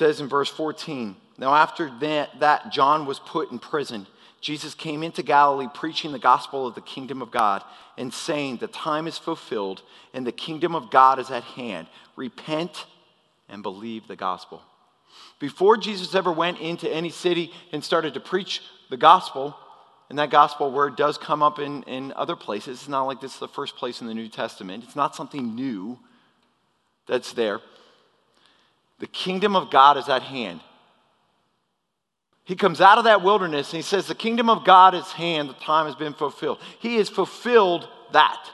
Says 0.00 0.20
in 0.20 0.28
verse 0.28 0.48
14 0.48 1.14
Now, 1.38 1.54
after 1.54 1.90
that, 2.00 2.72
John 2.72 3.06
was 3.06 3.18
put 3.20 3.52
in 3.52 3.58
prison 3.58 4.06
Jesus 4.40 4.74
came 4.74 5.02
into 5.02 5.22
Galilee 5.22 5.68
preaching 5.72 6.12
the 6.12 6.18
gospel 6.18 6.66
of 6.66 6.74
the 6.74 6.80
kingdom 6.80 7.20
of 7.20 7.30
God 7.30 7.62
and 7.98 8.12
saying, 8.12 8.56
The 8.56 8.68
time 8.68 9.06
is 9.06 9.18
fulfilled 9.18 9.82
and 10.14 10.26
the 10.26 10.32
kingdom 10.32 10.74
of 10.74 10.90
God 10.90 11.18
is 11.18 11.30
at 11.30 11.42
hand. 11.42 11.88
Repent 12.16 12.86
and 13.48 13.62
believe 13.62 14.08
the 14.08 14.16
gospel. 14.16 14.62
Before 15.38 15.76
Jesus 15.76 16.14
ever 16.14 16.32
went 16.32 16.58
into 16.58 16.88
any 16.90 17.10
city 17.10 17.52
and 17.72 17.84
started 17.84 18.14
to 18.14 18.20
preach 18.20 18.62
the 18.88 18.96
gospel, 18.96 19.56
and 20.08 20.18
that 20.18 20.30
gospel 20.30 20.72
word 20.72 20.96
does 20.96 21.18
come 21.18 21.42
up 21.42 21.58
in, 21.58 21.82
in 21.82 22.12
other 22.16 22.36
places. 22.36 22.80
It's 22.80 22.88
not 22.88 23.04
like 23.04 23.20
this 23.20 23.34
is 23.34 23.40
the 23.40 23.48
first 23.48 23.76
place 23.76 24.00
in 24.00 24.06
the 24.06 24.14
New 24.14 24.28
Testament. 24.28 24.84
It's 24.84 24.96
not 24.96 25.14
something 25.14 25.54
new 25.54 25.98
that's 27.06 27.32
there. 27.34 27.60
The 29.00 29.06
kingdom 29.06 29.56
of 29.56 29.70
God 29.70 29.96
is 29.96 30.08
at 30.08 30.22
hand. 30.22 30.60
He 32.44 32.54
comes 32.54 32.80
out 32.80 32.98
of 32.98 33.04
that 33.04 33.22
wilderness 33.22 33.72
and 33.72 33.78
he 33.78 33.82
says, 33.82 34.06
The 34.06 34.14
kingdom 34.14 34.48
of 34.48 34.64
God 34.64 34.94
is 34.94 35.06
hand, 35.12 35.48
the 35.48 35.54
time 35.54 35.86
has 35.86 35.94
been 35.94 36.14
fulfilled. 36.14 36.58
He 36.78 36.96
has 36.96 37.08
fulfilled 37.08 37.88
that. 38.12 38.50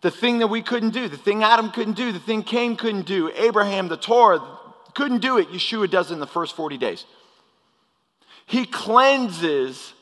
The 0.00 0.10
thing 0.10 0.38
that 0.38 0.46
we 0.48 0.62
couldn't 0.62 0.90
do, 0.90 1.08
the 1.08 1.16
thing 1.16 1.42
Adam 1.42 1.70
couldn't 1.70 1.96
do, 1.96 2.12
the 2.12 2.20
thing 2.20 2.42
Cain 2.42 2.76
couldn't 2.76 3.06
do, 3.06 3.30
Abraham, 3.34 3.88
the 3.88 3.96
Torah 3.96 4.40
couldn't 4.94 5.20
do 5.20 5.38
it, 5.38 5.48
Yeshua 5.48 5.90
does 5.90 6.10
it 6.10 6.14
in 6.14 6.20
the 6.20 6.26
first 6.26 6.54
40 6.54 6.78
days. 6.78 7.04
He 8.46 8.64
cleanses 8.64 9.92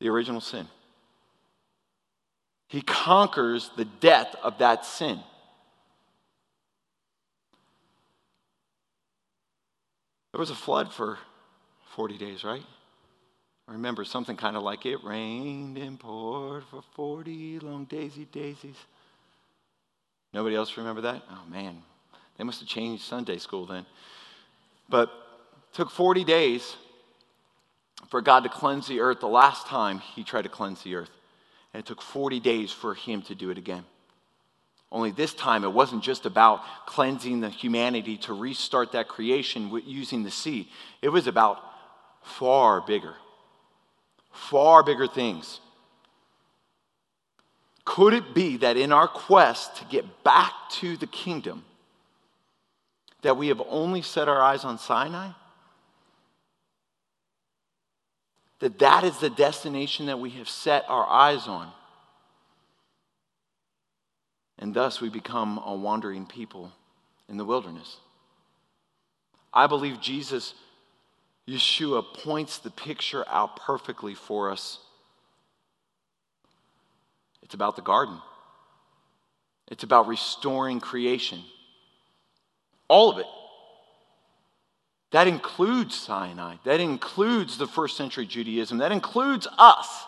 the 0.00 0.08
original 0.08 0.40
sin. 0.40 0.66
He 2.68 2.80
conquers 2.80 3.70
the 3.76 3.84
death 3.84 4.34
of 4.42 4.58
that 4.58 4.86
sin. 4.86 5.20
There 10.32 10.38
was 10.38 10.50
a 10.50 10.54
flood 10.54 10.92
for 10.92 11.18
40 11.96 12.18
days, 12.18 12.44
right? 12.44 12.62
I 13.68 13.72
remember 13.72 14.04
something 14.04 14.36
kind 14.36 14.56
of 14.56 14.62
like 14.62 14.86
it 14.86 15.02
rained 15.04 15.78
and 15.78 15.98
poured 15.98 16.64
for 16.64 16.82
40 16.94 17.60
long 17.60 17.84
daisy 17.84 18.24
daisies. 18.24 18.76
Nobody 20.32 20.56
else 20.56 20.76
remember 20.76 21.02
that? 21.02 21.22
Oh 21.30 21.42
man, 21.48 21.82
they 22.36 22.44
must 22.44 22.60
have 22.60 22.68
changed 22.68 23.04
Sunday 23.04 23.38
school 23.38 23.66
then. 23.66 23.86
But 24.88 25.10
took 25.72 25.90
40 25.90 26.24
days 26.24 26.76
for 28.08 28.20
God 28.20 28.42
to 28.42 28.48
cleanse 28.48 28.88
the 28.88 29.00
earth 29.00 29.20
the 29.20 29.28
last 29.28 29.66
time 29.66 30.00
he 30.00 30.24
tried 30.24 30.42
to 30.42 30.48
cleanse 30.48 30.82
the 30.82 30.96
earth. 30.96 31.10
And 31.72 31.80
it 31.80 31.86
took 31.86 32.02
40 32.02 32.40
days 32.40 32.72
for 32.72 32.94
him 32.94 33.22
to 33.22 33.34
do 33.34 33.50
it 33.50 33.58
again. 33.58 33.84
Only 34.92 35.12
this 35.12 35.32
time, 35.32 35.62
it 35.62 35.72
wasn't 35.72 36.02
just 36.02 36.26
about 36.26 36.62
cleansing 36.86 37.40
the 37.40 37.48
humanity 37.48 38.16
to 38.18 38.32
restart 38.32 38.92
that 38.92 39.06
creation 39.06 39.70
using 39.86 40.24
the 40.24 40.30
sea. 40.30 40.68
It 41.00 41.10
was 41.10 41.28
about 41.28 41.62
far 42.22 42.80
bigger, 42.80 43.14
far 44.32 44.82
bigger 44.82 45.06
things. 45.06 45.60
Could 47.84 48.14
it 48.14 48.34
be 48.34 48.56
that 48.58 48.76
in 48.76 48.92
our 48.92 49.08
quest 49.08 49.76
to 49.76 49.84
get 49.84 50.24
back 50.24 50.52
to 50.72 50.96
the 50.96 51.06
kingdom, 51.06 51.64
that 53.22 53.36
we 53.36 53.48
have 53.48 53.62
only 53.68 54.02
set 54.02 54.28
our 54.28 54.42
eyes 54.42 54.64
on 54.64 54.78
Sinai? 54.78 55.30
That 58.58 58.78
that 58.80 59.04
is 59.04 59.18
the 59.18 59.30
destination 59.30 60.06
that 60.06 60.18
we 60.18 60.30
have 60.30 60.48
set 60.48 60.84
our 60.88 61.06
eyes 61.06 61.46
on. 61.46 61.72
And 64.60 64.74
thus 64.74 65.00
we 65.00 65.08
become 65.08 65.58
a 65.64 65.74
wandering 65.74 66.26
people 66.26 66.70
in 67.28 67.38
the 67.38 67.46
wilderness. 67.46 67.96
I 69.52 69.66
believe 69.66 70.00
Jesus, 70.00 70.54
Yeshua, 71.48 72.04
points 72.14 72.58
the 72.58 72.70
picture 72.70 73.24
out 73.26 73.56
perfectly 73.56 74.14
for 74.14 74.50
us. 74.50 74.78
It's 77.42 77.54
about 77.54 77.74
the 77.74 77.82
garden, 77.82 78.18
it's 79.68 79.82
about 79.82 80.06
restoring 80.06 80.78
creation. 80.78 81.42
All 82.86 83.08
of 83.10 83.18
it. 83.18 83.26
That 85.12 85.28
includes 85.28 85.94
Sinai. 85.94 86.56
That 86.64 86.80
includes 86.80 87.56
the 87.56 87.68
first 87.68 87.96
century 87.96 88.26
Judaism. 88.26 88.78
That 88.78 88.90
includes 88.90 89.46
us. 89.58 90.04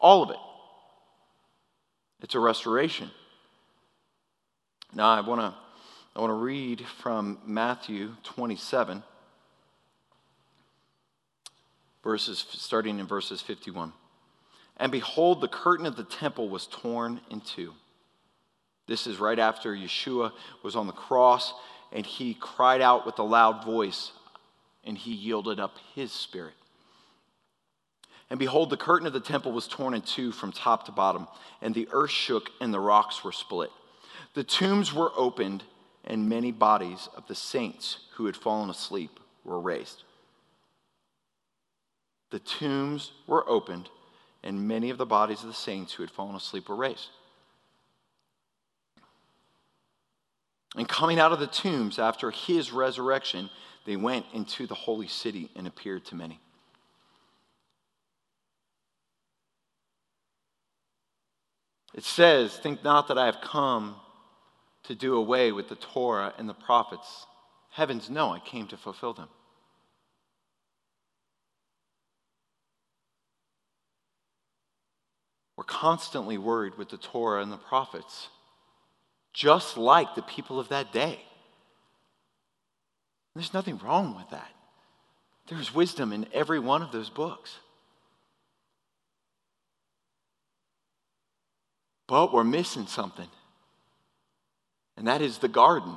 All 0.00 0.22
of 0.24 0.30
it. 0.30 0.36
It's 2.22 2.34
a 2.34 2.40
restoration. 2.40 3.10
Now, 4.94 5.10
I 5.10 5.20
want 5.20 5.40
to 5.40 5.54
I 6.14 6.20
want 6.20 6.30
to 6.30 6.34
read 6.34 6.84
from 7.00 7.38
Matthew 7.46 8.10
27, 8.22 9.02
verses, 12.04 12.44
starting 12.50 12.98
in 12.98 13.06
verses 13.06 13.40
51. 13.40 13.94
And 14.76 14.92
behold, 14.92 15.40
the 15.40 15.48
curtain 15.48 15.86
of 15.86 15.96
the 15.96 16.04
temple 16.04 16.50
was 16.50 16.66
torn 16.66 17.22
in 17.30 17.40
two. 17.40 17.72
This 18.86 19.06
is 19.06 19.18
right 19.18 19.38
after 19.38 19.74
Yeshua 19.74 20.32
was 20.62 20.76
on 20.76 20.86
the 20.86 20.92
cross 20.92 21.54
and 21.92 22.06
he 22.06 22.34
cried 22.34 22.80
out 22.80 23.04
with 23.04 23.18
a 23.18 23.22
loud 23.22 23.64
voice, 23.64 24.12
and 24.84 24.96
he 24.96 25.12
yielded 25.12 25.60
up 25.60 25.76
his 25.94 26.10
spirit. 26.10 26.54
And 28.30 28.38
behold, 28.38 28.70
the 28.70 28.78
curtain 28.78 29.06
of 29.06 29.12
the 29.12 29.20
temple 29.20 29.52
was 29.52 29.68
torn 29.68 29.92
in 29.92 30.00
two 30.00 30.32
from 30.32 30.52
top 30.52 30.86
to 30.86 30.92
bottom, 30.92 31.28
and 31.60 31.74
the 31.74 31.88
earth 31.92 32.10
shook, 32.10 32.50
and 32.60 32.72
the 32.72 32.80
rocks 32.80 33.22
were 33.22 33.32
split. 33.32 33.70
The 34.34 34.44
tombs 34.44 34.94
were 34.94 35.12
opened, 35.16 35.64
and 36.04 36.28
many 36.28 36.52
bodies 36.52 37.08
of 37.16 37.26
the 37.26 37.34
saints 37.34 37.98
who 38.14 38.26
had 38.26 38.36
fallen 38.36 38.70
asleep 38.70 39.20
were 39.44 39.60
raised. 39.60 40.04
The 42.30 42.38
tombs 42.38 43.12
were 43.26 43.48
opened, 43.48 43.90
and 44.42 44.66
many 44.66 44.88
of 44.88 44.96
the 44.96 45.06
bodies 45.06 45.42
of 45.42 45.48
the 45.48 45.54
saints 45.54 45.92
who 45.92 46.02
had 46.02 46.10
fallen 46.10 46.34
asleep 46.34 46.68
were 46.68 46.76
raised. 46.76 47.08
And 50.76 50.88
coming 50.88 51.18
out 51.18 51.32
of 51.32 51.38
the 51.38 51.46
tombs 51.46 51.98
after 51.98 52.30
his 52.30 52.72
resurrection, 52.72 53.50
they 53.84 53.96
went 53.96 54.24
into 54.32 54.66
the 54.66 54.74
holy 54.74 55.08
city 55.08 55.50
and 55.54 55.66
appeared 55.66 56.06
to 56.06 56.14
many. 56.14 56.40
It 61.94 62.04
says, 62.04 62.56
Think 62.56 62.82
not 62.82 63.08
that 63.08 63.18
I 63.18 63.26
have 63.26 63.42
come 63.42 63.96
to 64.84 64.94
do 64.94 65.16
away 65.16 65.52
with 65.52 65.68
the 65.68 65.76
Torah 65.76 66.34
and 66.38 66.48
the 66.48 66.54
prophets. 66.54 67.26
Heavens, 67.70 68.10
no, 68.10 68.32
I 68.32 68.38
came 68.38 68.66
to 68.68 68.76
fulfill 68.76 69.14
them. 69.14 69.28
We're 75.56 75.64
constantly 75.64 76.38
worried 76.38 76.76
with 76.76 76.90
the 76.90 76.96
Torah 76.96 77.42
and 77.42 77.52
the 77.52 77.56
prophets 77.56 78.28
just 79.32 79.76
like 79.76 80.14
the 80.14 80.22
people 80.22 80.60
of 80.60 80.68
that 80.68 80.92
day. 80.92 81.18
There's 83.34 83.54
nothing 83.54 83.78
wrong 83.78 84.14
with 84.14 84.28
that. 84.30 84.50
There's 85.48 85.74
wisdom 85.74 86.12
in 86.12 86.26
every 86.32 86.58
one 86.58 86.82
of 86.82 86.92
those 86.92 87.08
books. 87.08 87.58
But 92.06 92.32
we're 92.32 92.44
missing 92.44 92.86
something, 92.86 93.28
and 94.96 95.06
that 95.06 95.22
is 95.22 95.38
the 95.38 95.48
garden, 95.48 95.94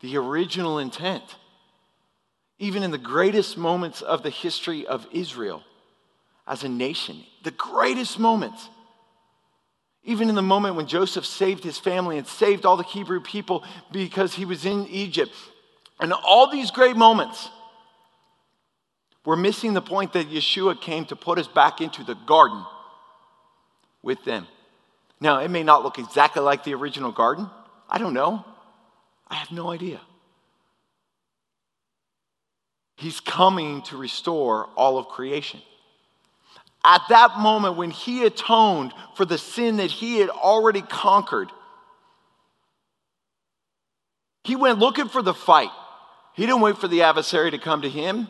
the 0.00 0.16
original 0.16 0.78
intent. 0.78 1.24
Even 2.58 2.82
in 2.82 2.90
the 2.90 2.98
greatest 2.98 3.56
moments 3.58 4.00
of 4.00 4.22
the 4.22 4.30
history 4.30 4.86
of 4.86 5.06
Israel 5.12 5.62
as 6.46 6.62
a 6.62 6.68
nation, 6.68 7.24
the 7.42 7.50
greatest 7.50 8.18
moments, 8.18 8.68
even 10.04 10.28
in 10.28 10.34
the 10.34 10.42
moment 10.42 10.76
when 10.76 10.86
Joseph 10.86 11.26
saved 11.26 11.64
his 11.64 11.78
family 11.78 12.18
and 12.18 12.26
saved 12.26 12.64
all 12.64 12.76
the 12.76 12.84
Hebrew 12.84 13.20
people 13.20 13.64
because 13.90 14.34
he 14.34 14.44
was 14.44 14.64
in 14.64 14.86
Egypt. 14.86 15.32
And 15.98 16.12
all 16.12 16.50
these 16.50 16.70
great 16.70 16.96
moments, 16.96 17.48
we're 19.24 19.36
missing 19.36 19.72
the 19.72 19.82
point 19.82 20.12
that 20.12 20.30
Yeshua 20.30 20.80
came 20.80 21.06
to 21.06 21.16
put 21.16 21.38
us 21.38 21.48
back 21.48 21.80
into 21.80 22.04
the 22.04 22.14
garden 22.14 22.62
with 24.02 24.22
them. 24.24 24.46
Now, 25.20 25.40
it 25.40 25.48
may 25.48 25.62
not 25.62 25.82
look 25.82 25.98
exactly 25.98 26.42
like 26.42 26.64
the 26.64 26.74
original 26.74 27.10
garden. 27.10 27.48
I 27.88 27.98
don't 27.98 28.14
know. 28.14 28.44
I 29.28 29.34
have 29.34 29.52
no 29.52 29.70
idea. 29.70 30.00
He's 32.96 33.20
coming 33.20 33.82
to 33.82 33.96
restore 33.96 34.68
all 34.76 34.98
of 34.98 35.08
creation 35.08 35.60
at 36.84 37.02
that 37.08 37.38
moment 37.38 37.76
when 37.76 37.90
he 37.90 38.24
atoned 38.24 38.92
for 39.16 39.24
the 39.24 39.38
sin 39.38 39.78
that 39.78 39.90
he 39.90 40.18
had 40.18 40.28
already 40.28 40.82
conquered, 40.82 41.50
he 44.44 44.54
went 44.54 44.78
looking 44.78 45.08
for 45.08 45.22
the 45.22 45.32
fight. 45.32 45.70
He 46.34 46.44
didn't 46.44 46.60
wait 46.60 46.76
for 46.76 46.88
the 46.88 47.02
adversary 47.02 47.50
to 47.52 47.58
come 47.58 47.82
to 47.82 47.88
him. 47.88 48.28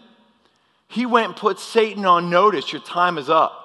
He 0.86 1.05
went 1.05 1.26
and 1.26 1.36
put 1.36 1.59
Satan 1.59 2.07
on 2.07 2.30
notice 2.30 2.72
your 2.72 2.82
time 2.82 3.18
is 3.18 3.28
up. 3.28 3.61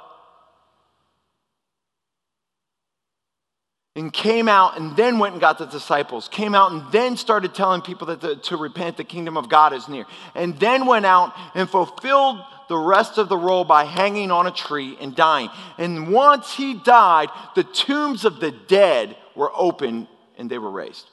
And 3.96 4.14
came 4.14 4.48
out 4.48 4.78
and 4.78 4.96
then 4.96 5.20
went 5.20 5.34
and 5.34 5.42
got 5.42 5.58
the 5.58 5.66
disciples, 5.66 6.28
came 6.28 6.56
out 6.56 6.72
and 6.72 6.92
then 6.92 7.18
started 7.18 7.54
telling 7.54 7.82
people 7.82 8.08
that 8.08 8.22
the, 8.22 8.36
to 8.36 8.56
repent, 8.56 8.98
the 8.98 9.04
kingdom 9.04 9.36
of 9.36 9.50
God 9.50 9.74
is 9.74 9.90
near, 9.90 10.06
and 10.36 10.58
then 10.60 10.86
went 10.86 11.06
out 11.06 11.34
and 11.56 11.70
fulfilled 11.70 12.40
the 12.70 12.78
rest 12.78 13.18
of 13.18 13.30
the 13.30 13.38
role 13.38 13.66
by 13.66 13.84
hanging 13.84 14.32
on 14.32 14.46
a 14.46 14.52
tree 14.52 14.96
and 15.02 15.16
dying. 15.16 15.50
And 15.78 16.14
once 16.14 16.54
he 16.54 16.76
died, 16.76 17.30
the 17.56 17.64
tombs 17.64 18.26
of 18.26 18.40
the 18.40 18.52
dead 18.52 19.18
were 19.36 19.52
open 19.56 20.08
and 20.38 20.50
they 20.50 20.60
were 20.60 20.70
raised. 20.70 21.10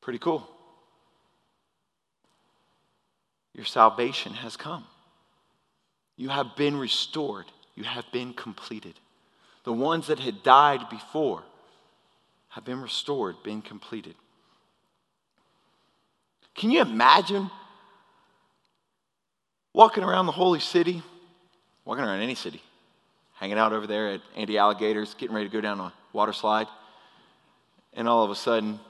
Pretty 0.00 0.20
cool. 0.20 0.48
Your 3.54 3.64
salvation 3.64 4.34
has 4.34 4.56
come. 4.56 4.84
You 6.16 6.28
have 6.30 6.56
been 6.56 6.76
restored. 6.76 7.46
You 7.74 7.84
have 7.84 8.04
been 8.12 8.32
completed. 8.32 8.94
The 9.64 9.72
ones 9.72 10.06
that 10.06 10.18
had 10.18 10.42
died 10.42 10.88
before 10.90 11.42
have 12.48 12.64
been 12.64 12.80
restored, 12.80 13.36
been 13.42 13.60
completed. 13.60 14.14
Can 16.54 16.70
you 16.70 16.80
imagine 16.80 17.50
walking 19.74 20.02
around 20.02 20.24
the 20.24 20.32
holy 20.32 20.60
city, 20.60 21.02
walking 21.84 22.02
around 22.02 22.20
any 22.20 22.34
city, 22.34 22.62
hanging 23.34 23.58
out 23.58 23.74
over 23.74 23.86
there 23.86 24.08
at 24.08 24.20
Andy 24.34 24.56
Alligators, 24.56 25.12
getting 25.14 25.34
ready 25.34 25.48
to 25.48 25.52
go 25.52 25.60
down 25.60 25.78
a 25.80 25.92
water 26.14 26.32
slide, 26.32 26.66
and 27.92 28.08
all 28.08 28.24
of 28.24 28.30
a 28.30 28.34
sudden, 28.34 28.80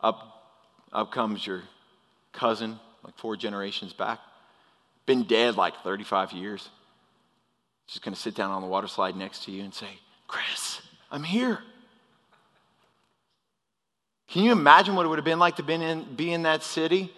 up 0.00 0.36
up 0.92 1.12
comes 1.12 1.46
your 1.46 1.62
cousin, 2.32 2.78
like 3.02 3.16
four 3.18 3.36
generations 3.36 3.92
back, 3.92 4.18
been 5.04 5.24
dead 5.24 5.56
like 5.56 5.74
35 5.82 6.32
years. 6.32 6.68
Just 7.86 8.04
going 8.04 8.14
to 8.14 8.20
sit 8.20 8.34
down 8.34 8.50
on 8.50 8.62
the 8.62 8.68
water 8.68 8.88
slide 8.88 9.16
next 9.16 9.44
to 9.44 9.52
you 9.52 9.62
and 9.62 9.72
say, 9.72 9.88
Chris, 10.26 10.82
I'm 11.10 11.22
here. 11.22 11.60
Can 14.28 14.42
you 14.42 14.52
imagine 14.52 14.96
what 14.96 15.06
it 15.06 15.08
would 15.08 15.18
have 15.18 15.24
been 15.24 15.38
like 15.38 15.56
to 15.56 15.62
be 15.62 15.74
in, 15.74 16.14
be 16.16 16.32
in 16.32 16.42
that 16.42 16.62
city? 16.62 17.12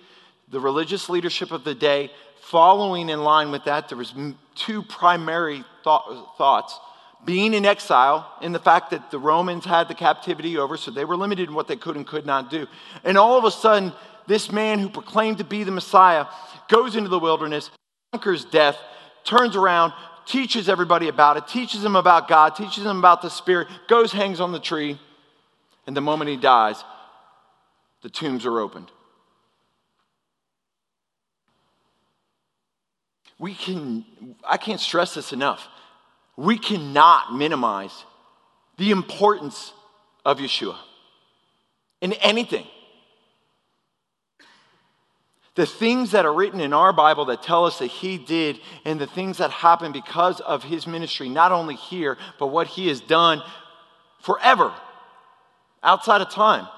The 0.51 0.61
religious 0.61 1.09
leadership 1.09 1.53
of 1.53 1.65
the 1.65 1.75
day, 1.75 2.11
following 2.43 3.09
in 3.09 3.23
line 3.23 3.51
with 3.51 3.65
that, 3.65 3.89
there 3.89 3.99
was 3.99 4.15
two 4.55 4.83
primary 4.83 5.65
thought, 5.85 6.37
thoughts 6.37 6.79
being 7.25 7.55
in 7.55 7.65
exile 7.65 8.31
in 8.43 8.53
the 8.53 8.59
fact 8.59 8.91
that 8.91 9.11
the 9.11 9.19
Romans 9.19 9.65
had 9.65 9.89
the 9.89 9.95
captivity 9.95 10.57
over, 10.57 10.77
so 10.77 10.91
they 10.91 11.05
were 11.05 11.17
limited 11.17 11.49
in 11.49 11.55
what 11.55 11.67
they 11.67 11.77
could 11.77 11.97
and 11.97 12.07
could 12.07 12.25
not 12.25 12.51
do. 12.51 12.67
And 13.05 13.19
all 13.19 13.37
of 13.37 13.45
a 13.45 13.51
sudden, 13.51 13.93
this 14.27 14.53
man 14.53 14.79
who 14.79 14.89
proclaimed 14.89 15.39
to 15.39 15.45
be 15.45 15.65
the 15.65 15.71
Messiah 15.71 16.27
goes 16.69 16.97
into 16.97 17.09
the 17.09 17.19
wilderness, 17.19 17.71
conquers 18.13 18.45
death, 18.45 18.79
turns 19.25 19.57
around, 19.57 19.93
teaches 20.29 20.69
everybody 20.69 21.09
about 21.09 21.37
it, 21.37 21.49
teaches 21.49 21.83
them 21.83 21.97
about 21.97 22.29
God, 22.29 22.55
teaches 22.55 22.85
them 22.85 22.99
about 22.99 23.23
the 23.23 23.31
Spirit, 23.31 23.69
goes, 23.89 24.13
hangs 24.13 24.41
on 24.41 24.53
the 24.53 24.61
tree, 24.61 24.99
and 25.87 25.97
the 25.97 26.01
moment 26.01 26.31
he 26.31 26.37
dies, 26.37 26.85
the 28.03 28.11
tombs 28.11 28.47
are 28.47 28.61
opened. 28.61 28.91
We 33.39 33.55
can, 33.55 34.05
I 34.47 34.57
can't 34.57 34.81
stress 34.81 35.15
this 35.15 35.33
enough 35.33 35.69
we 36.39 36.57
cannot 36.57 37.35
minimize 37.35 38.05
the 38.77 38.93
importance 38.93 39.73
of 40.25 40.39
Yeshua 40.39 40.79
in 42.01 42.13
anything. 42.13 42.65
The 45.59 45.67
things 45.67 46.13
that 46.13 46.25
are 46.25 46.33
written 46.33 46.61
in 46.61 46.73
our 46.73 46.93
Bible 46.93 47.25
that 47.25 47.43
tell 47.43 47.65
us 47.65 47.81
that 47.81 47.89
he 47.89 48.17
did 48.17 48.61
and 48.85 49.01
the 49.01 49.09
things 49.09 49.39
that 49.39 49.51
happened 49.51 49.93
because 49.93 50.39
of 50.39 50.63
his 50.63 50.87
ministry, 50.87 51.29
not 51.29 51.51
only 51.51 51.75
here, 51.75 52.17
but 52.39 52.47
what 52.47 52.69
he 52.69 52.87
has 52.87 53.01
done 53.01 53.43
forever, 54.21 54.73
outside 55.83 56.21
of 56.21 56.31
time, 56.31 56.69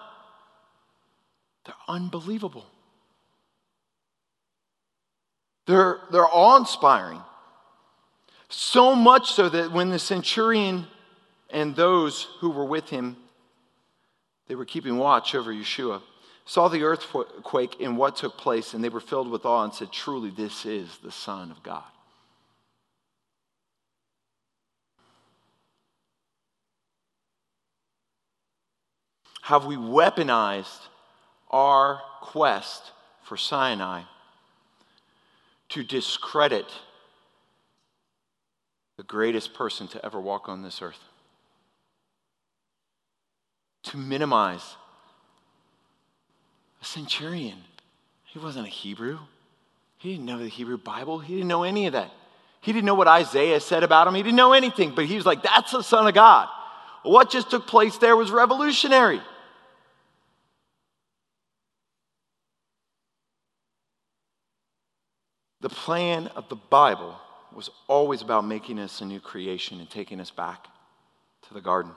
they're 1.66 1.74
unbelievable. 1.88 2.64
They're, 5.66 5.98
they're 6.10 6.26
awe 6.26 6.56
inspiring. 6.56 7.20
So 8.48 8.94
much 8.94 9.30
so 9.32 9.50
that 9.50 9.72
when 9.72 9.90
the 9.90 9.98
centurion 9.98 10.86
and 11.50 11.76
those 11.76 12.28
who 12.38 12.48
were 12.48 12.64
with 12.64 12.88
him, 12.88 13.18
they 14.48 14.54
were 14.54 14.64
keeping 14.64 14.96
watch 14.96 15.34
over 15.34 15.52
Yeshua, 15.52 16.00
saw 16.50 16.66
the 16.66 16.82
earthquake 16.82 17.76
and 17.80 17.96
what 17.96 18.16
took 18.16 18.36
place, 18.36 18.74
and 18.74 18.82
they 18.82 18.88
were 18.88 18.98
filled 18.98 19.30
with 19.30 19.46
awe 19.46 19.62
and 19.62 19.72
said, 19.72 19.92
Truly, 19.92 20.30
this 20.30 20.66
is 20.66 20.98
the 20.98 21.12
Son 21.12 21.52
of 21.52 21.62
God. 21.62 21.84
Have 29.42 29.64
we 29.64 29.76
weaponized 29.76 30.88
our 31.52 32.00
quest 32.20 32.90
for 33.22 33.36
Sinai 33.36 34.02
to 35.68 35.84
discredit 35.84 36.66
the 38.96 39.04
greatest 39.04 39.54
person 39.54 39.86
to 39.86 40.04
ever 40.04 40.20
walk 40.20 40.48
on 40.48 40.62
this 40.62 40.82
earth. 40.82 41.04
To 43.84 43.96
minimize 43.96 44.74
a 46.80 46.84
centurion. 46.84 47.58
He 48.24 48.38
wasn't 48.38 48.66
a 48.66 48.70
Hebrew. 48.70 49.18
He 49.98 50.12
didn't 50.12 50.26
know 50.26 50.38
the 50.38 50.48
Hebrew 50.48 50.78
Bible. 50.78 51.18
He 51.18 51.34
didn't 51.34 51.48
know 51.48 51.62
any 51.62 51.86
of 51.86 51.92
that. 51.92 52.10
He 52.60 52.72
didn't 52.72 52.86
know 52.86 52.94
what 52.94 53.08
Isaiah 53.08 53.60
said 53.60 53.82
about 53.82 54.06
him. 54.06 54.14
He 54.14 54.22
didn't 54.22 54.36
know 54.36 54.52
anything, 54.52 54.94
but 54.94 55.06
he 55.06 55.16
was 55.16 55.26
like, 55.26 55.42
that's 55.42 55.72
the 55.72 55.82
Son 55.82 56.06
of 56.06 56.14
God. 56.14 56.48
What 57.02 57.30
just 57.30 57.50
took 57.50 57.66
place 57.66 57.96
there 57.98 58.16
was 58.16 58.30
revolutionary. 58.30 59.20
The 65.60 65.68
plan 65.68 66.28
of 66.28 66.48
the 66.48 66.56
Bible 66.56 67.16
was 67.54 67.70
always 67.88 68.22
about 68.22 68.46
making 68.46 68.78
us 68.78 69.00
a 69.00 69.04
new 69.04 69.20
creation 69.20 69.80
and 69.80 69.90
taking 69.90 70.20
us 70.20 70.30
back 70.30 70.66
to 71.48 71.54
the 71.54 71.60
garden. 71.60 71.92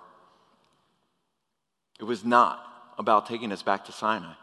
It 2.00 2.04
was 2.04 2.26
not 2.26 2.66
about 2.98 3.28
taking 3.28 3.52
us 3.52 3.64
back 3.64 3.86
to 3.86 3.92
Sinai. 3.92 4.34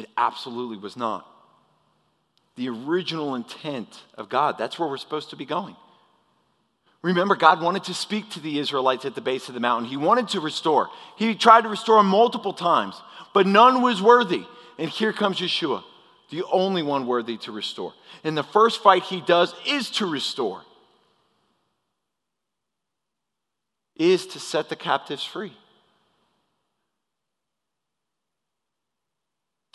It 0.00 0.10
absolutely 0.16 0.78
was 0.78 0.96
not. 0.96 1.26
The 2.56 2.68
original 2.68 3.34
intent 3.34 4.02
of 4.14 4.28
God, 4.28 4.56
that's 4.58 4.78
where 4.78 4.88
we're 4.88 4.96
supposed 4.96 5.30
to 5.30 5.36
be 5.36 5.44
going. 5.44 5.76
Remember, 7.02 7.36
God 7.36 7.62
wanted 7.62 7.84
to 7.84 7.94
speak 7.94 8.30
to 8.30 8.40
the 8.40 8.58
Israelites 8.58 9.04
at 9.04 9.14
the 9.14 9.20
base 9.20 9.48
of 9.48 9.54
the 9.54 9.60
mountain. 9.60 9.88
He 9.88 9.96
wanted 9.96 10.28
to 10.28 10.40
restore. 10.40 10.88
He 11.16 11.34
tried 11.34 11.62
to 11.62 11.68
restore 11.68 12.02
multiple 12.02 12.52
times, 12.52 13.00
but 13.32 13.46
none 13.46 13.82
was 13.82 14.02
worthy. 14.02 14.44
And 14.78 14.90
here 14.90 15.12
comes 15.12 15.38
Yeshua 15.38 15.82
the 16.30 16.44
only 16.50 16.82
one 16.82 17.06
worthy 17.06 17.36
to 17.38 17.52
restore. 17.52 17.92
And 18.24 18.36
the 18.36 18.42
first 18.42 18.82
fight 18.82 19.02
he 19.02 19.20
does 19.20 19.54
is 19.66 19.90
to 19.92 20.06
restore, 20.06 20.62
is 23.96 24.26
to 24.28 24.40
set 24.40 24.68
the 24.68 24.76
captives 24.76 25.24
free, 25.24 25.52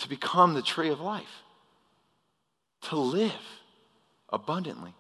to 0.06 0.10
become 0.10 0.54
the 0.54 0.62
tree 0.62 0.90
of 0.90 1.02
life, 1.02 1.42
to 2.80 2.96
live 2.96 3.34
abundantly. 4.30 4.94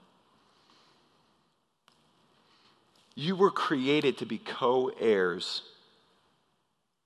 You 3.14 3.36
were 3.36 3.52
created 3.52 4.18
to 4.18 4.26
be 4.26 4.40
co 4.40 4.92
heirs 5.00 5.62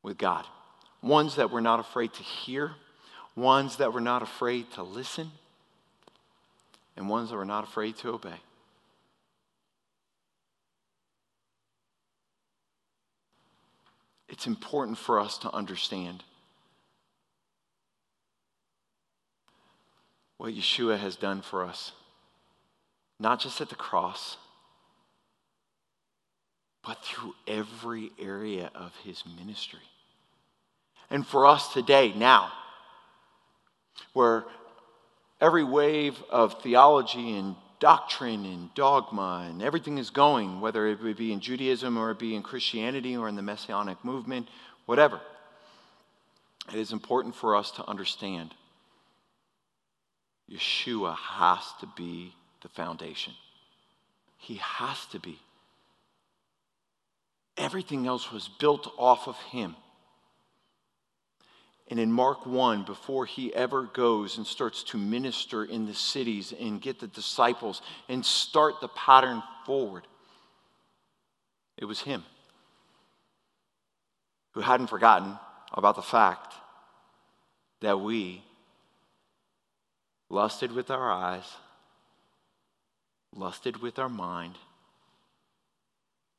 with 0.02 0.18
God, 0.18 0.46
ones 1.04 1.36
that 1.36 1.52
were 1.52 1.60
not 1.60 1.82
afraid 1.82 2.14
to 2.14 2.24
hear 2.24 2.72
ones 3.36 3.78
that 3.78 3.94
were 3.94 4.02
not 4.02 4.22
afraid 4.22 4.72
to 4.72 4.84
listen, 4.84 5.32
and 6.96 7.10
ones 7.10 7.30
that 7.30 7.36
were 7.36 7.46
not 7.46 7.64
afraid 7.64 7.98
to 7.98 8.10
obey. 8.10 8.42
It's 14.28 14.48
important 14.48 14.98
for 14.98 15.20
us 15.20 15.38
to 15.40 15.54
understand 15.54 16.24
what 20.40 20.56
Yeshua 20.56 20.98
has 20.98 21.18
done 21.18 21.42
for 21.42 21.66
us, 21.66 21.92
not 23.20 23.42
just 23.42 23.60
at 23.60 23.68
the 23.68 23.76
cross, 23.76 24.38
but 26.84 26.98
through 27.04 27.36
every 27.46 28.10
area 28.18 28.72
of 28.74 28.96
his 29.04 29.22
ministry. 29.38 29.82
And 31.10 31.28
for 31.28 31.46
us 31.46 31.74
today, 31.74 32.14
now, 32.16 32.54
where 34.14 34.46
every 35.42 35.66
wave 35.66 36.18
of 36.30 36.64
theology 36.64 37.38
and 37.38 37.58
doctrine 37.82 38.46
and 38.46 38.74
dogma 38.76 39.46
and 39.50 39.62
everything 39.62 39.98
is 39.98 40.10
going, 40.10 40.62
whether 40.62 40.88
it 40.88 41.18
be 41.18 41.34
in 41.34 41.42
Judaism 41.42 41.98
or 41.98 42.12
it 42.12 42.20
be 42.20 42.34
in 42.34 42.44
Christianity 42.44 43.18
or 43.18 43.28
in 43.28 43.36
the 43.36 43.42
Messianic 43.42 44.06
movement, 44.06 44.48
whatever. 44.86 45.20
It 46.70 46.76
is 46.76 46.94
important 46.94 47.36
for 47.36 47.58
us 47.58 47.72
to 47.72 47.86
understand 47.90 48.54
Yeshua 50.50 51.16
has 51.16 51.60
to 51.80 51.88
be 51.96 52.34
the 52.62 52.70
foundation. 52.70 53.34
He 54.38 54.56
has 54.56 55.06
to 55.08 55.20
be. 55.20 55.40
Everything 57.58 58.08
else 58.08 58.32
was 58.32 58.48
built 58.48 58.92
off 58.98 59.28
of 59.28 59.38
him. 59.38 59.76
And 61.90 62.00
in 62.00 62.12
Mark 62.12 62.46
1, 62.46 62.84
before 62.84 63.26
he 63.26 63.54
ever 63.54 63.84
goes 63.84 64.38
and 64.38 64.46
starts 64.46 64.84
to 64.86 64.98
minister 64.98 65.66
in 65.66 65.86
the 65.86 65.94
cities 65.94 66.54
and 66.58 66.82
get 66.82 67.00
the 67.00 67.08
disciples 67.08 67.82
and 68.08 68.26
start 68.26 68.76
the 68.80 68.88
pattern 68.90 69.42
forward, 69.66 70.08
it 71.78 71.86
was 71.86 72.02
him 72.02 72.24
who 74.52 74.62
hadn't 74.62 74.88
forgotten 74.88 75.38
about 75.74 75.96
the 75.96 76.02
fact 76.02 76.54
that 77.82 78.00
we 78.00 78.44
lusted 80.30 80.72
with 80.72 80.92
our 80.92 81.12
eyes, 81.12 81.46
lusted 83.36 83.82
with 83.82 83.98
our 84.00 84.10
mind, 84.10 84.56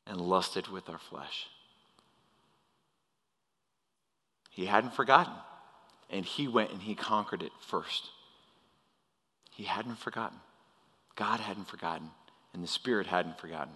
and 0.07 0.19
lusted 0.19 0.67
with 0.67 0.89
our 0.89 0.97
flesh. 0.97 1.47
He 4.49 4.65
hadn't 4.65 4.93
forgotten, 4.93 5.33
and 6.09 6.25
he 6.25 6.47
went 6.47 6.71
and 6.71 6.81
he 6.81 6.95
conquered 6.95 7.41
it 7.41 7.51
first. 7.61 8.09
He 9.51 9.63
hadn't 9.63 9.97
forgotten. 9.97 10.39
God 11.15 11.39
hadn't 11.39 11.67
forgotten, 11.67 12.09
and 12.53 12.63
the 12.63 12.67
Spirit 12.67 13.07
hadn't 13.07 13.39
forgotten. 13.39 13.73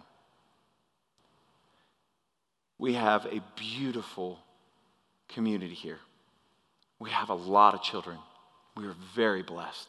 We 2.78 2.93
have 2.93 3.26
a 3.26 3.41
beautiful 3.55 4.39
community 5.30 5.74
here. 5.74 5.99
We 6.99 7.09
have 7.09 7.30
a 7.30 7.36
lot 7.36 7.74
of 7.74 7.82
children. 7.82 8.18
We 8.76 8.86
are 8.86 8.95
very 9.13 9.43
blessed. 9.43 9.88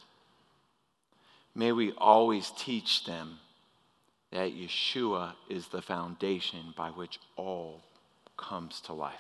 May 1.57 1.72
we 1.72 1.92
always 1.92 2.52
teach 2.59 3.07
them 3.07 3.38
that 4.30 4.52
Yeshua 4.52 5.32
is 5.48 5.66
the 5.68 5.80
foundation 5.80 6.74
by 6.76 6.90
which 6.90 7.18
all 7.34 7.82
comes 8.36 8.82
to 8.82 8.92
life. 8.92 9.14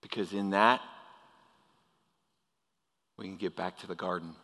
Because 0.00 0.32
in 0.32 0.50
that, 0.50 0.80
we 3.18 3.26
can 3.26 3.36
get 3.36 3.54
back 3.54 3.78
to 3.80 3.86
the 3.86 3.94
garden. 3.94 4.34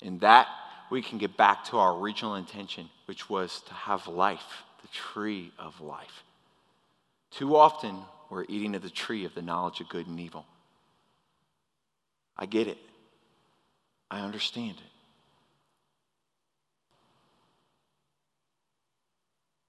In 0.00 0.18
that, 0.18 0.48
we 0.90 1.00
can 1.00 1.18
get 1.18 1.36
back 1.36 1.64
to 1.66 1.78
our 1.78 1.96
original 1.96 2.34
intention, 2.34 2.90
which 3.06 3.30
was 3.30 3.60
to 3.68 3.72
have 3.72 4.08
life, 4.08 4.64
the 4.82 4.88
tree 4.88 5.52
of 5.60 5.80
life. 5.80 6.24
Too 7.30 7.54
often, 7.54 7.98
we're 8.30 8.46
eating 8.48 8.74
of 8.74 8.82
the 8.82 8.90
tree 8.90 9.24
of 9.24 9.34
the 9.36 9.42
knowledge 9.42 9.80
of 9.80 9.88
good 9.88 10.08
and 10.08 10.18
evil. 10.18 10.44
I 12.36 12.46
get 12.46 12.66
it. 12.66 12.78
I 14.12 14.20
understand 14.20 14.76
it. 14.76 14.92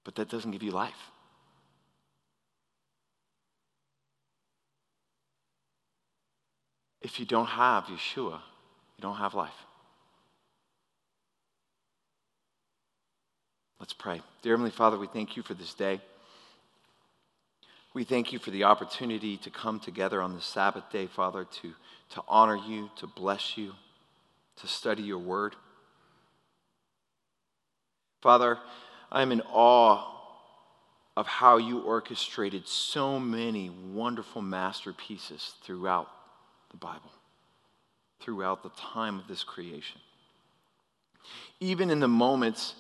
But 0.03 0.15
that 0.15 0.29
doesn't 0.29 0.51
give 0.51 0.61
you 0.61 0.71
life. 0.71 1.11
If 7.01 7.21
you 7.21 7.25
don't 7.25 7.47
have 7.47 7.85
Yeshua, 7.85 8.41
you 8.97 9.01
don't 9.01 9.15
have 9.15 9.33
life. 9.33 9.51
Let's 13.79 13.93
pray. 13.93 14.21
Dear 14.41 14.53
Heavenly 14.53 14.71
Father, 14.71 14.97
we 14.97 15.07
thank 15.07 15.37
you 15.37 15.43
for 15.43 15.53
this 15.53 15.73
day. 15.73 16.01
We 17.93 18.03
thank 18.03 18.33
you 18.33 18.39
for 18.39 18.51
the 18.51 18.65
opportunity 18.65 19.37
to 19.37 19.49
come 19.49 19.79
together 19.79 20.21
on 20.21 20.35
the 20.35 20.41
Sabbath 20.41 20.89
day, 20.91 21.07
Father, 21.07 21.45
to, 21.61 21.73
to 22.09 22.21
honor 22.27 22.57
you, 22.57 22.89
to 22.97 23.07
bless 23.07 23.57
you, 23.57 23.73
to 24.57 24.67
study 24.67 25.03
your 25.03 25.19
word. 25.19 25.55
Father, 28.21 28.57
I'm 29.11 29.31
in 29.31 29.41
awe 29.41 30.09
of 31.15 31.27
how 31.27 31.57
you 31.57 31.79
orchestrated 31.81 32.67
so 32.67 33.19
many 33.19 33.69
wonderful 33.69 34.41
masterpieces 34.41 35.53
throughout 35.63 36.07
the 36.71 36.77
Bible, 36.77 37.11
throughout 38.19 38.63
the 38.63 38.69
time 38.69 39.19
of 39.19 39.27
this 39.27 39.43
creation. 39.43 39.99
Even 41.59 41.89
in 41.89 41.99
the 41.99 42.07
moments 42.07 42.75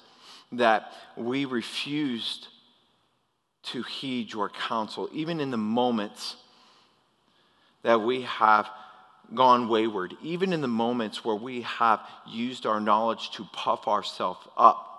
that 0.51 0.91
we 1.15 1.45
refused 1.45 2.47
to 3.63 3.83
heed 3.83 4.31
your 4.31 4.49
counsel, 4.49 5.09
even 5.13 5.39
in 5.39 5.51
the 5.51 5.57
moments 5.57 6.35
that 7.83 8.01
we 8.01 8.23
have 8.23 8.69
gone 9.33 9.67
wayward, 9.67 10.15
even 10.21 10.53
in 10.53 10.61
the 10.61 10.67
moments 10.67 11.25
where 11.25 11.35
we 11.35 11.61
have 11.61 11.99
used 12.27 12.65
our 12.65 12.79
knowledge 12.79 13.31
to 13.31 13.47
puff 13.53 13.87
ourselves 13.87 14.47
up. 14.57 14.89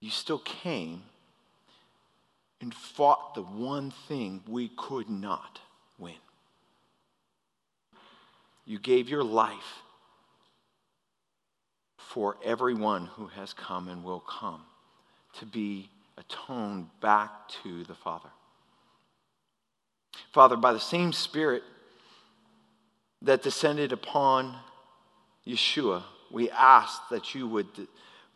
You 0.00 0.10
still 0.10 0.38
came 0.38 1.02
and 2.60 2.74
fought 2.74 3.34
the 3.34 3.42
one 3.42 3.92
thing 4.08 4.42
we 4.46 4.68
could 4.68 5.08
not 5.08 5.60
win. 5.98 6.14
You 8.64 8.78
gave 8.78 9.08
your 9.08 9.24
life 9.24 9.82
for 11.98 12.36
everyone 12.44 13.06
who 13.06 13.26
has 13.28 13.52
come 13.52 13.88
and 13.88 14.02
will 14.02 14.20
come 14.20 14.62
to 15.38 15.46
be 15.46 15.90
atoned 16.16 16.88
back 17.00 17.48
to 17.62 17.84
the 17.84 17.94
Father. 17.94 18.30
Father, 20.32 20.56
by 20.56 20.72
the 20.72 20.80
same 20.80 21.12
Spirit 21.12 21.62
that 23.22 23.42
descended 23.42 23.92
upon 23.92 24.56
Yeshua, 25.46 26.02
we 26.30 26.50
ask 26.50 27.00
that 27.10 27.34
you 27.34 27.46
would 27.48 27.66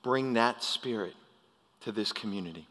bring 0.02 0.34
that 0.34 0.62
Spirit 0.62 1.14
to 1.80 1.92
this 1.92 2.12
community. 2.12 2.66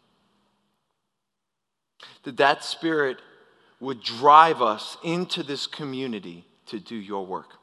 That 2.24 2.38
that 2.38 2.64
Spirit 2.64 3.18
would 3.80 4.04
drive 4.04 4.62
us 4.62 4.98
into 5.04 5.44
this 5.44 5.68
community 5.68 6.46
to 6.68 6.80
do 6.80 6.96
your 6.96 7.26
work, 7.26 7.54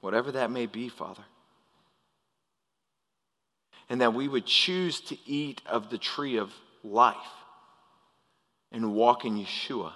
whatever 0.00 0.32
that 0.32 0.50
may 0.50 0.66
be, 0.66 0.88
Father. 0.88 1.24
And 3.90 4.00
that 4.00 4.14
we 4.14 4.28
would 4.28 4.46
choose 4.46 5.00
to 5.02 5.16
eat 5.26 5.62
of 5.66 5.90
the 5.90 5.98
tree 5.98 6.36
of 6.36 6.52
life 6.84 7.16
and 8.70 8.94
walk 8.94 9.24
in 9.24 9.36
Yeshua, 9.36 9.92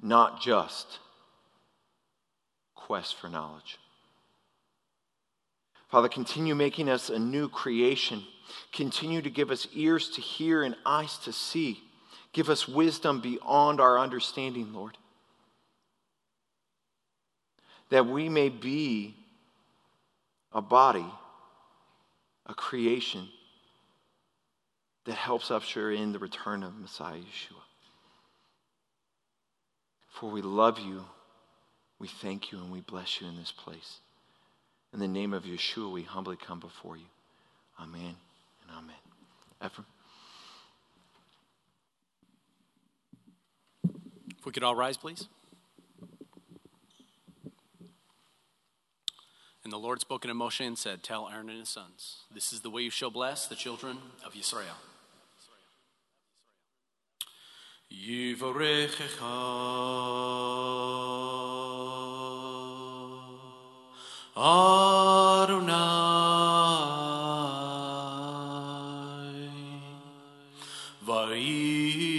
not 0.00 0.40
just 0.40 0.98
quest 2.74 3.16
for 3.16 3.28
knowledge. 3.28 3.78
Father, 5.88 6.08
continue 6.08 6.54
making 6.54 6.88
us 6.88 7.08
a 7.08 7.18
new 7.18 7.48
creation. 7.48 8.22
Continue 8.72 9.22
to 9.22 9.30
give 9.30 9.50
us 9.50 9.66
ears 9.74 10.08
to 10.10 10.20
hear 10.20 10.62
and 10.62 10.76
eyes 10.84 11.18
to 11.18 11.32
see. 11.32 11.82
Give 12.32 12.50
us 12.50 12.66
wisdom 12.66 13.20
beyond 13.20 13.80
our 13.80 13.98
understanding, 13.98 14.72
Lord. 14.72 14.98
That 17.90 18.06
we 18.06 18.28
may 18.28 18.48
be 18.48 19.14
a 20.52 20.60
body 20.60 21.06
a 22.46 22.54
creation 22.54 23.28
that 25.06 25.14
helps 25.14 25.50
usher 25.50 25.90
in 25.92 26.12
the 26.12 26.18
return 26.18 26.62
of 26.62 26.76
Messiah 26.76 27.18
Yeshua. 27.18 27.62
For 30.14 30.30
we 30.30 30.42
love 30.42 30.78
you, 30.78 31.04
we 31.98 32.06
thank 32.06 32.52
you, 32.52 32.58
and 32.58 32.70
we 32.70 32.80
bless 32.80 33.20
you 33.20 33.26
in 33.26 33.36
this 33.36 33.50
place. 33.50 33.98
In 34.92 35.00
the 35.00 35.08
name 35.08 35.32
of 35.32 35.42
Yeshua, 35.42 35.90
we 35.90 36.02
humbly 36.02 36.36
come 36.36 36.60
before 36.60 36.96
you. 36.96 37.06
Amen 37.80 38.14
and 38.62 38.70
amen. 38.78 38.94
Ephraim? 39.64 39.86
If 44.38 44.46
we 44.46 44.52
could 44.52 44.62
all 44.62 44.76
rise, 44.76 44.96
please. 44.96 45.26
And 49.64 49.72
the 49.72 49.78
Lord 49.78 50.00
spoke 50.00 50.24
in 50.24 50.30
Moshe 50.30 50.64
and 50.64 50.78
said, 50.78 51.02
Tell 51.02 51.28
Aaron 51.28 51.50
and 51.50 51.58
his 51.58 51.70
sons, 51.70 52.18
this 52.32 52.52
is 52.52 52.60
the 52.60 52.70
way 52.70 52.82
you 52.82 52.90
shall 52.90 53.10
bless 53.10 53.48
the 53.48 53.56
children 53.56 53.98
of 54.24 54.34
Yisrael. 54.34 54.76
Yivarechecha 58.02 59.34
Adonai 64.36 65.84
Vaishmerecha 71.06 72.14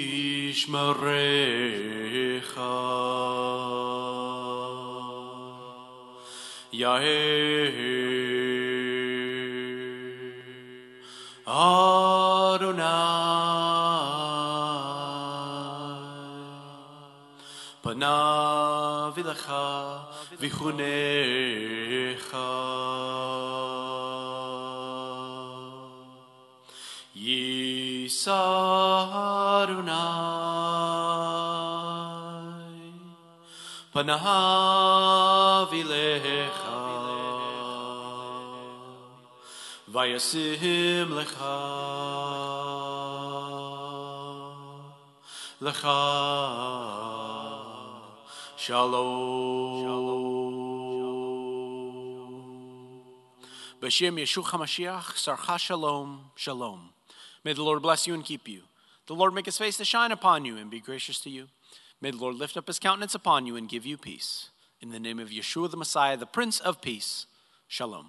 Yahweh 6.72 7.85
ויחונך. 20.45 22.37
יישא 27.15 28.35
אדוני 29.63 29.91
פניו 33.93 35.69
אליך 35.73 36.63
וישם 39.89 41.19
לך 41.19 41.45
לך 45.61 45.89
שלום. 48.57 50.04
B'Shem 53.86 54.20
Yeshua 54.20 54.46
HaMashiach, 54.46 55.14
Sarcha 55.14 55.60
Shalom, 55.60 56.32
Shalom. 56.36 56.90
May 57.44 57.54
the 57.54 57.62
Lord 57.62 57.84
bless 57.84 58.08
you 58.08 58.16
and 58.16 58.26
keep 58.26 58.48
you. 58.48 58.64
The 59.06 59.14
Lord 59.14 59.36
make 59.36 59.46
his 59.46 59.60
face 59.60 59.78
to 59.78 59.86
shine 59.86 60.12
upon 60.12 60.44
you 60.44 60.58
and 60.58 60.72
be 60.72 60.80
gracious 60.80 61.20
to 61.20 61.30
you. 61.30 61.50
May 62.02 62.10
the 62.10 62.18
Lord 62.18 62.34
lift 62.34 62.58
up 62.58 62.66
his 62.66 62.80
countenance 62.80 63.14
upon 63.14 63.46
you 63.46 63.56
and 63.56 63.70
give 63.70 63.86
you 63.86 63.96
peace. 63.96 64.50
In 64.82 64.90
the 64.90 65.00
name 65.00 65.20
of 65.20 65.30
Yeshua 65.30 65.70
the 65.70 65.78
Messiah, 65.78 66.18
the 66.18 66.26
Prince 66.26 66.60
of 66.60 66.82
Peace, 66.82 67.28
Shalom. 67.68 68.04